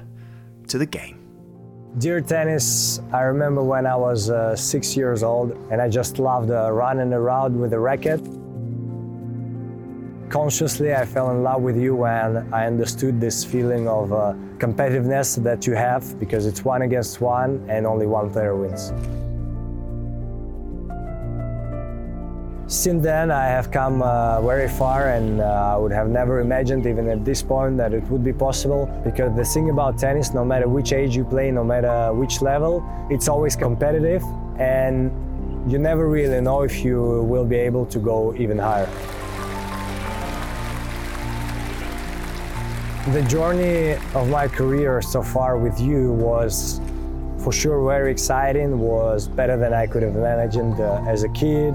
to 0.68 0.78
the 0.78 0.86
game. 0.86 1.23
Dear 1.98 2.20
tennis, 2.20 3.00
I 3.12 3.20
remember 3.20 3.62
when 3.62 3.86
I 3.86 3.94
was 3.94 4.28
uh, 4.28 4.56
six 4.56 4.96
years 4.96 5.22
old 5.22 5.52
and 5.70 5.80
I 5.80 5.88
just 5.88 6.18
loved 6.18 6.50
uh, 6.50 6.72
running 6.72 7.12
around 7.12 7.56
with 7.56 7.72
a 7.72 7.78
racket. 7.78 8.20
Consciously, 10.28 10.92
I 10.92 11.04
fell 11.06 11.30
in 11.30 11.44
love 11.44 11.62
with 11.62 11.76
you 11.76 11.94
when 11.94 12.52
I 12.52 12.66
understood 12.66 13.20
this 13.20 13.44
feeling 13.44 13.86
of 13.86 14.12
uh, 14.12 14.34
competitiveness 14.58 15.40
that 15.44 15.68
you 15.68 15.74
have 15.76 16.18
because 16.18 16.46
it's 16.46 16.64
one 16.64 16.82
against 16.82 17.20
one 17.20 17.64
and 17.68 17.86
only 17.86 18.06
one 18.06 18.28
player 18.28 18.56
wins. 18.56 18.90
Since 22.74 23.04
then, 23.04 23.30
I 23.30 23.46
have 23.46 23.70
come 23.70 24.02
uh, 24.02 24.40
very 24.42 24.68
far, 24.68 25.10
and 25.10 25.40
uh, 25.40 25.74
I 25.74 25.76
would 25.76 25.92
have 25.92 26.08
never 26.08 26.40
imagined, 26.40 26.86
even 26.86 27.08
at 27.08 27.24
this 27.24 27.40
point, 27.40 27.76
that 27.76 27.94
it 27.94 28.02
would 28.10 28.24
be 28.24 28.32
possible. 28.32 28.86
Because 29.04 29.34
the 29.36 29.44
thing 29.44 29.70
about 29.70 29.96
tennis, 29.96 30.34
no 30.34 30.44
matter 30.44 30.68
which 30.68 30.92
age 30.92 31.14
you 31.14 31.24
play, 31.24 31.52
no 31.52 31.62
matter 31.62 32.12
which 32.12 32.42
level, 32.42 32.84
it's 33.10 33.28
always 33.28 33.54
competitive, 33.54 34.24
and 34.58 35.12
you 35.70 35.78
never 35.78 36.08
really 36.08 36.40
know 36.40 36.62
if 36.62 36.84
you 36.84 37.22
will 37.22 37.44
be 37.44 37.56
able 37.56 37.86
to 37.86 38.00
go 38.00 38.34
even 38.34 38.58
higher. 38.58 38.90
The 43.12 43.22
journey 43.28 43.92
of 44.16 44.28
my 44.28 44.48
career 44.48 45.00
so 45.00 45.22
far 45.22 45.58
with 45.58 45.78
you 45.78 46.12
was 46.12 46.80
for 47.38 47.52
sure 47.52 47.86
very 47.86 48.10
exciting, 48.10 48.80
was 48.80 49.28
better 49.28 49.56
than 49.56 49.72
I 49.72 49.86
could 49.86 50.02
have 50.02 50.16
imagined 50.16 50.80
uh, 50.80 51.04
as 51.06 51.22
a 51.22 51.28
kid. 51.28 51.74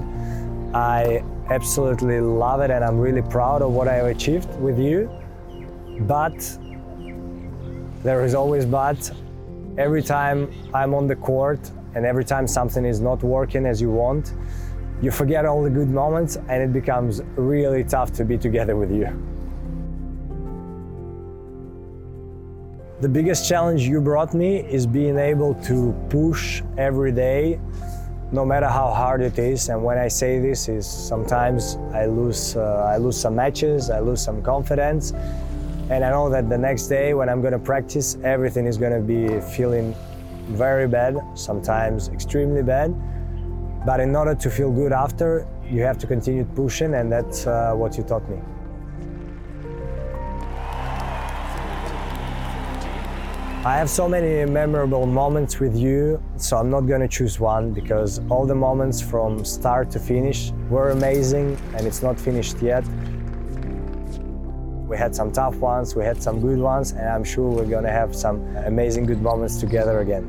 I 0.74 1.24
absolutely 1.48 2.20
love 2.20 2.60
it 2.60 2.70
and 2.70 2.84
I'm 2.84 2.98
really 2.98 3.22
proud 3.22 3.60
of 3.60 3.72
what 3.72 3.88
I 3.88 3.94
have 3.94 4.06
achieved 4.06 4.54
with 4.60 4.78
you. 4.78 5.10
But 6.00 6.58
there 8.04 8.24
is 8.24 8.34
always 8.34 8.64
but. 8.64 9.10
Every 9.78 10.02
time 10.02 10.52
I'm 10.72 10.94
on 10.94 11.06
the 11.06 11.16
court 11.16 11.70
and 11.94 12.06
every 12.06 12.24
time 12.24 12.46
something 12.46 12.84
is 12.84 13.00
not 13.00 13.22
working 13.22 13.66
as 13.66 13.80
you 13.80 13.90
want, 13.90 14.32
you 15.02 15.10
forget 15.10 15.44
all 15.44 15.62
the 15.62 15.70
good 15.70 15.88
moments 15.88 16.36
and 16.36 16.62
it 16.62 16.72
becomes 16.72 17.20
really 17.36 17.82
tough 17.82 18.12
to 18.12 18.24
be 18.24 18.38
together 18.38 18.76
with 18.76 18.92
you. 18.92 19.08
The 23.00 23.08
biggest 23.08 23.48
challenge 23.48 23.82
you 23.82 24.00
brought 24.00 24.34
me 24.34 24.58
is 24.58 24.86
being 24.86 25.18
able 25.18 25.54
to 25.64 25.92
push 26.10 26.62
every 26.76 27.12
day 27.12 27.58
no 28.32 28.44
matter 28.44 28.68
how 28.68 28.90
hard 28.92 29.20
it 29.22 29.38
is. 29.38 29.68
And 29.68 29.82
when 29.82 29.98
I 29.98 30.08
say 30.08 30.38
this, 30.38 30.68
is 30.68 30.86
sometimes 30.86 31.76
I 31.92 32.06
lose, 32.06 32.56
uh, 32.56 32.86
I 32.88 32.96
lose 32.96 33.20
some 33.20 33.34
matches, 33.34 33.90
I 33.90 34.00
lose 34.00 34.22
some 34.22 34.42
confidence, 34.42 35.12
and 35.90 36.04
I 36.04 36.10
know 36.10 36.30
that 36.30 36.48
the 36.48 36.58
next 36.58 36.86
day 36.86 37.14
when 37.14 37.28
I'm 37.28 37.40
going 37.40 37.52
to 37.52 37.58
practice, 37.58 38.16
everything 38.22 38.66
is 38.66 38.78
going 38.78 38.92
to 38.92 39.00
be 39.00 39.40
feeling 39.40 39.94
very 40.48 40.86
bad, 40.86 41.18
sometimes 41.34 42.08
extremely 42.08 42.62
bad. 42.62 42.94
But 43.84 43.98
in 44.00 44.14
order 44.14 44.34
to 44.34 44.50
feel 44.50 44.70
good 44.70 44.92
after, 44.92 45.46
you 45.68 45.82
have 45.82 45.98
to 45.98 46.06
continue 46.06 46.44
pushing, 46.44 46.94
and 46.94 47.10
that's 47.10 47.46
uh, 47.46 47.72
what 47.74 47.96
you 47.96 48.04
taught 48.04 48.28
me. 48.28 48.38
I 53.62 53.76
have 53.76 53.90
so 53.90 54.08
many 54.08 54.50
memorable 54.50 55.04
moments 55.04 55.60
with 55.60 55.76
you, 55.76 56.22
so 56.38 56.56
I'm 56.56 56.70
not 56.70 56.86
gonna 56.86 57.06
choose 57.06 57.38
one 57.38 57.74
because 57.74 58.18
all 58.30 58.46
the 58.46 58.54
moments 58.54 59.02
from 59.02 59.44
start 59.44 59.90
to 59.90 59.98
finish 59.98 60.50
were 60.70 60.92
amazing 60.92 61.58
and 61.74 61.86
it's 61.86 62.02
not 62.02 62.18
finished 62.18 62.62
yet. 62.62 62.86
We 64.88 64.96
had 64.96 65.14
some 65.14 65.30
tough 65.30 65.56
ones, 65.56 65.94
we 65.94 66.06
had 66.06 66.22
some 66.22 66.40
good 66.40 66.58
ones, 66.58 66.92
and 66.92 67.06
I'm 67.06 67.22
sure 67.22 67.50
we're 67.50 67.66
gonna 67.66 67.92
have 67.92 68.16
some 68.16 68.40
amazing 68.64 69.04
good 69.04 69.20
moments 69.20 69.60
together 69.60 70.00
again. 70.00 70.24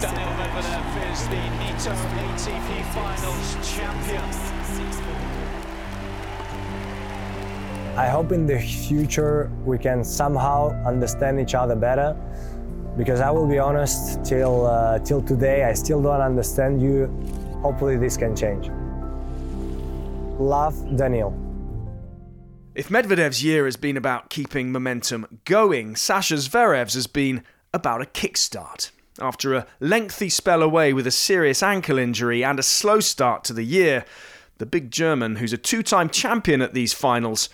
Daniil 0.00 0.26
Medvedev 0.40 1.12
is 1.12 1.28
the 1.28 1.42
Nitto 1.60 1.92
ATP 1.92 2.82
Finals 2.94 3.76
champion. 3.76 4.54
I 7.96 8.08
hope 8.08 8.32
in 8.32 8.44
the 8.44 8.58
future 8.58 9.52
we 9.64 9.78
can 9.78 10.02
somehow 10.02 10.72
understand 10.84 11.38
each 11.38 11.54
other 11.54 11.76
better 11.76 12.16
because 12.96 13.20
I 13.20 13.30
will 13.30 13.46
be 13.46 13.58
honest, 13.58 14.24
till, 14.24 14.66
uh, 14.66 14.98
till 15.00 15.22
today, 15.22 15.64
I 15.64 15.74
still 15.74 16.02
don't 16.02 16.20
understand 16.20 16.80
you. 16.80 17.06
Hopefully, 17.62 17.96
this 17.96 18.16
can 18.16 18.36
change. 18.36 18.70
Love, 20.38 20.74
Daniil. 20.96 21.32
If 22.74 22.88
Medvedev's 22.88 23.42
year 23.42 23.66
has 23.66 23.76
been 23.76 23.96
about 23.96 24.30
keeping 24.30 24.72
momentum 24.72 25.40
going, 25.44 25.94
Sasha 25.94 26.34
Zverev's 26.34 26.94
has 26.94 27.06
been 27.06 27.44
about 27.72 28.02
a 28.02 28.06
kickstart. 28.06 28.90
After 29.20 29.54
a 29.54 29.66
lengthy 29.78 30.28
spell 30.28 30.60
away 30.60 30.92
with 30.92 31.06
a 31.06 31.12
serious 31.12 31.62
ankle 31.62 31.98
injury 31.98 32.42
and 32.42 32.58
a 32.58 32.64
slow 32.64 32.98
start 32.98 33.44
to 33.44 33.52
the 33.52 33.62
year, 33.62 34.04
the 34.58 34.66
big 34.66 34.90
German, 34.90 35.36
who's 35.36 35.52
a 35.52 35.58
two 35.58 35.84
time 35.84 36.08
champion 36.10 36.60
at 36.60 36.74
these 36.74 36.92
finals, 36.92 37.48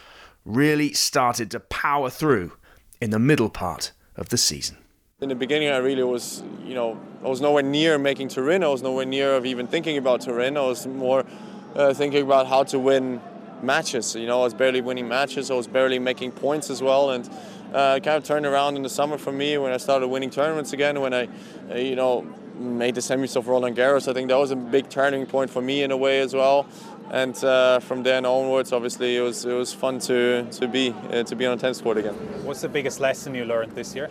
really 0.47 0.95
started 0.95 1.51
to 1.51 1.61
power 1.61 2.09
through 2.09 2.53
in 3.01 3.11
the 3.11 3.19
middle 3.19 3.51
part 3.51 3.93
of 4.17 4.31
the 4.31 4.39
season. 4.39 4.79
In 5.23 5.29
the 5.29 5.35
beginning, 5.35 5.69
I 5.69 5.77
really 5.77 6.03
was, 6.03 6.43
you 6.65 6.75
know, 6.75 6.99
I 7.23 7.29
was 7.29 7.43
nowhere 7.43 7.63
near 7.63 7.99
making 7.99 8.29
Turin. 8.29 8.65
I 8.65 8.69
was 8.69 8.83
nowhere 8.83 9.05
near 9.05 9.35
of 9.35 9.45
even 9.45 9.67
thinking 9.67 9.99
about 9.99 10.23
Turin. 10.23 10.57
I 10.57 10.63
was 10.63 10.87
more 10.87 11.27
uh, 11.75 11.93
thinking 11.93 12.23
about 12.23 12.47
how 12.47 12.63
to 12.65 12.79
win 12.79 13.21
matches. 13.63 14.17
You 14.17 14.27
know, 14.27 14.41
I 14.41 14.45
was 14.45 14.55
barely 14.55 14.81
winning 14.81 15.09
matches. 15.09 15.51
I 15.51 15.55
was 15.57 15.67
barely 15.67 15.99
making 15.99 16.33
points 16.33 16.71
as 16.71 16.81
well, 16.81 17.11
and 17.11 17.29
uh, 17.75 17.97
it 17.99 18.03
kind 18.03 18.17
of 18.17 18.25
turned 18.25 18.47
around 18.47 18.77
in 18.77 18.83
the 18.83 18.89
summer 18.89 19.19
for 19.19 19.31
me 19.31 19.59
when 19.59 19.73
I 19.73 19.77
started 19.77 20.09
winning 20.09 20.31
tournaments 20.31 20.73
again. 20.73 21.03
When 21.03 21.13
I, 21.13 21.29
uh, 21.71 21.75
you 21.75 21.97
know, 21.97 22.23
made 22.59 22.95
the 22.95 23.03
semis 23.03 23.37
of 23.37 23.47
Roland 23.47 23.77
Garros, 23.77 24.09
I 24.09 24.15
think 24.15 24.29
that 24.29 24.39
was 24.39 24.53
a 24.53 24.57
big 24.57 24.89
turning 24.89 25.27
point 25.27 25.51
for 25.51 25.61
me 25.61 25.83
in 25.83 25.91
a 25.91 25.99
way 25.99 26.21
as 26.21 26.33
well. 26.33 26.67
And 27.11 27.37
uh, 27.45 27.81
from 27.81 28.05
then 28.05 28.25
onwards, 28.25 28.73
obviously, 28.73 29.19
it 29.19 29.21
was 29.21 29.45
it 29.45 29.53
was 29.53 29.75
fun 29.75 29.99
to 29.99 30.47
to 30.51 30.67
be 30.67 30.95
uh, 31.11 31.25
to 31.25 31.37
be 31.37 31.45
on 31.45 31.59
a 31.59 31.61
tennis 31.61 31.83
court 31.83 31.99
again. 31.99 32.15
What's 32.43 32.63
the 32.63 32.71
biggest 32.71 33.01
lesson 33.01 33.35
you 33.35 33.45
learned 33.45 33.73
this 33.73 33.95
year? 33.95 34.09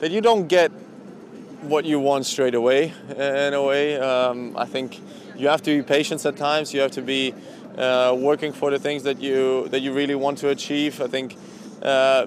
That 0.00 0.10
you 0.10 0.20
don't 0.20 0.48
get 0.48 0.70
what 1.62 1.84
you 1.84 1.98
want 1.98 2.26
straight 2.26 2.54
away. 2.54 2.92
In 3.08 3.54
a 3.54 3.62
way, 3.62 3.98
um, 3.98 4.56
I 4.56 4.66
think 4.66 5.00
you 5.36 5.48
have 5.48 5.62
to 5.62 5.76
be 5.76 5.82
patient 5.82 6.24
at 6.26 6.36
times. 6.36 6.74
You 6.74 6.80
have 6.80 6.92
to 6.92 7.02
be 7.02 7.34
uh, 7.76 8.14
working 8.18 8.52
for 8.52 8.70
the 8.70 8.78
things 8.78 9.02
that 9.04 9.20
you 9.20 9.68
that 9.68 9.80
you 9.80 9.92
really 9.92 10.14
want 10.14 10.38
to 10.38 10.50
achieve. 10.50 11.00
I 11.00 11.06
think. 11.06 11.36
Uh, 11.82 12.26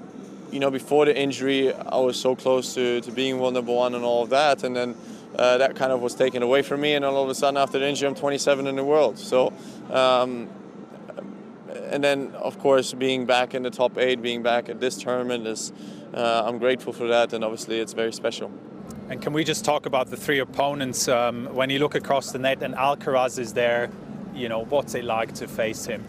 you 0.50 0.60
know, 0.60 0.70
before 0.70 1.04
the 1.04 1.14
injury, 1.14 1.74
I 1.74 1.98
was 1.98 2.18
so 2.18 2.34
close 2.34 2.74
to, 2.74 3.00
to 3.02 3.10
being 3.10 3.38
world 3.38 3.54
number 3.54 3.72
one 3.72 3.94
and 3.94 4.04
all 4.04 4.22
of 4.22 4.30
that, 4.30 4.64
and 4.64 4.74
then 4.74 4.96
uh, 5.36 5.58
that 5.58 5.76
kind 5.76 5.92
of 5.92 6.00
was 6.00 6.14
taken 6.14 6.42
away 6.42 6.62
from 6.62 6.80
me. 6.80 6.94
And 6.94 7.04
all 7.04 7.22
of 7.22 7.28
a 7.28 7.34
sudden, 7.34 7.56
after 7.56 7.78
the 7.78 7.86
injury, 7.86 8.08
I'm 8.08 8.14
27 8.14 8.66
in 8.66 8.76
the 8.76 8.84
world. 8.84 9.18
So, 9.18 9.52
um, 9.90 10.48
and 11.90 12.02
then 12.02 12.32
of 12.34 12.58
course, 12.58 12.92
being 12.92 13.26
back 13.26 13.54
in 13.54 13.62
the 13.62 13.70
top 13.70 13.98
eight, 13.98 14.22
being 14.22 14.42
back 14.42 14.68
at 14.68 14.80
this 14.80 14.96
tournament 14.96 15.46
is 15.46 15.72
uh, 16.14 16.42
I'm 16.46 16.58
grateful 16.58 16.92
for 16.92 17.08
that, 17.08 17.32
and 17.32 17.44
obviously 17.44 17.80
it's 17.80 17.92
very 17.92 18.12
special. 18.12 18.50
And 19.08 19.22
can 19.22 19.32
we 19.32 19.42
just 19.44 19.64
talk 19.64 19.86
about 19.86 20.08
the 20.08 20.16
three 20.16 20.38
opponents? 20.38 21.08
Um, 21.08 21.54
when 21.54 21.70
you 21.70 21.78
look 21.78 21.94
across 21.94 22.32
the 22.32 22.38
net 22.38 22.62
and 22.62 22.74
Alcaraz 22.74 23.38
is 23.38 23.54
there, 23.54 23.90
you 24.34 24.48
know, 24.48 24.64
what's 24.64 24.94
it 24.94 25.04
like 25.04 25.32
to 25.34 25.48
face 25.48 25.86
him? 25.86 26.04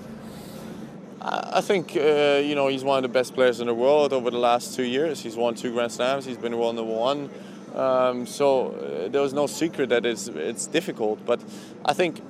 I 1.22 1.60
think 1.62 1.98
uh, 1.98 2.42
you 2.44 2.56
know 2.56 2.68
he's 2.70 2.84
one 2.84 2.98
of 2.98 3.04
the 3.04 3.14
best 3.14 3.34
players 3.34 3.60
in 3.60 3.68
the 3.68 3.74
world 3.74 4.14
over 4.14 4.32
the 4.32 4.38
last 4.38 4.76
two 4.76 4.84
years. 4.84 5.22
He's 5.22 5.36
won 5.36 5.54
two 5.54 5.74
Grand 5.74 5.92
Slams. 5.92 6.26
He's 6.26 6.38
been 6.38 6.58
world 6.58 6.76
number 6.76 6.94
one. 6.94 7.30
Um, 7.76 8.26
so 8.26 8.72
uh, 8.72 9.10
there 9.10 9.22
was 9.22 9.34
no 9.34 9.46
secret 9.46 9.90
that 9.90 10.06
it's 10.06 10.28
it's 10.30 10.66
difficult. 10.66 11.26
But 11.26 11.42
I 11.84 11.94
think 11.94 12.22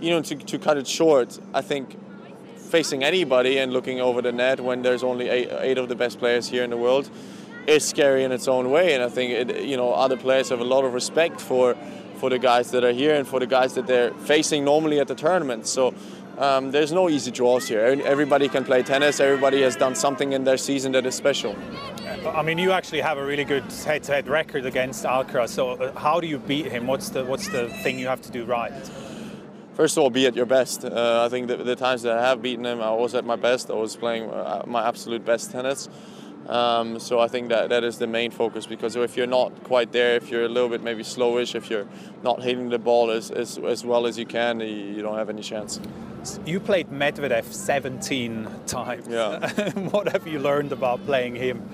you 0.00 0.10
know 0.10 0.22
to, 0.22 0.36
to 0.36 0.58
cut 0.58 0.76
it 0.76 0.86
short, 0.86 1.40
I 1.52 1.60
think 1.60 1.96
facing 2.64 3.04
anybody 3.04 3.58
and 3.58 3.72
looking 3.72 4.00
over 4.00 4.22
the 4.22 4.32
net 4.32 4.60
when 4.60 4.82
there's 4.82 5.02
only 5.02 5.28
eight, 5.28 5.48
eight 5.60 5.78
of 5.78 5.88
the 5.88 5.94
best 5.94 6.18
players 6.18 6.48
here 6.48 6.64
in 6.64 6.70
the 6.70 6.76
world 6.76 7.08
is 7.66 7.84
scary 7.86 8.24
in 8.24 8.32
its 8.32 8.48
own 8.48 8.70
way. 8.70 8.94
And 8.94 9.02
I 9.02 9.08
think 9.08 9.32
it, 9.32 9.64
you 9.64 9.76
know 9.76 9.92
other 9.92 10.16
players 10.16 10.48
have 10.50 10.60
a 10.60 10.64
lot 10.64 10.84
of 10.84 10.92
respect 10.94 11.40
for 11.40 11.76
for 12.16 12.30
the 12.30 12.38
guys 12.38 12.70
that 12.70 12.84
are 12.84 12.92
here 12.92 13.14
and 13.14 13.26
for 13.26 13.40
the 13.40 13.46
guys 13.46 13.74
that 13.74 13.86
they're 13.86 14.12
facing 14.14 14.64
normally 14.64 15.00
at 15.00 15.08
the 15.08 15.14
tournament. 15.14 15.66
So. 15.66 15.94
Um, 16.36 16.72
there's 16.72 16.90
no 16.90 17.08
easy 17.08 17.30
draws 17.30 17.68
here. 17.68 17.78
Everybody 18.04 18.48
can 18.48 18.64
play 18.64 18.82
tennis. 18.82 19.20
Everybody 19.20 19.62
has 19.62 19.76
done 19.76 19.94
something 19.94 20.32
in 20.32 20.42
their 20.42 20.56
season 20.56 20.90
that 20.90 21.06
is 21.06 21.14
special. 21.14 21.54
I 22.26 22.42
mean, 22.42 22.58
you 22.58 22.72
actually 22.72 23.02
have 23.02 23.18
a 23.18 23.24
really 23.24 23.44
good 23.44 23.62
head-to-head 23.86 24.26
record 24.26 24.66
against 24.66 25.04
Alcaraz. 25.04 25.50
So, 25.50 25.70
uh, 25.70 25.96
how 25.96 26.18
do 26.18 26.26
you 26.26 26.38
beat 26.38 26.66
him? 26.66 26.88
What's 26.88 27.10
the 27.10 27.24
what's 27.24 27.46
the 27.48 27.68
thing 27.84 28.00
you 28.00 28.08
have 28.08 28.20
to 28.22 28.32
do 28.32 28.44
right? 28.44 28.72
First 29.74 29.96
of 29.96 30.04
all, 30.04 30.10
be 30.10 30.26
at 30.26 30.36
your 30.36 30.46
best. 30.46 30.84
Uh, 30.84 31.24
I 31.24 31.28
think 31.28 31.48
the, 31.48 31.56
the, 31.56 31.74
times 31.74 32.02
that 32.02 32.16
I 32.16 32.22
have 32.28 32.40
beaten 32.40 32.64
him, 32.64 32.80
I 32.80 32.92
was 32.92 33.14
at 33.16 33.24
my 33.24 33.34
best. 33.34 33.70
I 33.70 33.74
was 33.74 33.96
playing 33.96 34.30
uh, 34.30 34.62
my 34.66 34.86
absolute 34.86 35.24
best 35.24 35.50
tennis. 35.50 35.88
Um, 36.48 37.00
so 37.00 37.18
I 37.18 37.26
think 37.26 37.48
that 37.48 37.70
that 37.70 37.82
is 37.84 37.98
the 37.98 38.06
main 38.06 38.30
focus 38.30 38.66
because 38.66 38.94
if 38.96 39.16
you're 39.16 39.26
not 39.26 39.64
quite 39.64 39.92
there, 39.92 40.14
if 40.14 40.30
you're 40.30 40.44
a 40.44 40.48
little 40.48 40.68
bit 40.68 40.82
maybe 40.82 41.02
slowish, 41.02 41.54
if 41.54 41.70
you're 41.70 41.88
not 42.22 42.42
hitting 42.42 42.68
the 42.68 42.78
ball 42.78 43.10
as, 43.10 43.30
as, 43.30 43.58
as 43.58 43.84
well 43.84 44.06
as 44.06 44.18
you 44.18 44.26
can, 44.26 44.60
you 44.60 45.02
don't 45.02 45.16
have 45.16 45.30
any 45.30 45.42
chance. 45.42 45.80
You 46.46 46.60
played 46.60 46.90
Medvedev 46.90 47.44
17 47.44 48.48
times. 48.66 49.08
Yeah. 49.08 49.50
what 49.90 50.08
have 50.12 50.26
you 50.26 50.38
learned 50.38 50.72
about 50.72 51.04
playing 51.04 51.34
him? 51.34 51.68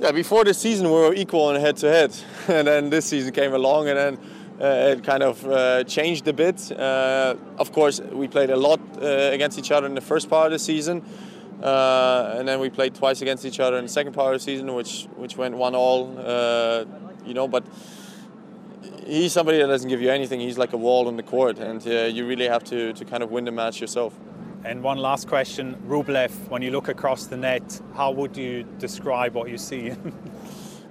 Yeah, 0.00 0.12
before 0.12 0.44
the 0.44 0.54
season 0.54 0.86
we 0.86 0.92
were 0.92 1.14
equal 1.14 1.50
in 1.50 1.60
head 1.60 1.76
to 1.78 1.88
head, 1.88 2.16
and 2.48 2.66
then 2.66 2.90
this 2.90 3.06
season 3.06 3.32
came 3.32 3.52
along, 3.52 3.88
and 3.88 3.98
then 3.98 4.18
it 4.60 5.04
kind 5.04 5.22
of 5.22 5.44
uh, 5.46 5.84
changed 5.84 6.26
a 6.28 6.32
bit. 6.32 6.72
Uh, 6.72 7.36
of 7.58 7.72
course, 7.72 8.00
we 8.00 8.28
played 8.28 8.50
a 8.50 8.56
lot 8.56 8.80
uh, 9.00 9.30
against 9.32 9.58
each 9.58 9.70
other 9.70 9.86
in 9.86 9.94
the 9.94 10.00
first 10.00 10.28
part 10.28 10.46
of 10.46 10.52
the 10.52 10.58
season. 10.58 11.02
Uh, 11.62 12.36
and 12.38 12.46
then 12.46 12.60
we 12.60 12.70
played 12.70 12.94
twice 12.94 13.20
against 13.20 13.44
each 13.44 13.58
other 13.58 13.78
in 13.78 13.84
the 13.84 13.90
second 13.90 14.12
part 14.12 14.34
of 14.34 14.40
the 14.40 14.44
season, 14.44 14.72
which 14.74 15.08
which 15.16 15.36
went 15.36 15.56
one 15.56 15.74
all, 15.74 16.14
uh, 16.18 16.84
you 17.24 17.34
know. 17.34 17.48
But 17.48 17.64
he's 19.06 19.32
somebody 19.32 19.58
that 19.58 19.66
doesn't 19.66 19.88
give 19.88 20.00
you 20.00 20.10
anything. 20.10 20.40
He's 20.40 20.58
like 20.58 20.72
a 20.72 20.76
wall 20.76 21.08
on 21.08 21.16
the 21.16 21.22
court, 21.22 21.58
and 21.58 21.84
uh, 21.86 22.04
you 22.04 22.26
really 22.26 22.46
have 22.46 22.62
to, 22.64 22.92
to 22.92 23.04
kind 23.04 23.22
of 23.22 23.30
win 23.30 23.44
the 23.44 23.50
match 23.50 23.80
yourself. 23.80 24.14
And 24.64 24.82
one 24.82 24.98
last 24.98 25.28
question, 25.28 25.76
Rublev, 25.86 26.30
when 26.48 26.62
you 26.62 26.70
look 26.70 26.88
across 26.88 27.26
the 27.26 27.36
net, 27.36 27.80
how 27.94 28.10
would 28.10 28.36
you 28.36 28.64
describe 28.78 29.34
what 29.34 29.48
you 29.48 29.58
see? 29.58 29.92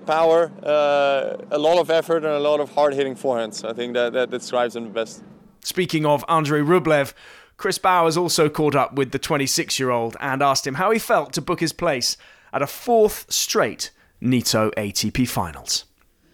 Power, 0.07 0.51
uh, 0.63 1.35
a 1.51 1.59
lot 1.59 1.77
of 1.77 1.89
effort, 1.91 2.23
and 2.23 2.33
a 2.33 2.39
lot 2.39 2.59
of 2.59 2.71
hard 2.73 2.93
hitting 2.93 3.15
forehands. 3.15 3.67
I 3.67 3.73
think 3.73 3.93
that, 3.93 4.13
that 4.13 4.29
describes 4.31 4.75
him 4.75 4.85
the 4.85 4.89
best. 4.89 5.21
Speaking 5.61 6.05
of 6.05 6.23
Andrey 6.29 6.61
Rublev, 6.61 7.13
Chris 7.57 7.77
Bowers 7.77 8.15
also 8.15 8.49
caught 8.49 8.75
up 8.75 8.93
with 8.93 9.11
the 9.11 9.19
26 9.19 9.79
year 9.79 9.89
old 9.89 10.15
and 10.19 10.41
asked 10.41 10.65
him 10.65 10.75
how 10.75 10.91
he 10.91 10.99
felt 10.99 11.33
to 11.33 11.41
book 11.41 11.59
his 11.59 11.73
place 11.73 12.17
at 12.53 12.61
a 12.61 12.67
fourth 12.67 13.25
straight 13.29 13.91
Nitto 14.21 14.73
ATP 14.75 15.27
finals. 15.27 15.85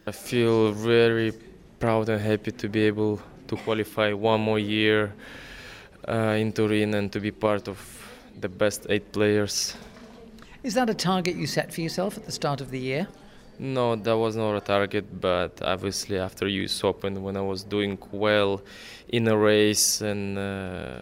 I 0.05 0.11
feel 0.11 0.71
very 0.71 1.34
proud 1.80 2.09
and 2.09 2.21
happy 2.21 2.51
to 2.51 2.69
be 2.69 2.84
able 2.84 3.21
to 3.47 3.55
qualify 3.55 4.13
one 4.13 4.41
more 4.41 4.59
year 4.59 5.13
uh, 6.07 6.38
in 6.38 6.51
Turin 6.51 6.93
and 6.93 7.11
to 7.11 7.19
be 7.19 7.32
part 7.32 7.67
of 7.67 7.78
the 8.39 8.49
best 8.49 8.86
eight 8.89 9.11
players. 9.11 9.76
Is 10.63 10.74
that 10.76 10.89
a 10.89 10.93
target 10.93 11.36
you 11.36 11.47
set 11.47 11.74
for 11.74 11.82
yourself 11.82 12.17
at 12.17 12.26
the 12.26 12.32
start 12.32 12.61
of 12.61 12.69
the 12.69 12.80
year? 12.80 13.07
No, 13.60 13.95
that 13.95 14.18
was 14.18 14.36
not 14.36 14.56
a 14.56 14.62
target, 14.62 15.06
but 15.22 15.62
obviously 15.62 16.18
after 16.18 16.47
US 16.47 16.84
Open, 16.84 17.22
when 17.24 17.38
I 17.38 17.41
was 17.41 17.64
doing 17.64 17.97
well 18.12 18.62
in 19.10 19.28
a 19.28 19.38
race, 19.38 20.01
and 20.01 20.38
uh, 20.38 20.99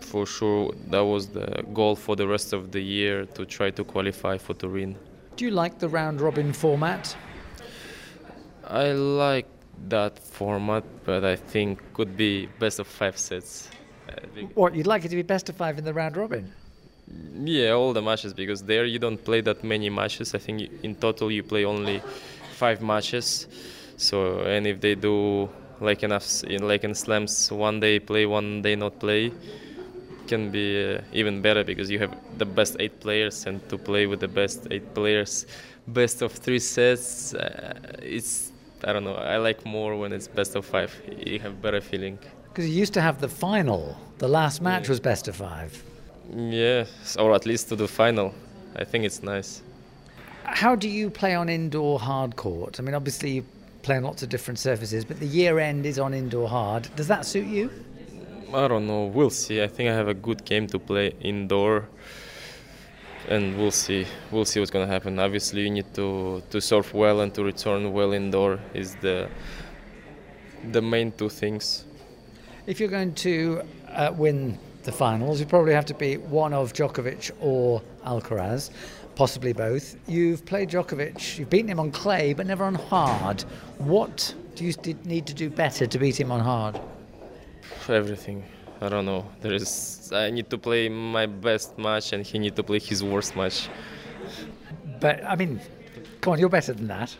for 0.00 0.26
sure 0.26 0.72
that 0.90 1.04
was 1.04 1.28
the 1.28 1.64
goal 1.72 1.96
for 1.96 2.14
the 2.16 2.26
rest 2.26 2.52
of 2.52 2.70
the 2.70 2.80
year 2.80 3.26
to 3.26 3.44
try 3.44 3.70
to 3.70 3.82
qualify 3.84 4.38
for 4.38 4.54
Turin. 4.54 4.96
Do 5.36 5.44
you 5.44 5.50
like 5.50 5.78
the 5.78 5.88
round 5.88 6.20
robin 6.20 6.52
format? 6.52 7.16
I 8.66 8.92
like 8.92 9.48
that 9.88 10.18
format, 10.18 10.84
but 11.04 11.24
I 11.24 11.36
think 11.36 11.80
could 11.92 12.16
be 12.16 12.46
best 12.58 12.78
of 12.78 12.86
five 12.86 13.18
sets. 13.18 13.68
What 14.54 14.74
you'd 14.74 14.86
like 14.86 15.04
it 15.04 15.08
to 15.08 15.16
be 15.16 15.22
best 15.22 15.48
of 15.48 15.56
five 15.56 15.76
in 15.78 15.84
the 15.84 15.92
round 15.92 16.16
robin? 16.16 16.52
Yeah, 17.44 17.70
all 17.72 17.92
the 17.92 18.02
matches 18.02 18.32
because 18.32 18.62
there 18.62 18.84
you 18.86 18.98
don't 18.98 19.22
play 19.22 19.40
that 19.42 19.62
many 19.62 19.90
matches. 19.90 20.34
I 20.34 20.38
think 20.38 20.70
in 20.82 20.94
total 20.94 21.30
you 21.30 21.42
play 21.42 21.64
only 21.64 22.02
five 22.54 22.80
matches. 22.80 23.46
So 23.96 24.40
and 24.40 24.66
if 24.66 24.80
they 24.80 24.94
do 24.94 25.48
like 25.80 26.02
enough 26.02 26.44
in 26.44 26.66
like 26.66 26.84
in 26.84 26.94
slams, 26.94 27.52
one 27.52 27.80
day 27.80 27.98
play, 27.98 28.26
one 28.26 28.62
day 28.62 28.74
not 28.74 28.98
play, 28.98 29.32
can 30.26 30.50
be 30.50 30.94
uh, 30.94 31.00
even 31.12 31.42
better 31.42 31.62
because 31.64 31.90
you 31.90 31.98
have 31.98 32.16
the 32.38 32.46
best 32.46 32.76
eight 32.80 33.00
players 33.00 33.46
and 33.46 33.66
to 33.68 33.76
play 33.76 34.06
with 34.06 34.20
the 34.20 34.28
best 34.28 34.66
eight 34.70 34.94
players, 34.94 35.46
best 35.88 36.22
of 36.22 36.32
three 36.32 36.58
sets. 36.58 37.34
Uh, 37.34 37.74
it's 38.02 38.52
I 38.82 38.92
don't 38.92 39.04
know. 39.04 39.14
I 39.14 39.36
like 39.36 39.64
more 39.64 39.96
when 39.96 40.12
it's 40.12 40.28
best 40.28 40.56
of 40.56 40.64
five. 40.64 40.90
You 41.18 41.38
have 41.40 41.60
better 41.60 41.80
feeling. 41.80 42.18
Because 42.48 42.68
you 42.68 42.76
used 42.76 42.94
to 42.94 43.00
have 43.00 43.20
the 43.20 43.28
final. 43.28 43.96
The 44.18 44.28
last 44.28 44.62
match 44.62 44.88
was 44.88 45.00
best 45.00 45.26
of 45.28 45.36
five. 45.36 45.82
Yeah, 46.32 46.86
or 47.18 47.34
at 47.34 47.46
least 47.46 47.68
to 47.68 47.76
the 47.76 47.88
final. 47.88 48.34
I 48.76 48.84
think 48.84 49.04
it's 49.04 49.22
nice. 49.22 49.62
How 50.44 50.74
do 50.74 50.88
you 50.88 51.10
play 51.10 51.34
on 51.34 51.48
indoor 51.48 51.98
hard 51.98 52.36
court? 52.36 52.78
I 52.78 52.82
mean, 52.82 52.94
obviously 52.94 53.30
you 53.30 53.44
play 53.82 53.96
on 53.96 54.02
lots 54.02 54.22
of 54.22 54.28
different 54.28 54.58
surfaces, 54.58 55.04
but 55.04 55.20
the 55.20 55.26
year 55.26 55.58
end 55.58 55.86
is 55.86 55.98
on 55.98 56.14
indoor 56.14 56.48
hard. 56.48 56.88
Does 56.96 57.08
that 57.08 57.24
suit 57.26 57.46
you? 57.46 57.70
I 58.52 58.68
don't 58.68 58.86
know. 58.86 59.06
We'll 59.06 59.30
see. 59.30 59.62
I 59.62 59.68
think 59.68 59.90
I 59.90 59.94
have 59.94 60.08
a 60.08 60.14
good 60.14 60.44
game 60.44 60.66
to 60.68 60.78
play 60.78 61.12
indoor, 61.20 61.88
and 63.28 63.58
we'll 63.58 63.70
see. 63.70 64.06
We'll 64.30 64.44
see 64.44 64.60
what's 64.60 64.70
gonna 64.70 64.86
happen. 64.86 65.18
Obviously, 65.18 65.62
you 65.62 65.70
need 65.70 65.92
to 65.94 66.42
to 66.50 66.60
serve 66.60 66.92
well 66.94 67.20
and 67.20 67.34
to 67.34 67.42
return 67.42 67.92
well 67.92 68.12
indoor 68.12 68.60
is 68.72 68.94
the 68.96 69.28
the 70.72 70.80
main 70.80 71.12
two 71.12 71.28
things. 71.28 71.84
If 72.66 72.80
you're 72.80 72.88
going 72.88 73.14
to 73.26 73.62
uh, 73.88 74.12
win 74.16 74.58
the 74.84 74.92
finals, 74.92 75.40
you 75.40 75.46
probably 75.46 75.72
have 75.72 75.86
to 75.86 75.94
be 75.94 76.16
one 76.16 76.52
of 76.52 76.72
Djokovic 76.72 77.30
or 77.40 77.82
Alcaraz, 78.04 78.70
possibly 79.14 79.52
both. 79.52 79.96
You've 80.06 80.44
played 80.44 80.70
Djokovic, 80.70 81.38
you've 81.38 81.50
beaten 81.50 81.70
him 81.70 81.80
on 81.80 81.90
clay, 81.90 82.34
but 82.34 82.46
never 82.46 82.64
on 82.64 82.74
hard. 82.74 83.42
What 83.78 84.34
do 84.54 84.64
you 84.64 84.74
need 85.04 85.26
to 85.26 85.34
do 85.34 85.50
better 85.50 85.86
to 85.86 85.98
beat 85.98 86.18
him 86.20 86.30
on 86.30 86.40
hard? 86.40 86.80
Everything. 87.88 88.44
I 88.80 88.88
don't 88.88 89.06
know. 89.06 89.26
There 89.40 89.52
is. 89.52 90.10
I 90.12 90.30
need 90.30 90.50
to 90.50 90.58
play 90.58 90.88
my 90.88 91.26
best 91.26 91.78
match, 91.78 92.12
and 92.12 92.24
he 92.24 92.38
need 92.38 92.56
to 92.56 92.62
play 92.62 92.78
his 92.78 93.02
worst 93.02 93.34
match. 93.36 93.68
But 95.00 95.24
I 95.24 95.36
mean, 95.36 95.60
come 96.20 96.34
on, 96.34 96.38
you're 96.38 96.48
better 96.48 96.72
than 96.72 96.88
that. 96.88 97.16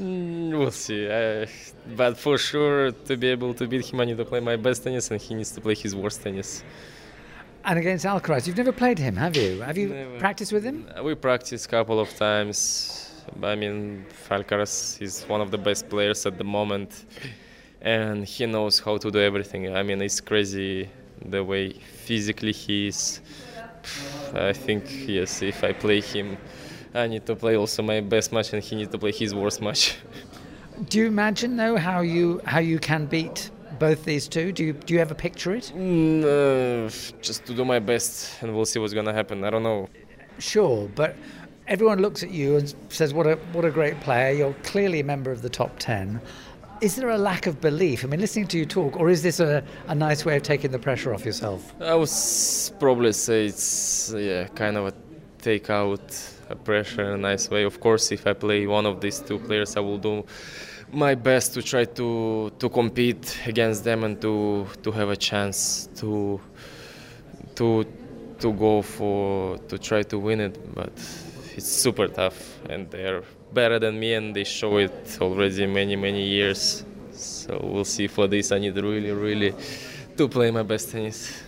Mm, 0.00 0.58
we'll 0.58 0.70
see. 0.70 1.08
Uh, 1.08 1.46
but 1.96 2.16
for 2.18 2.36
sure, 2.38 2.90
to 2.92 3.16
be 3.16 3.28
able 3.28 3.54
to 3.54 3.66
beat 3.66 3.86
him, 3.86 4.00
I 4.00 4.04
need 4.06 4.16
to 4.16 4.24
play 4.24 4.40
my 4.40 4.56
best 4.56 4.82
tennis, 4.82 5.10
and 5.10 5.20
he 5.20 5.34
needs 5.34 5.52
to 5.52 5.60
play 5.60 5.74
his 5.74 5.94
worst 5.94 6.22
tennis. 6.22 6.64
And 7.64 7.78
against 7.78 8.04
Alcaraz, 8.04 8.46
you've 8.46 8.56
never 8.56 8.72
played 8.72 8.98
him, 8.98 9.16
have 9.16 9.36
you? 9.36 9.60
Have 9.62 9.78
you 9.78 9.88
Never. 9.88 10.18
practiced 10.18 10.52
with 10.52 10.64
him? 10.64 10.86
We 11.02 11.14
practiced 11.14 11.66
a 11.66 11.68
couple 11.68 11.98
of 11.98 12.14
times. 12.16 13.10
But 13.36 13.48
I 13.48 13.54
mean, 13.54 14.04
Alcaraz 14.28 15.00
is 15.00 15.22
one 15.24 15.40
of 15.40 15.50
the 15.50 15.56
best 15.56 15.88
players 15.88 16.26
at 16.26 16.36
the 16.36 16.44
moment, 16.44 17.04
and 17.80 18.24
he 18.26 18.44
knows 18.44 18.80
how 18.80 18.98
to 18.98 19.10
do 19.10 19.18
everything. 19.18 19.74
I 19.74 19.82
mean, 19.82 20.02
it's 20.02 20.20
crazy 20.20 20.90
the 21.24 21.42
way 21.42 21.70
physically 21.72 22.52
he 22.52 22.88
is. 22.88 23.20
I 24.34 24.52
think 24.52 24.84
yes, 25.06 25.40
if 25.40 25.64
I 25.64 25.72
play 25.72 26.00
him, 26.00 26.36
I 26.94 27.08
need 27.08 27.26
to 27.26 27.34
play 27.34 27.56
also 27.56 27.82
my 27.82 28.00
best 28.00 28.32
match, 28.32 28.52
and 28.52 28.62
he 28.62 28.76
needs 28.76 28.92
to 28.92 28.98
play 28.98 29.10
his 29.10 29.34
worst 29.34 29.60
match. 29.60 29.96
Do 30.88 30.98
you 30.98 31.06
imagine 31.06 31.56
though 31.56 31.76
how 31.76 32.00
you 32.00 32.40
how 32.44 32.58
you 32.58 32.78
can 32.78 33.06
beat 33.06 33.50
both 33.78 34.04
these 34.04 34.26
two? 34.28 34.52
Do 34.52 34.64
you 34.64 34.72
do 34.72 34.94
you 34.94 35.00
ever 35.00 35.14
picture 35.14 35.54
it? 35.54 35.72
Mm, 35.74 36.24
uh, 36.24 36.90
just 37.20 37.44
to 37.46 37.54
do 37.54 37.64
my 37.64 37.78
best, 37.78 38.42
and 38.42 38.54
we'll 38.54 38.64
see 38.64 38.80
what's 38.80 38.94
gonna 38.94 39.12
happen. 39.12 39.44
I 39.44 39.50
don't 39.50 39.62
know. 39.62 39.88
Sure, 40.38 40.88
but 40.96 41.14
everyone 41.68 42.00
looks 42.00 42.24
at 42.24 42.30
you 42.30 42.56
and 42.56 42.74
says, 42.88 43.14
"What 43.14 43.26
a 43.26 43.36
what 43.52 43.64
a 43.64 43.70
great 43.70 44.00
player! 44.00 44.32
You're 44.32 44.54
clearly 44.64 44.98
a 44.98 45.04
member 45.04 45.30
of 45.30 45.42
the 45.42 45.48
top 45.48 45.78
ten. 45.78 46.20
Is 46.80 46.96
there 46.96 47.10
a 47.10 47.18
lack 47.18 47.46
of 47.46 47.60
belief? 47.60 48.04
I 48.04 48.08
mean, 48.08 48.20
listening 48.20 48.48
to 48.48 48.58
you 48.58 48.66
talk, 48.66 48.98
or 48.98 49.08
is 49.08 49.22
this 49.22 49.38
a, 49.38 49.62
a 49.86 49.94
nice 49.94 50.24
way 50.24 50.36
of 50.36 50.42
taking 50.42 50.72
the 50.72 50.78
pressure 50.78 51.14
off 51.14 51.24
yourself? 51.24 51.72
I 51.80 51.94
would 51.94 52.10
probably 52.80 53.12
say 53.12 53.46
it's 53.46 54.12
yeah, 54.16 54.48
kind 54.48 54.76
of 54.76 54.88
a 54.88 54.94
take 55.38 55.70
out 55.70 56.33
pressure 56.64 57.02
in 57.02 57.12
a 57.14 57.16
nice 57.16 57.50
way. 57.50 57.64
Of 57.64 57.80
course, 57.80 58.12
if 58.12 58.26
I 58.26 58.32
play 58.32 58.66
one 58.66 58.86
of 58.86 59.00
these 59.00 59.20
two 59.20 59.38
players, 59.38 59.76
I 59.76 59.80
will 59.80 59.98
do 59.98 60.24
my 60.92 61.14
best 61.14 61.54
to 61.54 61.62
try 61.62 61.84
to 61.84 62.52
to 62.58 62.68
compete 62.68 63.38
against 63.46 63.84
them 63.84 64.04
and 64.04 64.20
to 64.20 64.66
to 64.82 64.90
have 64.92 65.08
a 65.08 65.16
chance 65.16 65.88
to 65.96 66.40
to 67.56 67.84
to 68.38 68.52
go 68.52 68.82
for 68.82 69.58
to 69.68 69.78
try 69.78 70.02
to 70.02 70.18
win 70.18 70.40
it. 70.40 70.74
But 70.74 70.92
it's 71.56 71.68
super 71.68 72.08
tough, 72.08 72.58
and 72.68 72.90
they're 72.90 73.22
better 73.52 73.78
than 73.78 73.98
me, 73.98 74.14
and 74.14 74.34
they 74.34 74.44
show 74.44 74.76
it 74.78 75.18
already 75.20 75.66
many 75.66 75.96
many 75.96 76.22
years. 76.22 76.84
So 77.12 77.60
we'll 77.62 77.84
see. 77.84 78.06
For 78.06 78.26
this, 78.26 78.52
I 78.52 78.58
need 78.58 78.76
really 78.76 79.12
really 79.12 79.54
to 80.16 80.28
play 80.28 80.50
my 80.50 80.62
best 80.62 80.90
tennis. 80.90 81.42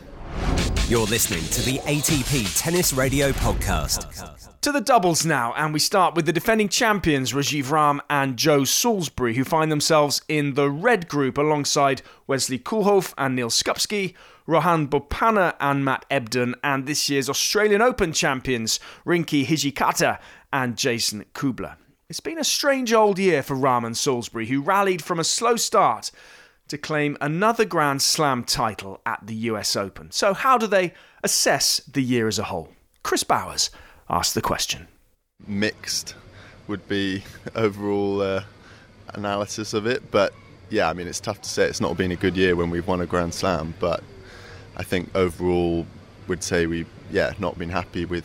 You're 0.88 1.06
listening 1.06 1.42
to 1.50 1.62
the 1.62 1.78
ATP 1.80 2.62
Tennis 2.62 2.92
Radio 2.92 3.32
Podcast. 3.32 4.45
To 4.66 4.72
the 4.72 4.80
doubles 4.80 5.24
now, 5.24 5.54
and 5.56 5.72
we 5.72 5.78
start 5.78 6.16
with 6.16 6.26
the 6.26 6.32
defending 6.32 6.68
champions 6.68 7.32
Rajiv 7.32 7.70
Ram 7.70 8.02
and 8.10 8.36
Joe 8.36 8.64
Salisbury, 8.64 9.36
who 9.36 9.44
find 9.44 9.70
themselves 9.70 10.22
in 10.26 10.54
the 10.54 10.68
red 10.68 11.06
group 11.06 11.38
alongside 11.38 12.02
Wesley 12.26 12.58
Koolhof 12.58 13.14
and 13.16 13.36
Neil 13.36 13.48
Skupski, 13.48 14.14
Rohan 14.44 14.88
Bopanna 14.88 15.54
and 15.60 15.84
Matt 15.84 16.04
Ebden, 16.10 16.54
and 16.64 16.84
this 16.84 17.08
year's 17.08 17.30
Australian 17.30 17.80
Open 17.80 18.12
champions 18.12 18.80
Rinky 19.06 19.46
Hijikata 19.46 20.18
and 20.52 20.76
Jason 20.76 21.26
Kubler. 21.32 21.76
It's 22.08 22.18
been 22.18 22.40
a 22.40 22.42
strange 22.42 22.92
old 22.92 23.20
year 23.20 23.44
for 23.44 23.54
Ram 23.54 23.84
and 23.84 23.96
Salisbury, 23.96 24.46
who 24.46 24.60
rallied 24.60 25.00
from 25.00 25.20
a 25.20 25.24
slow 25.24 25.54
start 25.54 26.10
to 26.66 26.76
claim 26.76 27.16
another 27.20 27.64
Grand 27.64 28.02
Slam 28.02 28.42
title 28.42 29.00
at 29.06 29.28
the 29.28 29.34
US 29.34 29.76
Open. 29.76 30.10
So, 30.10 30.34
how 30.34 30.58
do 30.58 30.66
they 30.66 30.92
assess 31.22 31.80
the 31.86 32.02
year 32.02 32.26
as 32.26 32.40
a 32.40 32.42
whole? 32.42 32.70
Chris 33.04 33.22
Bowers 33.22 33.70
asked 34.08 34.34
the 34.34 34.42
question. 34.42 34.88
mixed 35.46 36.14
would 36.68 36.86
be 36.88 37.22
overall 37.54 38.20
uh, 38.20 38.42
analysis 39.14 39.74
of 39.74 39.86
it. 39.86 40.10
But 40.10 40.32
yeah, 40.70 40.88
I 40.88 40.92
mean, 40.92 41.06
it's 41.06 41.20
tough 41.20 41.40
to 41.42 41.48
say. 41.48 41.66
It's 41.66 41.80
not 41.80 41.96
been 41.96 42.12
a 42.12 42.16
good 42.16 42.36
year 42.36 42.56
when 42.56 42.70
we've 42.70 42.86
won 42.86 43.00
a 43.00 43.06
Grand 43.06 43.34
Slam, 43.34 43.74
but 43.78 44.02
I 44.76 44.82
think 44.82 45.14
overall, 45.14 45.86
would 46.28 46.42
say 46.42 46.66
we 46.66 46.84
yeah 47.10 47.32
not 47.38 47.56
been 47.56 47.68
happy 47.68 48.04
with 48.04 48.24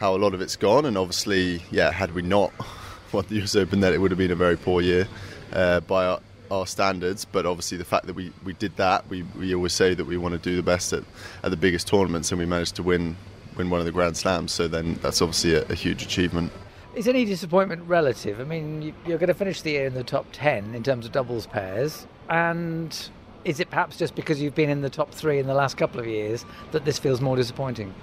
how 0.00 0.14
a 0.14 0.18
lot 0.18 0.34
of 0.34 0.40
it's 0.40 0.56
gone. 0.56 0.84
And 0.84 0.98
obviously, 0.98 1.62
yeah, 1.70 1.90
had 1.90 2.14
we 2.14 2.22
not 2.22 2.52
won 3.12 3.24
the 3.28 3.42
US 3.42 3.56
Open, 3.56 3.80
then 3.80 3.92
it 3.92 4.00
would 4.00 4.10
have 4.10 4.18
been 4.18 4.30
a 4.30 4.36
very 4.36 4.56
poor 4.56 4.80
year 4.80 5.06
uh, 5.52 5.80
by 5.80 6.06
our, 6.06 6.20
our 6.50 6.66
standards. 6.66 7.24
But 7.24 7.46
obviously, 7.46 7.78
the 7.78 7.84
fact 7.84 8.06
that 8.06 8.14
we, 8.14 8.32
we 8.44 8.52
did 8.54 8.76
that, 8.76 9.08
we, 9.08 9.22
we 9.38 9.54
always 9.54 9.72
say 9.72 9.94
that 9.94 10.04
we 10.04 10.16
want 10.16 10.32
to 10.32 10.38
do 10.38 10.56
the 10.56 10.62
best 10.62 10.92
at, 10.92 11.04
at 11.42 11.50
the 11.50 11.56
biggest 11.56 11.86
tournaments, 11.86 12.30
and 12.32 12.38
we 12.38 12.46
managed 12.46 12.76
to 12.76 12.82
win 12.82 13.16
win 13.56 13.70
one 13.70 13.80
of 13.80 13.86
the 13.86 13.92
Grand 13.92 14.16
Slams. 14.16 14.52
So 14.52 14.68
then 14.68 14.94
that's 15.02 15.20
obviously 15.22 15.54
a, 15.54 15.62
a 15.68 15.74
huge 15.74 16.02
achievement. 16.02 16.52
Is 16.94 17.06
any 17.08 17.24
disappointment 17.24 17.82
relative? 17.86 18.40
I 18.40 18.44
mean, 18.44 18.80
you- 18.82 18.94
you're 19.06 19.18
going 19.18 19.28
to 19.28 19.34
finish 19.34 19.60
the 19.62 19.70
year 19.72 19.86
in 19.86 19.94
the 19.94 20.04
top 20.04 20.26
10 20.32 20.74
in 20.74 20.82
terms 20.82 21.04
of 21.06 21.12
doubles 21.12 21.46
pairs, 21.46 22.06
and 22.30 23.08
is 23.44 23.60
it 23.60 23.68
perhaps 23.70 23.96
just 23.98 24.14
because 24.14 24.40
you've 24.40 24.54
been 24.54 24.70
in 24.70 24.80
the 24.80 24.90
top 24.90 25.12
three 25.12 25.38
in 25.38 25.46
the 25.46 25.54
last 25.54 25.76
couple 25.76 26.00
of 26.00 26.06
years 26.06 26.44
that 26.72 26.84
this 26.84 26.98
feels 26.98 27.20
more 27.20 27.36
disappointing? 27.36 27.94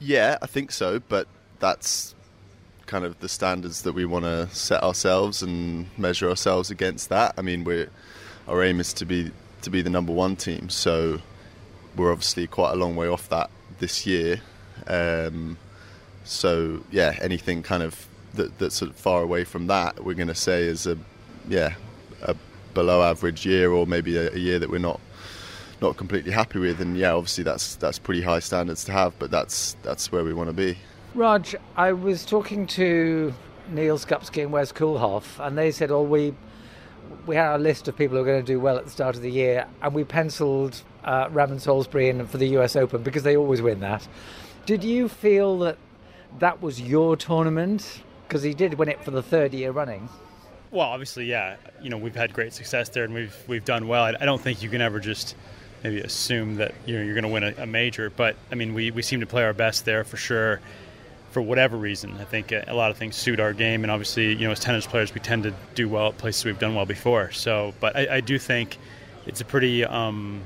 Yeah, 0.00 0.36
I 0.42 0.46
think 0.46 0.72
so, 0.72 0.98
but 1.08 1.28
that's 1.60 2.14
kind 2.86 3.04
of 3.04 3.18
the 3.20 3.28
standards 3.28 3.82
that 3.82 3.92
we 3.94 4.04
want 4.04 4.24
to 4.24 4.48
set 4.50 4.82
ourselves 4.82 5.40
and 5.42 5.86
measure 5.96 6.28
ourselves 6.28 6.70
against 6.70 7.08
that. 7.08 7.34
I 7.38 7.42
mean, 7.42 7.62
we're 7.64 7.88
our 8.48 8.62
aim 8.64 8.80
is 8.80 8.92
to 8.94 9.04
be 9.06 9.30
to 9.62 9.70
be 9.70 9.80
the 9.80 9.90
number 9.90 10.12
one 10.12 10.34
team, 10.34 10.68
so 10.70 11.20
we're 11.96 12.10
obviously 12.10 12.48
quite 12.48 12.72
a 12.72 12.76
long 12.76 12.96
way 12.96 13.06
off 13.06 13.28
that 13.28 13.48
this 13.78 14.04
year. 14.06 14.40
Um, 14.86 15.56
so 16.24 16.82
yeah, 16.90 17.16
anything 17.20 17.62
kind 17.62 17.82
of 17.82 18.06
that, 18.34 18.58
that's 18.58 18.74
sort 18.74 18.90
of 18.90 18.96
far 18.96 19.22
away 19.22 19.44
from 19.44 19.66
that, 19.66 20.04
we're 20.04 20.14
going 20.14 20.28
to 20.28 20.34
say 20.34 20.62
is 20.62 20.86
a 20.86 20.96
yeah 21.48 21.74
a 22.22 22.36
below 22.74 23.02
average 23.02 23.44
year 23.44 23.70
or 23.72 23.86
maybe 23.86 24.16
a, 24.16 24.32
a 24.32 24.38
year 24.38 24.58
that 24.58 24.70
we're 24.70 24.78
not 24.78 25.00
not 25.80 25.96
completely 25.96 26.32
happy 26.32 26.58
with. 26.58 26.80
And 26.80 26.96
yeah, 26.96 27.12
obviously 27.12 27.44
that's 27.44 27.76
that's 27.76 27.98
pretty 27.98 28.22
high 28.22 28.38
standards 28.38 28.84
to 28.84 28.92
have, 28.92 29.18
but 29.18 29.30
that's 29.30 29.76
that's 29.82 30.12
where 30.12 30.24
we 30.24 30.32
want 30.32 30.48
to 30.48 30.54
be. 30.54 30.78
Raj, 31.14 31.54
I 31.76 31.92
was 31.92 32.24
talking 32.24 32.66
to 32.68 33.34
Neil 33.68 33.98
Skupski 33.98 34.42
and 34.42 34.52
Wes 34.52 34.72
Koolhof, 34.72 35.44
and 35.44 35.58
they 35.58 35.70
said, 35.70 35.90
"Oh, 35.90 36.02
we 36.02 36.34
we 37.26 37.36
had 37.36 37.48
our 37.48 37.58
list 37.58 37.88
of 37.88 37.96
people 37.96 38.16
who 38.16 38.22
are 38.22 38.26
going 38.26 38.40
to 38.40 38.46
do 38.46 38.58
well 38.58 38.78
at 38.78 38.84
the 38.84 38.90
start 38.90 39.16
of 39.16 39.22
the 39.22 39.30
year, 39.30 39.66
and 39.82 39.94
we 39.94 40.04
penciled 40.04 40.82
uh, 41.04 41.28
Ram 41.30 41.50
and 41.50 41.60
Salisbury 41.60 42.08
in 42.08 42.26
for 42.26 42.38
the 42.38 42.48
U.S. 42.48 42.76
Open 42.76 43.02
because 43.02 43.24
they 43.24 43.36
always 43.36 43.60
win 43.60 43.80
that." 43.80 44.06
Did 44.64 44.84
you 44.84 45.08
feel 45.08 45.58
that 45.60 45.76
that 46.38 46.62
was 46.62 46.80
your 46.80 47.16
tournament 47.16 48.02
because 48.26 48.42
he 48.42 48.54
did 48.54 48.74
win 48.74 48.88
it 48.88 49.02
for 49.02 49.10
the 49.10 49.22
third 49.22 49.52
year 49.52 49.72
running? 49.72 50.08
Well, 50.70 50.86
obviously, 50.86 51.26
yeah. 51.26 51.56
You 51.80 51.90
know, 51.90 51.98
we've 51.98 52.14
had 52.14 52.32
great 52.32 52.52
success 52.52 52.88
there, 52.88 53.04
and 53.04 53.12
we've 53.12 53.36
we've 53.48 53.64
done 53.64 53.88
well. 53.88 54.04
I, 54.04 54.14
I 54.20 54.24
don't 54.24 54.40
think 54.40 54.62
you 54.62 54.70
can 54.70 54.80
ever 54.80 55.00
just 55.00 55.34
maybe 55.82 56.00
assume 56.00 56.56
that 56.56 56.74
you 56.86 56.96
know 56.96 57.04
you're 57.04 57.14
going 57.14 57.24
to 57.24 57.28
win 57.28 57.42
a, 57.42 57.62
a 57.62 57.66
major, 57.66 58.08
but 58.08 58.36
I 58.50 58.54
mean, 58.54 58.72
we, 58.72 58.92
we 58.92 59.02
seem 59.02 59.20
to 59.20 59.26
play 59.26 59.42
our 59.44 59.52
best 59.52 59.84
there 59.84 60.04
for 60.04 60.16
sure. 60.16 60.60
For 61.32 61.42
whatever 61.42 61.76
reason, 61.78 62.14
I 62.20 62.24
think 62.24 62.52
a, 62.52 62.64
a 62.68 62.74
lot 62.74 62.90
of 62.90 62.98
things 62.98 63.16
suit 63.16 63.40
our 63.40 63.52
game, 63.52 63.84
and 63.84 63.90
obviously, 63.90 64.28
you 64.32 64.46
know, 64.46 64.52
as 64.52 64.60
tennis 64.60 64.86
players, 64.86 65.12
we 65.12 65.20
tend 65.20 65.42
to 65.42 65.54
do 65.74 65.88
well 65.88 66.08
at 66.08 66.18
places 66.18 66.44
we've 66.44 66.58
done 66.58 66.74
well 66.74 66.86
before. 66.86 67.32
So, 67.32 67.74
but 67.80 67.96
I, 67.96 68.16
I 68.16 68.20
do 68.20 68.38
think 68.38 68.78
it's 69.26 69.40
a 69.40 69.44
pretty 69.44 69.84
um, 69.84 70.42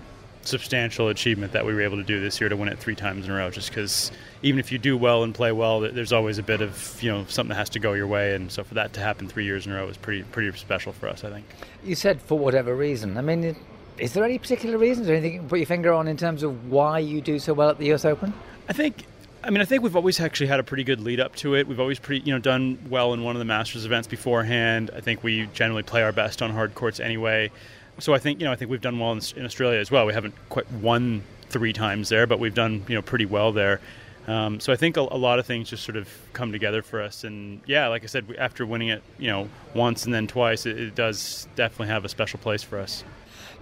substantial 0.46 1.08
achievement 1.08 1.52
that 1.52 1.64
we 1.66 1.74
were 1.74 1.82
able 1.82 1.96
to 1.96 2.02
do 2.02 2.20
this 2.20 2.40
year 2.40 2.48
to 2.48 2.56
win 2.56 2.68
it 2.68 2.78
three 2.78 2.94
times 2.94 3.26
in 3.26 3.30
a 3.30 3.34
row. 3.34 3.50
Just 3.50 3.70
because 3.70 4.10
even 4.42 4.58
if 4.58 4.70
you 4.72 4.78
do 4.78 4.96
well 4.96 5.22
and 5.22 5.34
play 5.34 5.52
well, 5.52 5.80
there's 5.80 6.12
always 6.12 6.38
a 6.38 6.42
bit 6.42 6.60
of 6.60 7.02
you 7.02 7.10
know 7.10 7.24
something 7.28 7.50
that 7.50 7.56
has 7.56 7.70
to 7.70 7.78
go 7.78 7.92
your 7.92 8.06
way, 8.06 8.34
and 8.34 8.50
so 8.50 8.64
for 8.64 8.74
that 8.74 8.92
to 8.94 9.00
happen 9.00 9.28
three 9.28 9.44
years 9.44 9.66
in 9.66 9.72
a 9.72 9.76
row 9.76 9.88
is 9.88 9.96
pretty 9.96 10.22
pretty 10.24 10.56
special 10.58 10.92
for 10.92 11.08
us. 11.08 11.24
I 11.24 11.30
think. 11.30 11.46
You 11.84 11.94
said 11.94 12.20
for 12.20 12.38
whatever 12.38 12.74
reason. 12.74 13.16
I 13.16 13.22
mean, 13.22 13.56
is 13.98 14.12
there 14.12 14.24
any 14.24 14.38
particular 14.38 14.78
reasons 14.78 15.08
or 15.08 15.12
anything 15.12 15.32
you 15.32 15.38
can 15.40 15.48
put 15.48 15.58
your 15.58 15.66
finger 15.66 15.92
on 15.92 16.08
in 16.08 16.16
terms 16.16 16.42
of 16.42 16.70
why 16.70 16.98
you 16.98 17.20
do 17.20 17.38
so 17.38 17.54
well 17.54 17.70
at 17.70 17.78
the 17.78 17.86
U.S. 17.86 18.04
Open? 18.04 18.32
I 18.68 18.72
think. 18.72 19.06
I 19.44 19.50
mean, 19.50 19.60
I 19.60 19.64
think 19.64 19.84
we've 19.84 19.94
always 19.94 20.18
actually 20.18 20.48
had 20.48 20.58
a 20.58 20.64
pretty 20.64 20.82
good 20.82 20.98
lead 20.98 21.20
up 21.20 21.36
to 21.36 21.54
it. 21.54 21.68
We've 21.68 21.78
always 21.78 22.00
pretty, 22.00 22.26
you 22.26 22.32
know, 22.32 22.40
done 22.40 22.78
well 22.90 23.12
in 23.12 23.22
one 23.22 23.36
of 23.36 23.38
the 23.38 23.44
Masters 23.44 23.84
events 23.84 24.08
beforehand. 24.08 24.90
I 24.92 25.00
think 25.00 25.22
we 25.22 25.46
generally 25.54 25.84
play 25.84 26.02
our 26.02 26.10
best 26.10 26.42
on 26.42 26.50
hard 26.50 26.74
courts 26.74 26.98
anyway. 26.98 27.52
So 27.98 28.12
I 28.14 28.18
think, 28.18 28.40
you 28.40 28.46
know, 28.46 28.52
I 28.52 28.56
think 28.56 28.70
we've 28.70 28.80
done 28.80 28.98
well 28.98 29.12
in, 29.12 29.20
in 29.36 29.44
Australia 29.44 29.78
as 29.80 29.90
well. 29.90 30.06
We 30.06 30.12
haven't 30.12 30.34
quite 30.48 30.70
won 30.72 31.22
three 31.48 31.72
times 31.72 32.08
there, 32.08 32.26
but 32.26 32.38
we've 32.38 32.54
done, 32.54 32.84
you 32.88 32.94
know, 32.94 33.02
pretty 33.02 33.26
well 33.26 33.52
there. 33.52 33.80
Um, 34.26 34.58
so 34.58 34.72
I 34.72 34.76
think 34.76 34.96
a, 34.96 35.00
a 35.00 35.16
lot 35.16 35.38
of 35.38 35.46
things 35.46 35.70
just 35.70 35.84
sort 35.84 35.96
of 35.96 36.08
come 36.32 36.50
together 36.50 36.82
for 36.82 37.00
us. 37.00 37.24
And 37.24 37.60
yeah, 37.66 37.86
like 37.88 38.02
I 38.02 38.06
said, 38.06 38.28
we- 38.28 38.36
after 38.36 38.66
winning 38.66 38.88
it, 38.88 39.02
you 39.18 39.28
know, 39.28 39.48
once 39.72 40.04
and 40.04 40.12
then 40.12 40.26
twice, 40.26 40.66
it, 40.66 40.78
it 40.78 40.94
does 40.94 41.46
definitely 41.54 41.88
have 41.88 42.04
a 42.04 42.08
special 42.08 42.38
place 42.40 42.62
for 42.62 42.78
us. 42.78 43.04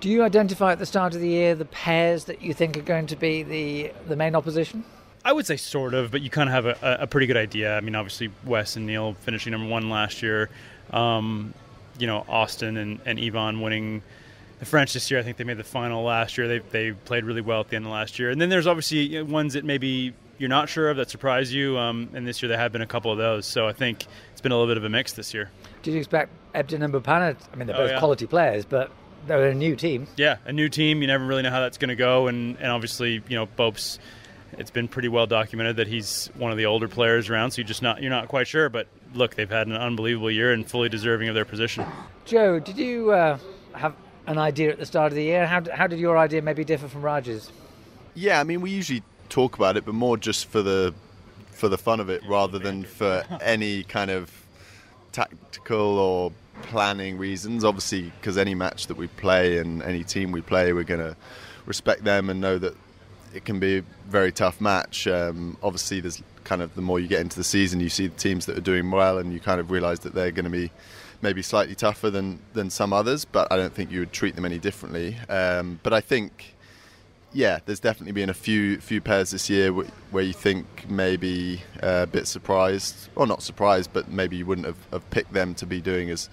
Do 0.01 0.09
you 0.09 0.23
identify 0.23 0.73
at 0.73 0.79
the 0.79 0.87
start 0.87 1.15
of 1.15 1.21
the 1.21 1.29
year 1.29 1.55
the 1.55 1.67
pairs 1.67 2.25
that 2.25 2.43
you 2.43 2.55
think 2.55 2.77
are 2.77 2.83
going 2.83 3.07
to 3.07 3.17
be 3.17 3.43
the 3.43 3.93
the 4.09 4.17
main 4.17 4.35
opposition? 4.35 4.85
I 5.25 5.33
would 5.33 5.47
say 5.47 5.57
sort 5.57 5.95
of, 5.95 6.11
but 6.11 6.21
you 6.21 6.29
kind 6.29 6.49
of 6.51 6.55
have 6.55 6.67
a, 6.83 6.99
a 7.03 7.07
pretty 7.07 7.27
good 7.27 7.37
idea. 7.37 7.77
I 7.77 7.81
mean, 7.81 7.95
obviously 7.95 8.31
Wes 8.45 8.77
and 8.77 8.87
Neil 8.87 9.15
finishing 9.21 9.53
number 9.53 9.69
one 9.69 9.89
last 9.89 10.23
year. 10.23 10.51
Um, 10.93 11.55
you 11.99 12.07
know, 12.07 12.25
Austin 12.29 12.77
and, 12.77 13.01
and 13.07 13.19
Yvonne 13.19 13.61
winning 13.61 14.03
the 14.65 14.71
French 14.71 14.93
this 14.95 15.11
year. 15.11 15.21
I 15.21 15.23
think 15.23 15.37
they 15.37 15.45
made 15.45 15.57
the 15.59 15.65
final 15.65 16.03
last 16.03 16.37
year. 16.39 16.49
They 16.49 16.59
they 16.59 16.93
played 16.93 17.25
really 17.25 17.41
well 17.41 17.61
at 17.61 17.69
the 17.69 17.77
end 17.77 17.85
of 17.87 17.93
last 17.93 18.19
year. 18.19 18.31
And 18.31 18.41
then 18.41 18.49
there's 18.49 18.67
obviously 18.67 18.99
you 19.01 19.25
know, 19.25 19.31
ones 19.33 19.55
that 19.55 19.65
maybe 19.65 20.13
you're 20.39 20.49
not 20.49 20.69
sure 20.69 20.91
of 20.91 20.97
that 20.97 21.11
surprise 21.11 21.53
you. 21.55 21.79
Um, 21.79 22.09
and 22.15 22.27
this 22.27 22.43
year 22.43 22.49
there 22.49 22.59
have 22.59 22.73
been 22.73 22.83
a 22.83 22.87
couple 22.87 23.13
of 23.13 23.19
those. 23.19 23.47
So 23.47 23.69
I 23.69 23.73
think 23.73 24.07
it's 24.33 24.41
been 24.41 24.53
a 24.53 24.57
little 24.57 24.71
bit 24.71 24.77
of 24.79 24.85
a 24.85 24.89
mix 24.89 25.13
this 25.13 25.33
year. 25.33 25.51
Did 25.83 25.93
you 25.95 25.99
expect 26.01 26.31
Ebden 26.55 26.83
and 26.83 26.93
Bopanna? 26.93 27.37
I 27.53 27.57
mean, 27.57 27.67
they're 27.67 27.77
Oh, 27.77 27.81
both 27.81 27.91
yeah. 27.91 27.99
quality 27.99 28.27
players, 28.27 28.65
but 28.65 28.91
they're 29.27 29.49
a 29.51 29.55
new 29.55 29.77
team. 29.77 30.07
Yeah, 30.17 30.37
a 30.45 30.53
new 30.53 30.69
team. 30.69 31.01
You 31.03 31.07
never 31.07 31.25
really 31.25 31.43
know 31.43 31.51
how 31.51 31.61
that's 31.61 31.79
going 31.79 31.89
to 31.91 31.97
go, 31.97 32.27
and 32.27 32.57
and 32.59 32.67
obviously, 32.73 33.23
you 33.29 33.37
know, 33.37 33.47
Bopes. 33.47 33.99
It's 34.57 34.71
been 34.71 34.87
pretty 34.87 35.09
well 35.09 35.27
documented 35.27 35.77
that 35.79 35.89
he's 35.89 36.31
one 36.37 36.53
of 36.53 36.59
the 36.59 36.67
older 36.67 36.87
players 36.87 37.29
around, 37.29 37.51
so 37.51 37.59
you 37.61 37.65
just 37.65 37.83
not 37.83 38.01
you're 38.03 38.11
not 38.11 38.29
quite 38.29 38.47
sure. 38.47 38.69
But 38.69 38.87
look, 39.13 39.35
they've 39.35 39.51
had 39.51 39.67
an 39.67 39.73
unbelievable 39.75 40.31
year 40.31 40.53
and 40.53 40.69
fully 40.69 40.89
deserving 40.89 41.29
of 41.29 41.35
their 41.35 41.45
position. 41.45 41.85
Joe, 42.25 42.61
did 42.61 42.77
you 42.79 43.11
uh, 43.11 43.39
have 43.73 43.95
an 44.27 44.39
idea 44.39 44.71
at 44.71 44.79
the 44.79 44.87
start 44.87 45.13
of 45.13 45.17
the 45.17 45.25
year? 45.25 45.47
How, 45.47 45.63
how 45.73 45.87
did 45.87 45.99
your 45.99 46.17
idea 46.17 46.43
maybe 46.43 46.65
differ 46.65 46.89
from 46.89 47.03
Raj's? 47.03 47.51
Yeah, 48.15 48.41
I 48.41 48.45
mean, 48.45 48.61
we 48.61 48.71
usually 48.71 49.03
talk 49.29 49.57
about 49.57 49.77
it, 49.77 49.85
but 49.85 49.95
more 49.95 50.17
just 50.17 50.47
for 50.47 50.63
the 50.63 50.95
for 51.51 51.69
the 51.69 51.79
fun 51.79 52.01
of 52.01 52.11
it, 52.11 52.23
rather 52.29 52.59
than 52.59 52.85
for 52.85 53.25
any 53.41 53.85
kind 53.85 54.11
of 54.11 54.31
tactical 55.13 55.99
or 55.99 56.33
planning 56.63 57.19
reasons. 57.19 57.65
Obviously, 57.65 58.13
because 58.21 58.39
any 58.39 58.55
match 58.55 58.87
that 58.89 58.97
we 58.97 59.07
play 59.07 59.59
and 59.59 59.83
any 59.83 60.05
team 60.05 60.33
we 60.33 60.41
play, 60.41 60.73
we're 60.73 60.85
going 60.85 61.01
to 61.01 61.17
respect 61.67 62.05
them 62.05 62.31
and 62.31 62.41
know 62.41 62.59
that 62.59 62.77
it 63.35 63.45
can 63.45 63.59
be 63.59 63.79
a 63.79 63.85
very 64.09 64.33
tough 64.33 64.61
match. 64.61 65.07
Um, 65.07 65.57
obviously, 65.63 66.01
there's 66.01 66.23
kind 66.45 66.63
of 66.63 66.75
the 66.75 66.83
more 66.83 67.01
you 67.01 67.09
get 67.09 67.21
into 67.21 67.37
the 67.37 67.45
season, 67.45 67.81
you 67.81 67.89
see 67.89 68.07
the 68.07 68.17
teams 68.17 68.47
that 68.47 68.57
are 68.57 68.63
doing 68.63 68.91
well, 68.91 69.19
and 69.19 69.33
you 69.33 69.41
kind 69.41 69.61
of 69.61 69.71
realise 69.71 70.01
that 70.01 70.15
they're 70.15 70.31
going 70.31 70.45
to 70.45 70.51
be 70.51 70.71
maybe 71.25 71.43
slightly 71.43 71.75
tougher 71.75 72.11
than 72.11 72.39
than 72.53 72.71
some 72.71 72.93
others. 72.93 73.25
But 73.25 73.51
I 73.51 73.57
don't 73.57 73.75
think 73.75 73.91
you 73.91 73.99
would 74.01 74.13
treat 74.13 74.37
them 74.37 74.45
any 74.45 74.59
differently. 74.59 75.17
Um, 75.29 75.81
but 75.83 75.93
I 75.93 76.01
think 76.01 76.55
yeah, 77.33 77.59
there's 77.67 77.81
definitely 77.81 78.13
been 78.13 78.31
a 78.31 78.35
few 78.35 78.79
few 78.79 79.01
pairs 79.01 79.33
this 79.33 79.51
year 79.51 79.73
wh- 79.73 79.91
where 80.13 80.23
you 80.23 80.33
think 80.33 80.89
maybe 80.89 81.63
uh, 81.83 82.05
a 82.05 82.07
bit 82.07 82.29
surprised, 82.29 83.09
or 83.17 83.27
not 83.27 83.43
surprised, 83.43 83.91
but 83.93 84.09
maybe 84.09 84.37
you 84.37 84.47
wouldn't 84.47 84.67
have, 84.69 84.79
have 84.93 85.11
picked 85.11 85.33
them 85.33 85.55
to 85.57 85.67
be 85.67 85.81
doing 85.81 86.11
as 86.11 86.31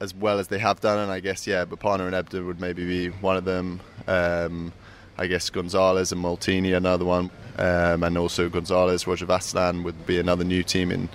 as 0.00 0.14
well 0.14 0.38
as 0.38 0.46
they 0.46 0.58
have 0.58 0.80
done. 0.80 0.98
And 0.98 1.10
I 1.10 1.18
guess 1.18 1.46
yeah, 1.46 1.64
Bopanna 1.64 2.06
and 2.06 2.14
Ebden 2.14 2.46
would 2.46 2.60
maybe 2.60 2.86
be 2.86 3.08
one 3.08 3.36
of 3.36 3.44
them. 3.44 3.80
Um, 4.06 4.72
I 5.20 5.26
guess 5.26 5.50
Gonzalez 5.50 6.12
and 6.12 6.22
Molteni 6.22 6.76
another 6.76 7.04
one, 7.04 7.30
um, 7.58 8.04
and 8.04 8.16
also 8.16 8.48
Gonzalez, 8.48 9.04
Roger 9.04 9.26
Vasselin 9.26 9.82
would 9.82 10.06
be 10.06 10.20
another 10.20 10.44
new 10.44 10.62
team 10.62 10.92
in 10.92 11.08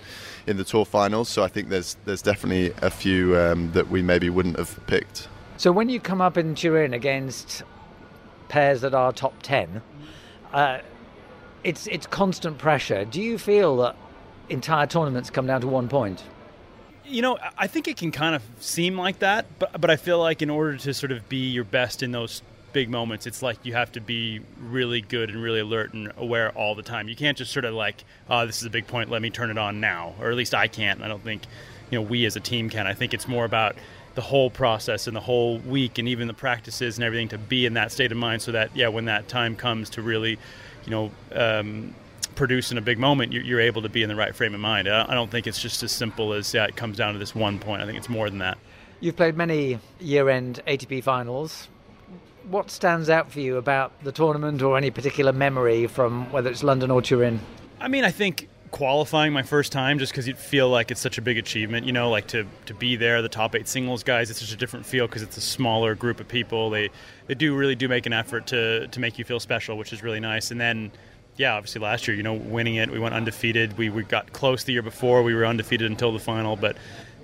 in 0.47 0.57
the 0.57 0.63
tour 0.63 0.85
finals. 0.85 1.29
So 1.29 1.43
I 1.43 1.47
think 1.47 1.69
there's 1.69 1.97
there's 2.05 2.21
definitely 2.21 2.73
a 2.81 2.89
few 2.89 3.37
um, 3.37 3.71
that 3.73 3.89
we 3.89 4.01
maybe 4.01 4.29
wouldn't 4.29 4.57
have 4.57 4.79
picked. 4.87 5.27
So 5.57 5.71
when 5.71 5.89
you 5.89 5.99
come 5.99 6.21
up 6.21 6.37
in 6.37 6.55
Turin 6.55 6.93
against 6.93 7.63
pairs 8.49 8.81
that 8.81 8.93
are 8.93 9.11
top 9.11 9.33
ten, 9.41 9.81
uh, 10.53 10.79
it's 11.63 11.87
it's 11.87 12.07
constant 12.07 12.57
pressure. 12.57 13.05
Do 13.05 13.21
you 13.21 13.37
feel 13.37 13.77
that 13.77 13.95
entire 14.49 14.87
tournaments 14.87 15.29
come 15.29 15.47
down 15.47 15.61
to 15.61 15.67
one 15.67 15.87
point? 15.87 16.23
You 17.05 17.21
know, 17.21 17.37
I- 17.37 17.51
I 17.59 17.67
think 17.67 17.87
it 17.87 17.97
can 17.97 18.11
kind 18.11 18.33
of 18.35 18.41
seem 18.59 18.97
like 18.97 19.19
that, 19.19 19.45
but 19.59 19.79
but 19.79 19.89
I 19.89 19.95
feel 19.95 20.19
like 20.19 20.41
in 20.41 20.49
order 20.49 20.77
to 20.77 20.93
sort 20.93 21.11
of 21.11 21.27
be 21.29 21.49
your 21.49 21.63
best 21.65 22.01
in 22.03 22.11
those 22.11 22.41
big 22.73 22.89
moments, 22.89 23.25
it's 23.27 23.41
like 23.41 23.57
you 23.63 23.73
have 23.73 23.91
to 23.93 24.01
be 24.01 24.41
really 24.59 25.01
good 25.01 25.29
and 25.29 25.41
really 25.41 25.59
alert 25.59 25.93
and 25.93 26.11
aware 26.17 26.51
all 26.51 26.75
the 26.75 26.83
time. 26.83 27.07
You 27.07 27.15
can't 27.15 27.37
just 27.37 27.51
sort 27.51 27.65
of 27.65 27.73
like, 27.73 28.03
oh, 28.29 28.45
this 28.45 28.57
is 28.57 28.65
a 28.65 28.69
big 28.69 28.87
point, 28.87 29.09
let 29.09 29.21
me 29.21 29.29
turn 29.29 29.49
it 29.49 29.57
on 29.57 29.79
now, 29.79 30.13
or 30.19 30.29
at 30.29 30.35
least 30.35 30.53
I 30.53 30.67
can't. 30.67 31.01
I 31.01 31.07
don't 31.07 31.23
think, 31.23 31.43
you 31.89 31.99
know, 31.99 32.01
we 32.01 32.25
as 32.25 32.35
a 32.35 32.39
team 32.39 32.69
can. 32.69 32.87
I 32.87 32.93
think 32.93 33.13
it's 33.13 33.27
more 33.27 33.45
about 33.45 33.75
the 34.15 34.21
whole 34.21 34.49
process 34.49 35.07
and 35.07 35.15
the 35.15 35.21
whole 35.21 35.59
week 35.59 35.97
and 35.97 36.07
even 36.07 36.27
the 36.27 36.33
practices 36.33 36.97
and 36.97 37.03
everything 37.03 37.29
to 37.29 37.37
be 37.37 37.65
in 37.65 37.73
that 37.75 37.91
state 37.91 38.11
of 38.11 38.17
mind 38.17 38.41
so 38.41 38.51
that 38.51 38.75
yeah, 38.75 38.87
when 38.87 39.05
that 39.05 39.27
time 39.27 39.55
comes 39.55 39.89
to 39.91 40.01
really, 40.01 40.37
you 40.85 40.91
know. 40.91 41.11
Um, 41.31 41.95
produce 42.35 42.71
in 42.71 42.79
a 42.79 42.81
big 42.81 42.97
moment, 42.97 43.31
you're, 43.31 43.59
able 43.59 43.83
to 43.83 43.89
be 43.89 44.01
in 44.01 44.09
the 44.09 44.15
right 44.15 44.33
frame 44.35 44.55
of 44.55 44.59
mind. 44.59 44.87
I 44.87 45.05
I 45.07 45.13
don't 45.13 45.29
think 45.29 45.45
it's 45.45 45.61
just 45.61 45.83
as 45.83 45.91
simple 45.91 46.33
as 46.33 46.51
yeah, 46.51 46.65
it 46.65 46.75
comes 46.75 46.97
down 46.97 47.13
to 47.13 47.19
this 47.19 47.35
one 47.35 47.59
point. 47.59 47.83
I 47.83 47.85
think 47.85 47.95
it's 47.95 48.09
more 48.09 48.27
than 48.27 48.39
that. 48.39 48.57
You've 48.99 49.15
played 49.15 49.35
many 49.35 49.79
year-end 49.99 50.61
ATP 50.65 51.03
finals. 51.03 51.67
What 52.49 52.69
stands 52.69 53.09
out 53.09 53.31
for 53.31 53.39
you 53.39 53.57
about 53.57 53.91
the 54.03 54.11
tournament, 54.11 54.61
or 54.61 54.77
any 54.77 54.91
particular 54.91 55.31
memory 55.31 55.87
from 55.87 56.31
whether 56.31 56.49
it's 56.49 56.63
London 56.63 56.91
or 56.91 57.01
Turin? 57.01 57.39
I 57.79 57.87
mean, 57.87 58.03
I 58.03 58.11
think 58.11 58.49
qualifying 58.71 59.31
my 59.31 59.43
first 59.43 59.71
time 59.71 59.99
just 59.99 60.11
because 60.11 60.27
you 60.27 60.33
feel 60.33 60.67
like 60.67 60.89
it's 60.89 60.99
such 60.99 61.17
a 61.19 61.21
big 61.21 61.37
achievement. 61.37 61.85
You 61.85 61.93
know, 61.93 62.09
like 62.09 62.27
to, 62.27 62.45
to 62.65 62.73
be 62.73 62.95
there, 62.95 63.21
the 63.21 63.29
top 63.29 63.55
eight 63.55 63.67
singles 63.67 64.03
guys, 64.03 64.29
it's 64.29 64.39
such 64.39 64.51
a 64.51 64.57
different 64.57 64.85
feel 64.85 65.05
because 65.07 65.21
it's 65.21 65.37
a 65.37 65.41
smaller 65.41 65.95
group 65.95 66.19
of 66.19 66.27
people. 66.27 66.69
They 66.69 66.89
they 67.27 67.35
do 67.35 67.55
really 67.55 67.75
do 67.75 67.87
make 67.87 68.05
an 68.05 68.13
effort 68.13 68.47
to 68.47 68.87
to 68.87 68.99
make 68.99 69.17
you 69.17 69.25
feel 69.25 69.39
special, 69.39 69.77
which 69.77 69.93
is 69.93 70.03
really 70.03 70.19
nice. 70.19 70.51
And 70.51 70.59
then 70.59 70.91
yeah, 71.37 71.55
obviously 71.55 71.81
last 71.81 72.07
year, 72.07 72.15
you 72.15 72.23
know, 72.23 72.33
winning 72.33 72.75
it, 72.75 72.91
we 72.91 72.99
went 72.99 73.15
undefeated. 73.15 73.77
We, 73.77 73.89
we 73.89 74.03
got 74.03 74.33
close 74.33 74.65
the 74.65 74.73
year 74.73 74.83
before. 74.83 75.23
We 75.23 75.33
were 75.33 75.45
undefeated 75.45 75.89
until 75.89 76.11
the 76.11 76.19
final, 76.19 76.55
but 76.55 76.77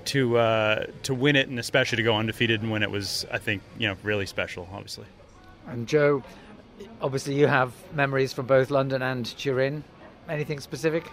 to 0.09 0.37
uh, 0.37 0.85
to 1.03 1.13
win 1.13 1.35
it 1.35 1.47
and 1.49 1.59
especially 1.59 1.97
to 1.97 2.03
go 2.03 2.15
undefeated 2.15 2.61
and 2.61 2.71
win 2.71 2.83
it 2.83 2.91
was, 2.91 3.25
I 3.31 3.37
think, 3.37 3.61
you 3.77 3.87
know, 3.87 3.95
really 4.03 4.25
special. 4.25 4.67
Obviously. 4.73 5.05
And 5.67 5.87
Joe, 5.87 6.23
obviously 7.01 7.35
you 7.35 7.47
have 7.47 7.73
memories 7.93 8.33
from 8.33 8.47
both 8.47 8.69
London 8.71 9.01
and 9.01 9.25
Turin. 9.37 9.83
Anything 10.27 10.59
specific? 10.59 11.05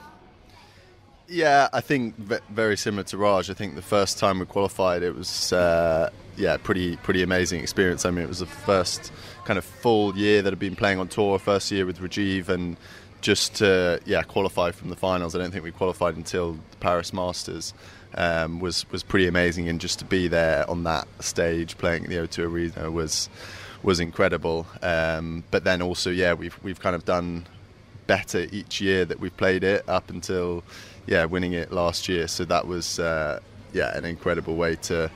Yeah, 1.28 1.68
I 1.72 1.80
think 1.80 2.16
ve- 2.16 2.38
very 2.50 2.76
similar 2.76 3.02
to 3.04 3.18
Raj. 3.18 3.50
I 3.50 3.54
think 3.54 3.74
the 3.74 3.82
first 3.82 4.18
time 4.18 4.38
we 4.38 4.46
qualified, 4.46 5.02
it 5.02 5.14
was 5.14 5.52
uh, 5.52 6.10
yeah, 6.36 6.56
pretty 6.56 6.96
pretty 6.96 7.22
amazing 7.22 7.60
experience. 7.60 8.06
I 8.06 8.10
mean, 8.10 8.24
it 8.24 8.28
was 8.28 8.38
the 8.38 8.46
first 8.46 9.12
kind 9.44 9.58
of 9.58 9.64
full 9.64 10.16
year 10.16 10.42
that 10.42 10.52
I've 10.52 10.58
been 10.58 10.76
playing 10.76 10.98
on 10.98 11.08
tour, 11.08 11.38
first 11.38 11.70
year 11.70 11.84
with 11.84 11.98
Rajiv, 11.98 12.48
and 12.48 12.76
just 13.20 13.56
to 13.56 14.00
yeah 14.06 14.22
qualify 14.22 14.70
from 14.70 14.88
the 14.88 14.96
finals. 14.96 15.34
I 15.34 15.38
don't 15.38 15.50
think 15.50 15.64
we 15.64 15.72
qualified 15.72 16.16
until 16.16 16.52
the 16.52 16.76
Paris 16.78 17.12
Masters. 17.12 17.74
Um, 18.14 18.60
was 18.60 18.90
was 18.90 19.02
pretty 19.02 19.26
amazing, 19.26 19.68
and 19.68 19.80
just 19.80 19.98
to 19.98 20.04
be 20.04 20.28
there 20.28 20.68
on 20.70 20.84
that 20.84 21.06
stage 21.20 21.76
playing 21.78 22.04
at 22.04 22.10
the 22.10 22.16
O2 22.16 22.44
Arena 22.44 22.90
was 22.90 23.28
was 23.82 24.00
incredible. 24.00 24.66
Um, 24.82 25.44
but 25.50 25.64
then 25.64 25.82
also, 25.82 26.10
yeah, 26.10 26.34
we've 26.34 26.58
we've 26.62 26.80
kind 26.80 26.96
of 26.96 27.04
done 27.04 27.46
better 28.06 28.46
each 28.52 28.80
year 28.80 29.04
that 29.04 29.18
we've 29.20 29.36
played 29.36 29.64
it 29.64 29.88
up 29.88 30.10
until 30.10 30.62
yeah 31.06 31.24
winning 31.24 31.52
it 31.52 31.72
last 31.72 32.08
year. 32.08 32.28
So 32.28 32.44
that 32.46 32.66
was 32.66 32.98
uh, 32.98 33.40
yeah 33.72 33.96
an 33.96 34.04
incredible 34.04 34.56
way 34.56 34.76
to 34.76 35.10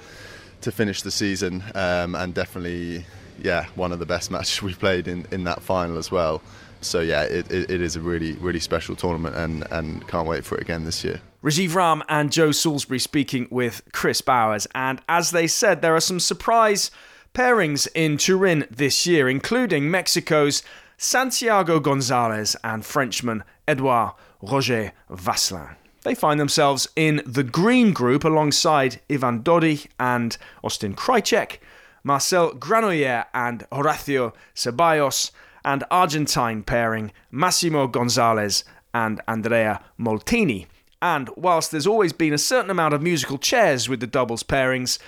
to 0.63 0.73
finish 0.73 1.03
the 1.03 1.11
season, 1.11 1.65
um, 1.75 2.15
and 2.15 2.35
definitely 2.35 3.05
yeah 3.43 3.67
one 3.75 3.93
of 3.93 3.99
the 3.99 4.07
best 4.07 4.31
matches 4.35 4.63
we've 4.63 4.79
played 4.79 5.09
in, 5.09 5.27
in 5.31 5.45
that 5.45 5.63
final 5.63 5.99
as 5.99 6.11
well. 6.11 6.43
So 6.81 7.01
yeah, 7.01 7.23
it, 7.23 7.51
it, 7.51 7.71
it 7.71 7.81
is 7.81 7.97
a 7.97 8.01
really 8.01 8.33
really 8.35 8.61
special 8.61 8.97
tournament, 8.97 9.37
and 9.37 9.67
and 9.71 10.07
can't 10.09 10.29
wait 10.29 10.45
for 10.45 10.57
it 10.57 10.63
again 10.63 10.85
this 10.85 11.05
year. 11.05 11.21
Rajiv 11.43 11.75
Ram 11.75 12.03
and 12.07 12.31
Joe 12.31 12.53
Salisbury 12.53 12.99
speaking 12.99 13.49
with 13.51 13.81
Chris 13.93 14.21
Bowers, 14.21 14.67
and 14.75 15.01
as 15.09 15.31
they 15.31 15.47
said, 15.47 15.81
there 15.81 15.97
are 15.97 16.01
some 16.01 16.21
surprise 16.21 16.91
pairings 17.33 17.89
in 17.95 18.19
Turin 18.19 18.67
this 18.71 19.07
year, 19.07 19.27
including 19.27 19.91
Mexico's 19.91 20.63
Santiago 20.99 21.81
Gonzalez 21.81 22.57
and 22.63 22.85
Frenchman 22.85 23.43
Edouard 23.67 24.13
Roger 24.43 24.93
Vasselin. 25.11 25.77
They 26.03 26.15
find 26.15 26.39
themselves 26.39 26.89
in 26.95 27.23
the 27.25 27.43
green 27.43 27.95
group 27.95 28.23
alongside 28.23 29.01
Ivan 29.11 29.43
Dodig 29.43 29.87
and 29.99 30.37
Austin 30.63 30.95
Krajicek, 30.95 31.57
Marcel 32.05 32.53
Granollers 32.53 33.25
and 33.33 33.65
Horacio 33.73 34.35
Zeballos, 34.55 35.31
and 35.65 35.85
Argentine 35.91 36.63
pairing 36.63 37.13
Maximo 37.31 37.87
Gonzalez 37.87 38.63
and 38.93 39.23
Andrea 39.27 39.83
Molteni. 39.99 40.67
And 41.03 41.31
whilst 41.37 41.71
there's 41.71 41.87
always 41.87 42.13
been 42.13 42.33
a 42.33 42.39
certain 42.39 42.71
amount 42.71 42.95
of 42.95 43.03
musical 43.03 43.39
chairs 43.39 43.89
with 43.89 44.01
the 44.01 44.07
doubles 44.07 44.43
pairings, 44.43 44.99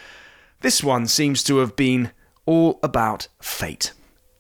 this 0.61 0.83
one 0.83 1.07
seems 1.07 1.43
to 1.45 1.59
have 1.59 1.77
been 1.77 2.13
all 2.47 2.79
about 2.83 3.29
fate, 3.41 3.93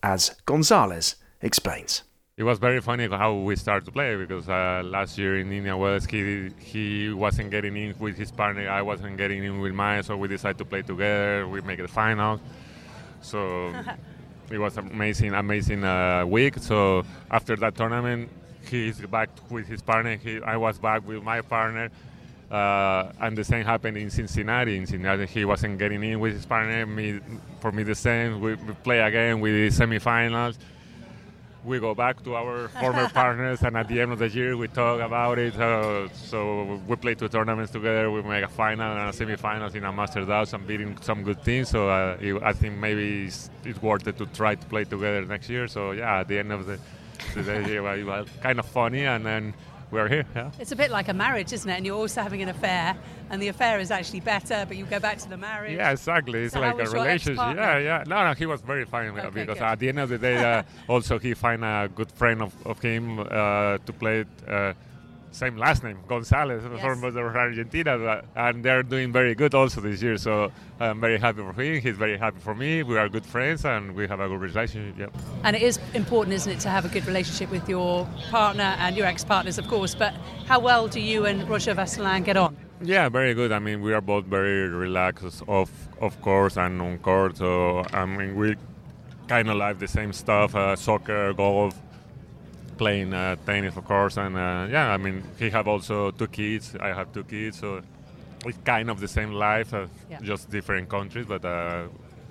as 0.02 0.30
Gonzalez 0.46 1.16
explains. 1.40 2.02
It 2.36 2.44
was 2.44 2.58
very 2.58 2.80
funny 2.80 3.06
how 3.08 3.34
we 3.34 3.56
started 3.56 3.84
to 3.84 3.92
play 3.92 4.16
because 4.16 4.48
uh, 4.48 4.82
last 4.84 5.18
year 5.18 5.38
in 5.38 5.52
Indian 5.52 5.78
Wells 5.78 6.06
he 6.06 6.50
he 6.58 7.12
wasn't 7.12 7.50
getting 7.50 7.76
in 7.76 7.94
with 7.98 8.16
his 8.16 8.32
partner, 8.32 8.68
I 8.70 8.80
wasn't 8.80 9.18
getting 9.18 9.44
in 9.44 9.60
with 9.60 9.74
mine, 9.74 10.02
so 10.02 10.16
we 10.16 10.28
decided 10.28 10.58
to 10.58 10.64
play 10.64 10.80
together. 10.80 11.46
We 11.46 11.60
make 11.60 11.78
the 11.78 11.88
final, 11.88 12.40
so 13.20 13.74
it 14.50 14.58
was 14.58 14.78
amazing, 14.78 15.34
amazing 15.34 15.84
uh, 15.84 16.24
week. 16.26 16.54
So 16.58 17.04
after 17.30 17.54
that 17.56 17.76
tournament, 17.76 18.30
he's 18.66 18.98
back 19.02 19.31
with 19.52 19.68
his 19.68 19.82
partner. 19.82 20.16
He, 20.16 20.40
I 20.42 20.56
was 20.56 20.78
back 20.78 21.06
with 21.06 21.22
my 21.22 21.40
partner. 21.42 21.90
Uh, 22.52 23.10
and 23.20 23.36
the 23.36 23.44
same 23.44 23.64
happened 23.64 23.96
in 23.96 24.10
Cincinnati. 24.10 24.76
In 24.76 24.86
Cincinnati, 24.86 25.24
he 25.24 25.44
wasn't 25.46 25.78
getting 25.78 26.04
in 26.04 26.20
with 26.20 26.34
his 26.34 26.44
partner. 26.44 26.84
Me, 26.84 27.18
for 27.60 27.72
me, 27.72 27.82
the 27.82 27.94
same. 27.94 28.40
We, 28.42 28.54
we 28.54 28.74
play 28.74 29.00
again 29.00 29.40
with 29.40 29.54
the 29.54 29.84
semifinals. 29.84 30.58
We 31.64 31.78
go 31.78 31.94
back 31.94 32.22
to 32.24 32.34
our 32.34 32.68
former 32.80 33.08
partners, 33.08 33.62
and 33.62 33.74
at 33.74 33.88
the 33.88 34.02
end 34.02 34.12
of 34.12 34.18
the 34.18 34.28
year, 34.28 34.54
we 34.54 34.68
talk 34.68 35.00
about 35.00 35.38
it. 35.38 35.56
Uh, 35.58 36.08
so 36.12 36.78
we 36.86 36.96
play 36.96 37.14
two 37.14 37.28
tournaments 37.28 37.72
together. 37.72 38.10
We 38.10 38.20
make 38.20 38.44
a 38.44 38.48
final 38.48 38.98
and 38.98 39.08
a 39.08 39.12
semifinals 39.12 39.74
in 39.74 39.84
a 39.84 39.92
Masters 39.92 40.28
House 40.28 40.52
and 40.52 40.66
beating 40.66 40.98
some 41.00 41.22
good 41.22 41.42
teams. 41.42 41.70
So 41.70 41.88
uh, 41.88 42.18
it, 42.20 42.42
I 42.42 42.52
think 42.52 42.76
maybe 42.76 43.26
it's, 43.28 43.48
it's 43.64 43.80
worth 43.80 44.06
it 44.08 44.18
to 44.18 44.26
try 44.26 44.56
to 44.56 44.66
play 44.66 44.84
together 44.84 45.24
next 45.24 45.48
year. 45.48 45.68
So 45.68 45.92
yeah, 45.92 46.20
at 46.20 46.28
the 46.28 46.38
end 46.38 46.52
of 46.52 46.66
the, 46.66 46.78
the 47.34 47.42
day, 47.42 47.80
was 47.80 48.28
kind 48.42 48.58
of 48.58 48.66
funny, 48.66 49.04
and 49.06 49.24
then 49.24 49.54
we're 49.90 50.08
here. 50.08 50.26
Yeah. 50.34 50.50
It's 50.58 50.72
a 50.72 50.76
bit 50.76 50.90
like 50.90 51.08
a 51.08 51.12
marriage, 51.14 51.52
isn't 51.52 51.68
it? 51.68 51.76
And 51.76 51.86
you're 51.86 51.96
also 51.96 52.22
having 52.22 52.42
an 52.42 52.48
affair, 52.48 52.96
and 53.30 53.40
the 53.40 53.48
affair 53.48 53.78
is 53.78 53.90
actually 53.90 54.20
better, 54.20 54.64
but 54.66 54.76
you 54.76 54.86
go 54.86 54.98
back 54.98 55.18
to 55.18 55.28
the 55.28 55.36
marriage. 55.36 55.76
Yeah, 55.76 55.90
exactly. 55.90 56.44
It's 56.44 56.54
So 56.54 56.60
like 56.60 56.74
a 56.78 56.84
relationship. 56.90 57.36
Yeah, 57.36 57.78
yeah. 57.78 58.04
No, 58.06 58.24
no, 58.26 58.32
he 58.34 58.46
was 58.46 58.60
very 58.62 58.84
fine 58.86 59.10
Okay, 59.10 59.28
because 59.30 59.58
good. 59.58 59.62
at 59.64 59.78
the 59.78 59.88
end 59.88 59.98
of 60.00 60.08
the 60.08 60.18
day, 60.18 60.36
uh, 60.36 60.62
also 60.88 61.18
he 61.18 61.34
find 61.34 61.64
a 61.64 61.90
good 61.94 62.10
friend 62.10 62.42
of, 62.42 62.54
of 62.66 62.80
him 62.80 63.18
uh, 63.20 63.78
to 63.78 63.92
play. 63.98 64.24
Uh, 64.48 64.72
same 65.32 65.56
last 65.56 65.82
name, 65.82 65.98
Gonzalez 66.06 66.62
from 66.62 67.04
Argentina, 67.04 68.22
and 68.36 68.64
they're 68.64 68.82
doing 68.82 69.12
very 69.12 69.34
good 69.34 69.54
also 69.54 69.80
this 69.80 70.02
year. 70.02 70.16
So 70.18 70.52
I'm 70.78 71.00
very 71.00 71.18
happy 71.18 71.38
for 71.38 71.52
him. 71.60 71.80
He's 71.80 71.96
very 71.96 72.16
happy 72.18 72.38
for 72.38 72.54
me. 72.54 72.82
We 72.82 72.98
are 72.98 73.08
good 73.08 73.26
friends, 73.26 73.64
and 73.64 73.94
we 73.94 74.06
have 74.06 74.20
a 74.20 74.28
good 74.28 74.40
relationship. 74.40 74.94
Yeah. 74.98 75.06
And 75.42 75.56
it 75.56 75.62
is 75.62 75.78
important, 75.94 76.34
isn't 76.34 76.52
it, 76.52 76.60
to 76.60 76.68
have 76.68 76.84
a 76.84 76.88
good 76.88 77.06
relationship 77.06 77.50
with 77.50 77.68
your 77.68 78.06
partner 78.30 78.76
and 78.78 78.96
your 78.96 79.06
ex-partners, 79.06 79.58
of 79.58 79.66
course. 79.68 79.94
But 79.94 80.14
how 80.46 80.60
well 80.60 80.86
do 80.86 81.00
you 81.00 81.26
and 81.26 81.48
Roger 81.48 81.74
Vasselin 81.74 82.24
get 82.24 82.36
on? 82.36 82.56
Yeah, 82.82 83.08
very 83.08 83.32
good. 83.32 83.52
I 83.52 83.58
mean, 83.58 83.80
we 83.80 83.92
are 83.94 84.00
both 84.00 84.26
very 84.26 84.68
relaxed, 84.68 85.42
off 85.46 85.70
of 86.00 86.20
course, 86.20 86.56
and 86.56 86.80
on 86.82 86.98
court. 86.98 87.36
So 87.36 87.84
I 87.92 88.04
mean, 88.04 88.34
we 88.36 88.56
kind 89.28 89.48
of 89.48 89.56
like 89.56 89.78
the 89.78 89.88
same 89.88 90.12
stuff: 90.12 90.54
uh, 90.54 90.76
soccer, 90.76 91.32
golf, 91.32 91.80
playing 92.76 93.12
uh, 93.14 93.36
tennis, 93.46 93.76
of 93.76 93.84
course. 93.84 94.16
And 94.16 94.36
uh, 94.36 94.66
yeah, 94.70 94.90
I 94.92 94.96
mean, 94.96 95.22
he 95.38 95.50
have 95.50 95.68
also 95.68 96.10
two 96.10 96.26
kids. 96.28 96.74
I 96.80 96.88
have 96.88 97.12
two 97.12 97.24
kids, 97.24 97.58
so 97.58 97.80
it's 98.46 98.58
kind 98.64 98.90
of 98.90 99.00
the 99.00 99.08
same 99.08 99.32
life, 99.32 99.72
uh, 99.74 99.86
Yeah. 100.10 100.20
just 100.22 100.50
different 100.50 100.88
countries. 100.88 101.26
But 101.26 101.44
uh, 101.44 101.84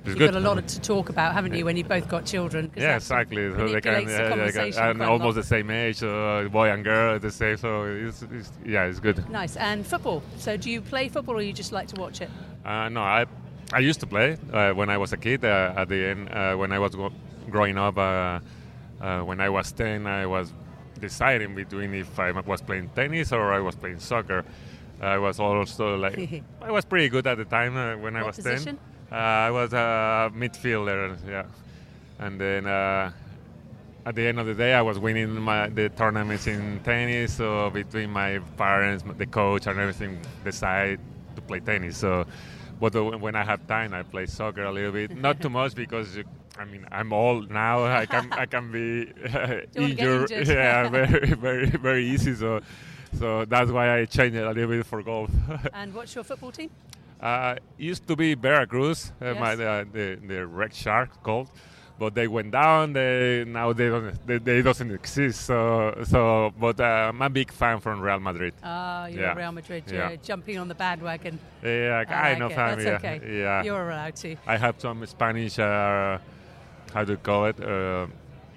it's 0.03 0.09
You've 0.09 0.17
good. 0.17 0.31
got 0.33 0.41
a 0.41 0.43
lot 0.55 0.67
to 0.67 0.81
talk 0.81 1.09
about, 1.09 1.33
haven't 1.33 1.53
you, 1.53 1.63
when 1.65 1.77
you've 1.77 1.87
both 1.87 2.07
got 2.09 2.25
children? 2.25 2.71
Yeah, 2.75 2.93
that 2.93 3.03
sort 3.03 3.21
of 3.21 3.31
exactly. 3.31 3.51
So 3.51 3.67
they 3.73 3.81
can, 3.81 3.93
manipulates 3.93 4.17
the 4.17 4.35
yeah, 4.35 4.65
they 4.65 4.71
can- 4.71 4.89
and 4.89 5.01
almost 5.03 5.35
the 5.35 5.43
same 5.43 5.69
age, 5.69 6.01
uh, 6.03 6.49
boy 6.49 6.71
and 6.71 6.83
girl, 6.83 7.19
the 7.19 7.31
same. 7.31 7.57
So 7.57 7.83
it's, 7.83 8.23
it's 8.23 8.51
yeah, 8.65 8.85
it's 8.85 8.99
good. 8.99 9.29
Nice. 9.29 9.55
And 9.57 9.85
football. 9.85 10.23
So 10.37 10.57
do 10.57 10.69
you 10.71 10.81
play 10.81 11.07
football 11.09 11.35
or 11.35 11.41
you 11.41 11.53
just 11.53 11.71
like 11.71 11.87
to 11.89 12.01
watch 12.01 12.19
it? 12.21 12.29
Uh, 12.65 12.89
no, 12.89 13.01
I 13.01 13.25
I 13.73 13.79
used 13.79 13.99
to 14.01 14.07
play 14.07 14.37
uh, 14.51 14.73
when 14.73 14.89
I 14.89 14.97
was 14.97 15.13
a 15.13 15.17
kid. 15.17 15.45
Uh, 15.45 15.73
at 15.77 15.87
the 15.87 16.09
end, 16.09 16.29
uh, 16.29 16.55
when 16.55 16.71
I 16.71 16.79
was 16.79 16.95
go- 16.95 17.13
growing 17.49 17.77
up, 17.77 17.95
uh, 19.01 19.21
when 19.21 19.41
I 19.41 19.49
was 19.49 19.71
ten, 19.71 20.07
I 20.07 20.25
was 20.25 20.53
deciding 20.99 21.55
between 21.55 21.93
if 21.93 22.19
I 22.19 22.31
was 22.31 22.61
playing 22.61 22.89
tennis 22.89 23.31
or 23.31 23.51
I 23.51 23.59
was 23.59 23.75
playing 23.75 23.99
soccer. 23.99 24.45
I 25.01 25.17
was 25.17 25.39
also 25.39 25.97
like 25.97 26.43
I 26.61 26.71
was 26.71 26.85
pretty 26.85 27.09
good 27.09 27.25
at 27.25 27.37
the 27.37 27.45
time 27.45 27.75
uh, 27.75 27.97
when 27.97 28.15
I 28.15 28.23
was 28.23 28.35
position? 28.35 28.77
ten. 29.09 29.17
Uh, 29.17 29.47
I 29.47 29.51
was 29.51 29.73
a 29.73 30.31
midfielder, 30.35 31.17
yeah, 31.27 31.45
and 32.19 32.39
then. 32.39 32.67
Uh, 32.67 33.11
at 34.05 34.15
the 34.15 34.25
end 34.25 34.39
of 34.39 34.45
the 34.45 34.53
day, 34.53 34.73
I 34.73 34.81
was 34.81 34.97
winning 34.97 35.39
my, 35.39 35.69
the 35.69 35.89
tournaments 35.89 36.47
in 36.47 36.79
tennis. 36.83 37.35
So 37.35 37.69
between 37.69 38.09
my 38.09 38.39
parents, 38.57 39.03
the 39.17 39.25
coach, 39.25 39.67
and 39.67 39.79
everything, 39.79 40.19
decide 40.43 40.99
to 41.35 41.41
play 41.41 41.59
tennis. 41.59 41.97
So, 41.97 42.25
but 42.81 42.93
when 43.25 43.35
I 43.35 43.43
have 43.45 43.65
time, 43.67 43.93
I 43.93 44.03
play 44.03 44.25
soccer 44.25 44.63
a 44.63 44.71
little 44.71 44.91
bit. 44.91 45.15
Not 45.15 45.35
too 45.41 45.49
much 45.49 45.73
because 45.75 46.09
I 46.57 46.65
mean 46.65 46.85
I'm 46.91 47.13
old 47.13 47.49
now. 47.51 47.85
I 48.01 48.05
can 48.05 48.25
I 48.33 48.45
can 48.53 48.65
be 48.71 48.85
wanna 49.33 49.61
injured. 49.75 50.31
injured. 50.31 50.47
Yeah, 50.57 50.89
very 50.99 51.33
very 51.47 51.67
very 51.87 52.05
easy. 52.13 52.33
So, 52.35 52.59
so 53.19 53.45
that's 53.45 53.71
why 53.71 53.85
I 53.97 54.05
changed 54.05 54.35
it 54.35 54.43
a 54.43 54.51
little 54.51 54.71
bit 54.75 54.85
for 54.85 55.01
golf. 55.03 55.29
And 55.73 55.93
what's 55.93 56.13
your 56.15 56.23
football 56.25 56.51
team? 56.51 56.69
Uh, 57.21 57.55
used 57.77 58.07
to 58.07 58.15
be 58.15 58.33
Veracruz, 58.33 59.11
uh, 59.21 59.35
my, 59.35 59.51
Yes. 59.53 59.59
uh, 59.59 59.83
the 59.97 60.07
the 60.31 60.39
Red 60.47 60.73
Shark 60.73 61.09
called, 61.21 61.49
but 62.01 62.15
they 62.15 62.27
went 62.27 62.49
down. 62.51 62.93
They 62.93 63.45
now 63.45 63.73
they 63.73 63.87
don't 63.89 64.27
they, 64.27 64.39
they 64.39 64.63
doesn't 64.63 64.91
exist. 64.91 65.41
So 65.45 65.57
so, 66.03 66.51
but 66.59 66.79
uh, 66.79 67.09
I'm 67.13 67.21
a 67.21 67.29
big 67.29 67.51
fan 67.51 67.79
from 67.79 68.01
Real 68.01 68.19
Madrid. 68.19 68.53
Ah, 68.63 69.05
you're 69.05 69.21
Yeah. 69.21 69.35
Real 69.35 69.51
Madrid. 69.51 69.83
Yeah. 69.85 70.09
You're 70.09 70.17
jumping 70.17 70.57
on 70.57 70.67
the 70.67 70.73
bandwagon. 70.73 71.37
Yeah, 71.63 72.01
I 72.01 72.05
kind 72.05 72.39
like 72.39 72.51
of 72.51 72.51
it. 72.51 72.55
That's 72.55 72.85
yeah, 72.85 73.11
okay. 73.11 73.39
yeah. 73.41 73.63
You're 73.63 73.89
allowed 73.91 74.15
to. 74.23 74.35
I 74.47 74.57
have 74.57 74.75
some 74.79 75.05
Spanish. 75.05 75.59
Uh, 75.59 76.17
how 76.91 77.03
do 77.05 77.11
you 77.13 77.17
call 77.17 77.45
it? 77.45 77.57
Uh, 77.63 78.07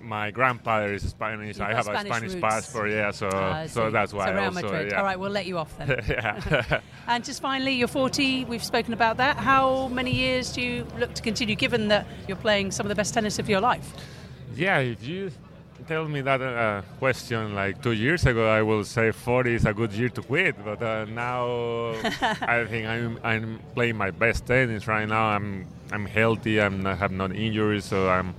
my 0.04 0.30
grandfather 0.30 0.94
is 0.94 1.08
Spanish. 1.08 1.58
I 1.60 1.72
have 1.72 1.84
Spanish 1.84 2.04
a 2.04 2.14
Spanish 2.14 2.32
roots. 2.32 2.42
passport. 2.42 2.90
Yeah, 2.90 3.10
so 3.10 3.28
I 3.28 3.66
so 3.66 3.90
that's 3.90 4.12
why. 4.12 4.26
So 4.26 4.34
Real 4.34 4.44
also, 4.44 4.62
Madrid. 4.62 4.92
yeah. 4.92 4.98
All 4.98 5.04
right, 5.04 5.18
we'll 5.18 5.30
let 5.30 5.46
you 5.46 5.58
off 5.58 5.76
then. 5.78 5.88
yeah. 6.08 6.80
and 7.06 7.24
just 7.24 7.40
finally, 7.40 7.72
you're 7.72 7.88
40. 7.88 8.44
We've 8.44 8.64
spoken 8.64 8.92
about 8.92 9.16
that. 9.16 9.36
How 9.36 9.88
many 9.88 10.12
years 10.12 10.52
do 10.52 10.60
you 10.60 10.86
look 10.98 11.14
to 11.14 11.22
continue, 11.22 11.54
given 11.54 11.88
that 11.88 12.06
you're 12.28 12.36
playing 12.36 12.70
some 12.70 12.86
of 12.86 12.88
the 12.88 12.94
best 12.94 13.14
tennis 13.14 13.38
of 13.38 13.48
your 13.48 13.60
life? 13.60 13.92
Yeah, 14.54 14.78
if 14.78 15.02
you 15.02 15.30
tell 15.88 16.08
me 16.08 16.20
that 16.22 16.40
uh, 16.40 16.82
question 16.98 17.54
like 17.54 17.82
two 17.82 17.92
years 17.92 18.24
ago, 18.26 18.48
I 18.48 18.62
will 18.62 18.84
say 18.84 19.10
40 19.10 19.54
is 19.54 19.66
a 19.66 19.74
good 19.74 19.92
year 19.92 20.08
to 20.10 20.22
quit. 20.22 20.56
But 20.64 20.82
uh, 20.82 21.04
now 21.06 21.94
I 22.42 22.64
think 22.64 22.86
I'm, 22.86 23.18
I'm 23.22 23.60
playing 23.74 23.96
my 23.96 24.10
best 24.10 24.46
tennis 24.46 24.86
right 24.86 25.08
now. 25.08 25.26
I'm 25.26 25.66
I'm 25.92 26.06
healthy. 26.06 26.60
I'm, 26.60 26.86
I 26.86 26.94
have 26.94 27.12
no 27.12 27.26
injuries, 27.26 27.84
so 27.84 28.08
I'm 28.08 28.34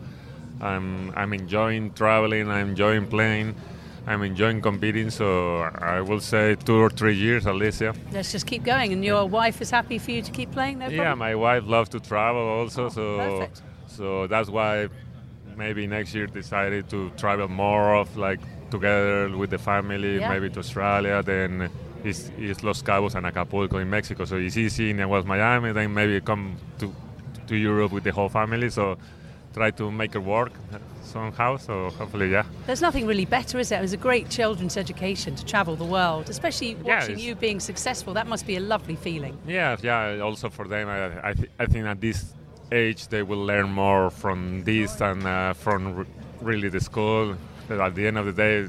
I'm 0.62 1.12
I'm 1.16 1.34
enjoying 1.34 1.94
traveling. 1.94 2.50
I'm 2.50 2.70
enjoying 2.70 3.08
playing. 3.08 3.56
I'm 4.08 4.22
enjoying 4.22 4.62
competing. 4.62 5.10
So 5.10 5.62
I 5.62 6.02
will 6.02 6.20
say 6.20 6.56
two 6.56 6.76
or 6.78 6.90
three 6.90 7.16
years 7.16 7.48
at 7.48 7.56
least. 7.56 7.82
Yeah. 7.82 7.94
Let's 8.12 8.32
just 8.32 8.46
keep 8.46 8.64
going. 8.64 8.94
And 8.94 9.04
your 9.04 9.26
wife 9.26 9.62
is 9.62 9.72
happy 9.72 9.98
for 9.98 10.12
you 10.12 10.22
to 10.22 10.32
keep 10.32 10.52
playing, 10.52 10.80
no 10.80 10.86
problem? 10.86 11.02
Yeah, 11.02 11.16
my 11.16 11.36
wife 11.36 11.64
loves 11.66 11.90
to 11.90 12.00
travel 12.00 12.42
also. 12.42 12.86
Oh, 12.86 12.90
so 12.90 13.18
perfect. 13.18 13.62
so 13.88 14.28
that's 14.28 14.50
why 14.50 14.88
maybe 15.58 15.88
next 15.88 16.14
year 16.14 16.28
decided 16.28 16.90
to 16.90 17.10
travel 17.18 17.48
more 17.48 17.96
of 17.96 18.16
like 18.18 18.40
together 18.70 19.36
with 19.38 19.50
the 19.50 19.58
family, 19.58 20.20
Yeah. 20.20 20.30
maybe 20.30 20.50
to 20.50 20.60
Australia, 20.60 21.24
then 21.24 21.70
it's, 22.04 22.30
it's 22.38 22.64
Los 22.64 22.82
Cabos 22.82 23.16
and 23.16 23.26
Acapulco 23.26 23.78
in 23.78 23.90
Mexico. 23.90 24.26
So 24.26 24.36
it's 24.38 24.58
easy, 24.58 24.92
and 24.92 25.00
it 25.00 25.08
was 25.08 25.26
Miami, 25.26 25.72
then 25.72 25.94
maybe 25.94 26.20
come 26.22 26.58
to, 26.80 26.94
to 27.48 27.56
Europe 27.56 27.92
with 27.92 28.04
the 28.04 28.12
whole 28.12 28.30
family. 28.30 28.70
So 28.70 28.98
try 29.56 29.72
to 29.72 29.90
make 29.92 30.14
it 30.16 30.24
work 30.24 30.52
somehow. 31.04 31.58
So 31.58 31.90
hopefully, 31.98 32.30
yeah. 32.32 32.44
There's 32.68 32.82
nothing 32.82 33.08
really 33.08 33.26
better, 33.26 33.58
is 33.60 33.70
there? 33.70 33.80
It 33.80 33.88
was 33.90 33.94
a 33.94 34.04
great 34.10 34.30
children's 34.30 34.78
education 34.78 35.36
to 35.36 35.46
travel 35.46 35.76
the 35.76 35.86
world, 35.98 36.30
especially 36.30 36.76
watching 36.76 37.12
it's- 37.16 37.22
you 37.26 37.36
being 37.36 37.60
successful. 37.60 38.14
That 38.14 38.28
must 38.28 38.46
be 38.46 38.56
a 38.58 38.60
lovely 38.60 38.96
feeling. 38.96 39.38
Yeah, 39.48 39.78
yeah. 39.82 40.20
Also 40.28 40.50
for 40.50 40.68
them, 40.68 40.88
I, 40.90 41.30
I, 41.30 41.34
th- 41.34 41.50
I 41.60 41.66
think 41.66 41.86
at 41.86 42.02
this 42.02 42.34
age 42.72 43.08
they 43.08 43.24
will 43.24 43.44
learn 43.52 43.70
more 43.72 44.10
from 44.10 44.64
this 44.64 44.96
than 44.96 45.26
uh, 45.26 45.54
from 45.54 45.82
r- 46.00 46.06
really 46.42 46.70
the 46.70 46.80
school. 46.82 47.36
But 47.68 47.80
at 47.80 47.96
the 47.96 48.06
end 48.08 48.18
of 48.18 48.26
the 48.26 48.34
day, 48.34 48.68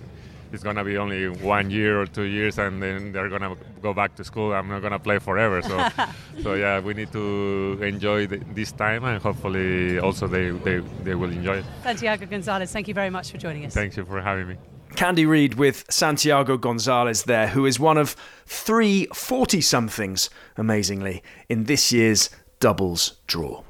it's 0.53 0.63
gonna 0.63 0.85
be 0.85 0.97
only 0.97 1.29
one 1.29 1.71
year 1.71 2.01
or 2.01 2.07
two 2.07 2.23
years, 2.23 2.59
and 2.59 2.83
then 2.83 3.13
they're 3.13 3.29
gonna 3.29 3.57
go 3.83 3.93
back 3.93 4.15
to 4.17 4.25
school. 4.25 4.53
I'm 4.53 4.69
not 4.69 4.83
gonna 4.83 4.99
play 4.99 5.19
forever. 5.19 5.63
So, 5.63 5.89
so 6.43 6.55
yeah, 6.55 6.81
we 6.81 6.95
need 6.95 7.13
to 7.13 7.79
enjoy 7.83 8.27
the, 8.27 8.39
this 8.55 8.73
time, 8.73 9.05
and 9.05 9.23
hopefully 9.23 9.99
also 9.99 10.27
they, 10.27 10.51
they, 10.51 10.79
they 11.03 11.15
will 11.15 11.31
enjoy 11.31 11.59
it. 11.59 11.65
Santiago 11.83 12.27
Gonzalez, 12.27 12.73
thank 12.73 12.89
you 12.89 12.95
very 12.95 13.11
much 13.11 13.31
for 13.31 13.39
joining 13.39 13.67
us. 13.67 13.75
Thank 13.75 13.97
you 13.97 14.05
for 14.05 14.21
having 14.21 14.49
me. 14.49 14.57
Candy 14.95 15.27
Reid 15.27 15.55
with 15.55 15.85
Santiago 15.91 16.57
Gonzalez 16.57 17.25
there, 17.25 17.49
who 17.49 17.67
is 17.67 17.79
one 17.79 17.99
of 17.99 18.17
three 18.47 19.07
40 19.13 19.61
somethings, 19.61 20.31
amazingly, 20.57 21.23
in 21.49 21.65
this 21.65 21.93
year's 21.93 22.31
doubles 22.61 23.19
draw. 23.27 23.63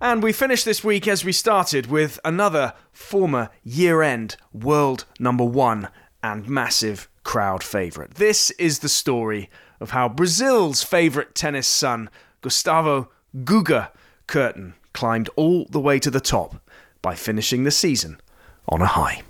And 0.00 0.22
we 0.22 0.32
finish 0.32 0.62
this 0.62 0.84
week 0.84 1.08
as 1.08 1.24
we 1.24 1.32
started 1.32 1.86
with 1.86 2.20
another 2.24 2.74
former 2.92 3.50
year 3.64 4.00
end 4.00 4.36
world 4.52 5.04
number 5.18 5.44
one 5.44 5.88
and 6.22 6.48
massive 6.48 7.08
crowd 7.24 7.64
favourite. 7.64 8.14
This 8.14 8.52
is 8.52 8.78
the 8.78 8.88
story 8.88 9.50
of 9.80 9.90
how 9.90 10.08
Brazil's 10.08 10.84
favourite 10.84 11.34
tennis 11.34 11.66
son, 11.66 12.10
Gustavo 12.42 13.10
Guga 13.38 13.90
Kuerten, 14.28 14.74
climbed 14.92 15.30
all 15.34 15.66
the 15.68 15.80
way 15.80 15.98
to 15.98 16.12
the 16.12 16.20
top 16.20 16.54
by 17.02 17.16
finishing 17.16 17.64
the 17.64 17.72
season 17.72 18.20
on 18.68 18.80
a 18.80 18.86
high. 18.86 19.22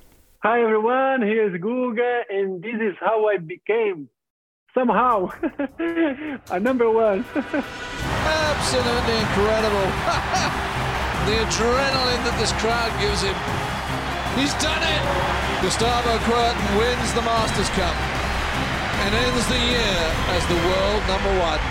Hi 0.43 0.63
everyone, 0.63 1.23
here's 1.23 1.59
Guga, 1.59 2.23
and 2.29 2.63
this 2.63 2.75
is 2.75 2.95
how 3.01 3.27
I 3.27 3.39
became 3.39 4.11
somehow 4.75 5.31
a 6.51 6.61
number 6.61 6.91
one. 6.91 7.25
Absolutely 8.29 9.17
incredible. 9.25 9.89
the 11.29 11.37
adrenaline 11.45 12.23
that 12.29 12.37
this 12.39 12.53
crowd 12.61 12.93
gives 13.01 13.23
him. 13.23 13.37
He's 14.37 14.55
done 14.63 14.83
it! 14.85 15.03
Gustavo 15.63 16.19
Kuerten 16.29 16.79
wins 16.79 17.13
the 17.15 17.23
Masters 17.23 17.69
Cup 17.71 17.97
and 19.03 19.15
ends 19.15 19.47
the 19.49 19.59
year 19.59 19.99
as 20.37 20.43
the 20.47 20.59
world 20.69 21.03
number 21.13 21.33
one. 21.49 21.63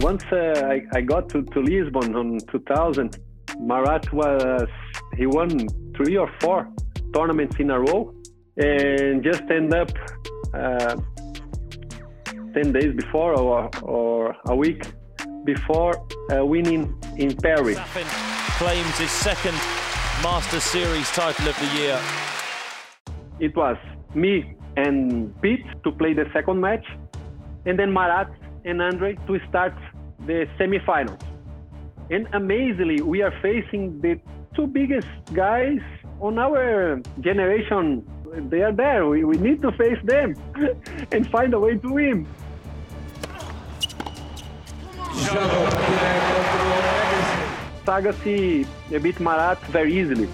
Once 0.00 0.24
uh, 0.32 0.66
I, 0.66 0.82
I 0.92 1.00
got 1.00 1.28
to, 1.30 1.42
to 1.42 1.60
Lisbon 1.60 2.16
in 2.16 2.40
2000, 2.50 3.18
Marat 3.60 4.12
was, 4.12 4.68
he 5.16 5.26
won 5.26 5.68
three 5.96 6.16
or 6.16 6.30
four 6.40 6.68
tournaments 7.14 7.56
in 7.58 7.70
a 7.70 7.78
row 7.78 8.12
and 8.56 9.22
just 9.22 9.42
end 9.50 9.72
up 9.74 9.90
uh, 10.52 10.96
10 12.54 12.72
days 12.72 12.94
before 12.94 13.34
or, 13.34 13.68
or 13.82 14.36
a 14.46 14.54
week 14.54 14.86
before 15.44 16.06
uh, 16.32 16.44
winning 16.44 16.94
in 17.16 17.36
Paris. 17.36 17.76
Safin 17.76 18.06
claims 18.58 18.98
his 18.98 19.10
second 19.10 19.54
Master 20.22 20.60
Series 20.60 21.10
title 21.10 21.48
of 21.48 21.56
the 21.58 21.66
year. 21.76 22.00
It 23.40 23.56
was 23.56 23.76
me 24.14 24.54
and 24.76 25.34
Pete 25.42 25.66
to 25.82 25.92
play 25.92 26.14
the 26.14 26.26
second 26.32 26.60
match, 26.60 26.86
and 27.66 27.78
then 27.78 27.92
Marat 27.92 28.30
and 28.64 28.80
Andre 28.80 29.16
to 29.26 29.38
start 29.48 29.74
the 30.26 30.46
semifinals. 30.58 31.20
And 32.10 32.28
amazingly, 32.32 33.02
we 33.02 33.22
are 33.22 33.34
facing 33.42 34.00
the 34.00 34.20
two 34.54 34.66
biggest 34.66 35.08
guys 35.32 35.80
on 36.20 36.38
our 36.38 37.00
generation. 37.20 38.06
They 38.50 38.62
are 38.62 38.72
there. 38.72 39.06
We, 39.06 39.24
we 39.24 39.36
need 39.36 39.62
to 39.62 39.72
face 39.72 39.98
them 40.04 40.34
and 41.12 41.28
find 41.30 41.54
a 41.54 41.60
way 41.60 41.76
to 41.76 41.88
win. 41.92 42.26
Agassi 47.86 48.66
beat 49.02 49.20
Marat 49.20 49.60
very 49.66 49.98
easily. 49.98 50.28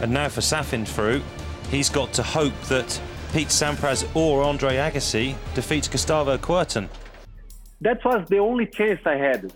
And 0.00 0.12
now 0.12 0.28
for 0.28 0.40
Safin 0.40 0.86
through, 0.86 1.22
he's 1.70 1.88
got 1.88 2.12
to 2.14 2.22
hope 2.22 2.58
that 2.62 3.00
Pete 3.32 3.48
Sampras 3.48 4.04
or 4.14 4.42
Andre 4.42 4.76
Agassi 4.76 5.36
defeats 5.54 5.88
Gustavo 5.88 6.36
Kuerten. 6.38 6.88
That 7.80 8.04
was 8.04 8.26
the 8.28 8.38
only 8.38 8.66
chance 8.66 9.00
I 9.04 9.16
had. 9.16 9.52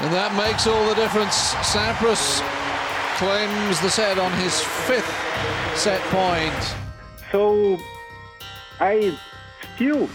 And 0.00 0.12
that 0.12 0.34
makes 0.36 0.66
all 0.66 0.88
the 0.88 0.94
difference. 0.94 1.54
Sampras 1.54 2.40
claims 3.18 3.80
the 3.80 3.90
set 3.90 4.18
on 4.18 4.32
his 4.32 4.60
fifth 4.60 5.14
set 5.76 6.00
point. 6.10 6.74
So 7.30 7.78
I 8.80 9.16
still 9.74 10.08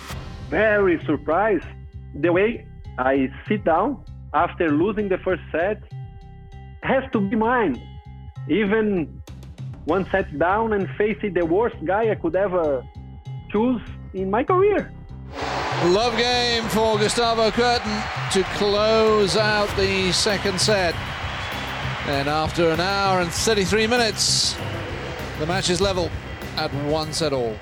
very 0.49 1.03
surprised 1.05 1.65
the 2.15 2.33
way 2.33 2.66
I 2.97 3.31
sit 3.47 3.63
down 3.63 4.03
after 4.33 4.69
losing 4.69 5.09
the 5.09 5.17
first 5.19 5.41
set 5.51 5.81
has 6.83 7.03
to 7.11 7.19
be 7.19 7.35
mine. 7.35 7.81
Even 8.49 9.21
one 9.85 10.09
set 10.09 10.37
down 10.37 10.73
and 10.73 10.89
facing 10.97 11.33
the 11.33 11.45
worst 11.45 11.75
guy 11.85 12.11
I 12.11 12.15
could 12.15 12.35
ever 12.35 12.83
choose 13.51 13.81
in 14.13 14.29
my 14.29 14.43
career. 14.43 14.91
Love 15.85 16.17
game 16.17 16.63
for 16.69 16.97
Gustavo 16.97 17.51
Kuerten 17.51 18.31
to 18.31 18.43
close 18.55 19.37
out 19.37 19.69
the 19.77 20.11
second 20.11 20.59
set. 20.59 20.95
And 22.07 22.27
after 22.27 22.69
an 22.69 22.79
hour 22.79 23.21
and 23.21 23.31
33 23.31 23.85
minutes, 23.87 24.55
the 25.39 25.45
match 25.45 25.69
is 25.69 25.81
level 25.81 26.09
at 26.55 26.73
one 26.85 27.13
set 27.13 27.33
all. 27.33 27.55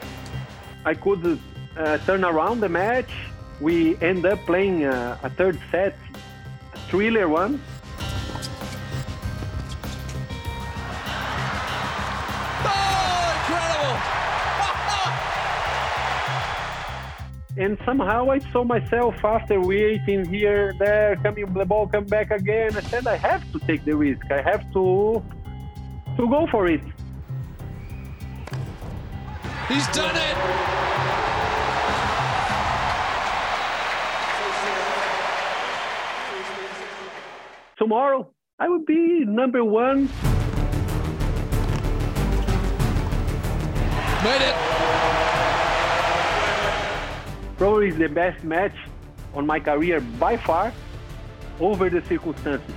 I 0.86 0.94
could 0.94 1.40
uh, 1.78 1.98
turn 2.00 2.24
around 2.24 2.62
the 2.62 2.70
match. 2.70 3.10
We 3.62 3.98
end 4.02 4.26
up 4.26 4.40
playing 4.46 4.86
uh, 4.86 5.18
a 5.24 5.30
third 5.30 5.60
set, 5.72 5.96
a 6.74 6.78
thriller 6.90 7.30
one. 7.30 7.56
and 17.58 17.78
somehow 17.86 18.30
I 18.30 18.40
saw 18.52 18.66
myself 18.66 19.16
after 19.24 19.62
waiting 19.62 20.26
here, 20.26 20.74
there, 20.78 21.16
coming 21.24 21.54
the 21.54 21.66
ball, 21.66 21.88
come 21.88 22.06
back 22.06 22.32
again. 22.32 22.76
I 22.76 22.82
said 22.82 23.08
I 23.08 23.16
have 23.16 23.50
to 23.54 23.60
take 23.60 23.86
the 23.86 23.96
risk. 23.96 24.30
I 24.30 24.42
have 24.42 24.62
to 24.74 25.24
to 26.18 26.30
go 26.30 26.48
for 26.52 26.68
it. 26.68 26.82
He's 29.68 29.88
done 29.88 30.16
it! 30.16 31.35
Tomorrow 37.78 38.30
I 38.58 38.70
will 38.70 38.86
be 38.86 39.26
number 39.26 39.64
one. 39.64 40.10
Made 44.24 44.42
it! 44.42 44.56
Probably 47.58 47.92
the 47.92 48.10
best 48.10 48.44
match 48.44 48.76
on 49.34 49.46
my 49.46 49.60
career 49.60 50.00
by 50.20 50.38
far 50.38 50.74
over 51.60 51.90
the 51.90 52.02
circumstances. 52.06 52.76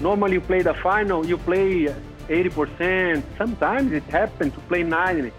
Normally 0.00 0.34
you 0.34 0.40
play 0.40 0.62
the 0.62 0.74
final, 0.74 1.26
you 1.26 1.38
play 1.38 1.94
80%, 2.28 3.22
sometimes 3.38 3.92
it 3.92 4.04
happens 4.04 4.52
to 4.54 4.60
play 4.60 4.82
90 4.82 5.32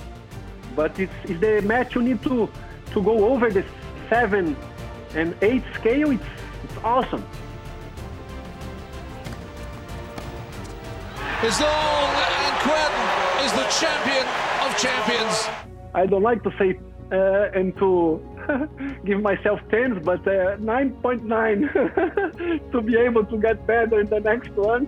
but 0.78 0.98
it's, 1.00 1.12
it's 1.24 1.42
the 1.42 1.62
match 1.64 1.96
you 1.96 2.04
need 2.04 2.22
to, 2.22 2.48
to 2.94 3.02
go 3.02 3.28
over 3.30 3.50
the 3.50 3.66
7 4.10 4.56
and 5.16 5.36
8 5.42 5.64
scale, 5.74 6.12
it's, 6.12 6.24
it's 6.64 6.78
awesome. 6.84 7.26
Is 11.44 11.60
long 11.62 11.70
and 11.70 12.56
Kuerten 12.66 13.46
is 13.46 13.54
the 13.54 13.68
champion 13.80 14.26
of 14.66 14.76
champions. 14.76 15.48
I 15.94 16.08
don't 16.08 16.24
like 16.24 16.42
to 16.42 16.52
say 16.58 16.80
uh, 17.12 17.52
and 17.54 17.78
to 17.78 18.20
give 19.06 19.22
myself 19.22 19.60
tens, 19.70 20.04
but 20.04 20.22
uh, 20.22 20.58
9.9 20.58 22.72
to 22.72 22.82
be 22.82 22.98
able 22.98 23.24
to 23.26 23.38
get 23.38 23.68
better 23.68 24.00
in 24.00 24.08
the 24.08 24.20
next 24.20 24.50
one. 24.54 24.88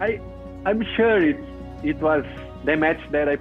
I 0.00 0.20
I'm 0.64 0.84
sure 0.94 1.20
it 1.20 1.40
it 1.82 1.96
was 1.96 2.24
the 2.64 2.76
match 2.76 3.00
that 3.10 3.28
I 3.28 3.36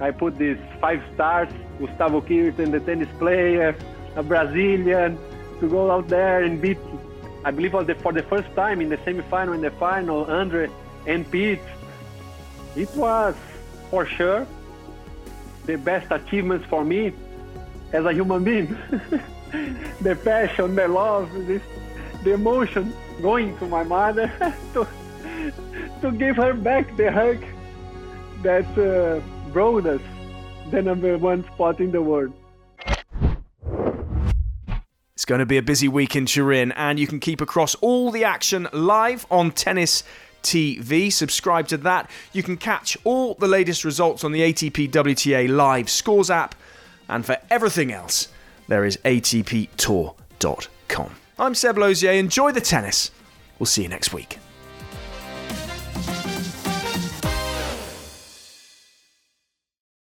I 0.00 0.12
put 0.12 0.38
these 0.38 0.56
five 0.80 1.02
stars, 1.12 1.50
Gustavo 1.78 2.22
Kuerten, 2.22 2.70
the 2.70 2.80
tennis 2.80 3.10
player, 3.18 3.76
a 4.14 4.22
Brazilian, 4.22 5.18
to 5.60 5.68
go 5.68 5.90
out 5.90 6.08
there 6.08 6.44
and 6.44 6.62
beat, 6.62 6.78
I 7.44 7.50
believe 7.50 7.74
was 7.74 7.86
the, 7.86 7.94
for 7.96 8.14
the 8.14 8.22
first 8.22 8.50
time 8.54 8.80
in 8.80 8.88
the 8.88 8.96
semifinal 8.98 9.52
and 9.52 9.62
the 9.62 9.70
final, 9.72 10.24
Andre 10.24 10.70
and 11.06 11.30
Pete. 11.30 11.60
It 12.74 12.94
was 12.94 13.34
for 13.90 14.06
sure 14.06 14.46
the 15.66 15.76
best 15.76 16.10
achievements 16.10 16.66
for 16.66 16.84
me 16.84 17.12
as 17.92 18.04
a 18.04 18.12
human 18.12 18.44
being. 18.44 18.66
the 20.00 20.16
passion, 20.24 20.74
the 20.74 20.88
love, 20.88 21.32
this, 21.46 21.62
the 22.22 22.34
emotion 22.34 22.92
going 23.22 23.56
to 23.58 23.66
my 23.66 23.82
mother 23.82 24.30
to, 24.74 24.86
to 26.02 26.12
give 26.12 26.36
her 26.36 26.54
back 26.54 26.96
the 26.96 27.10
hug 27.10 27.42
that 28.42 28.66
uh, 28.78 29.20
brought 29.52 29.86
us 29.86 30.00
the 30.70 30.82
number 30.82 31.16
one 31.18 31.44
spot 31.44 31.80
in 31.80 31.92
the 31.92 32.02
world. 32.02 32.32
It's 35.14 35.24
going 35.24 35.38
to 35.38 35.46
be 35.46 35.56
a 35.56 35.62
busy 35.62 35.88
week 35.88 36.14
in 36.14 36.26
Turin, 36.26 36.72
and 36.72 36.98
you 36.98 37.06
can 37.06 37.20
keep 37.20 37.40
across 37.40 37.74
all 37.76 38.10
the 38.10 38.24
action 38.24 38.68
live 38.72 39.26
on 39.30 39.50
Tennis 39.50 40.04
TV. 40.46 41.12
Subscribe 41.12 41.66
to 41.68 41.76
that. 41.78 42.08
You 42.32 42.42
can 42.44 42.56
catch 42.56 42.96
all 43.04 43.34
the 43.34 43.48
latest 43.48 43.84
results 43.84 44.22
on 44.24 44.32
the 44.32 44.40
ATP 44.40 44.90
WTA 44.90 45.48
Live 45.48 45.90
Scores 45.90 46.30
app. 46.30 46.54
And 47.08 47.26
for 47.26 47.38
everything 47.50 47.92
else, 47.92 48.28
there 48.68 48.84
is 48.84 48.96
ATPTour.com. 48.98 50.14
I'm 51.38 51.54
Seb 51.54 51.78
Lozier. 51.78 52.12
Enjoy 52.12 52.52
the 52.52 52.60
tennis. 52.60 53.10
We'll 53.58 53.66
see 53.66 53.82
you 53.82 53.88
next 53.88 54.12
week. 54.12 54.38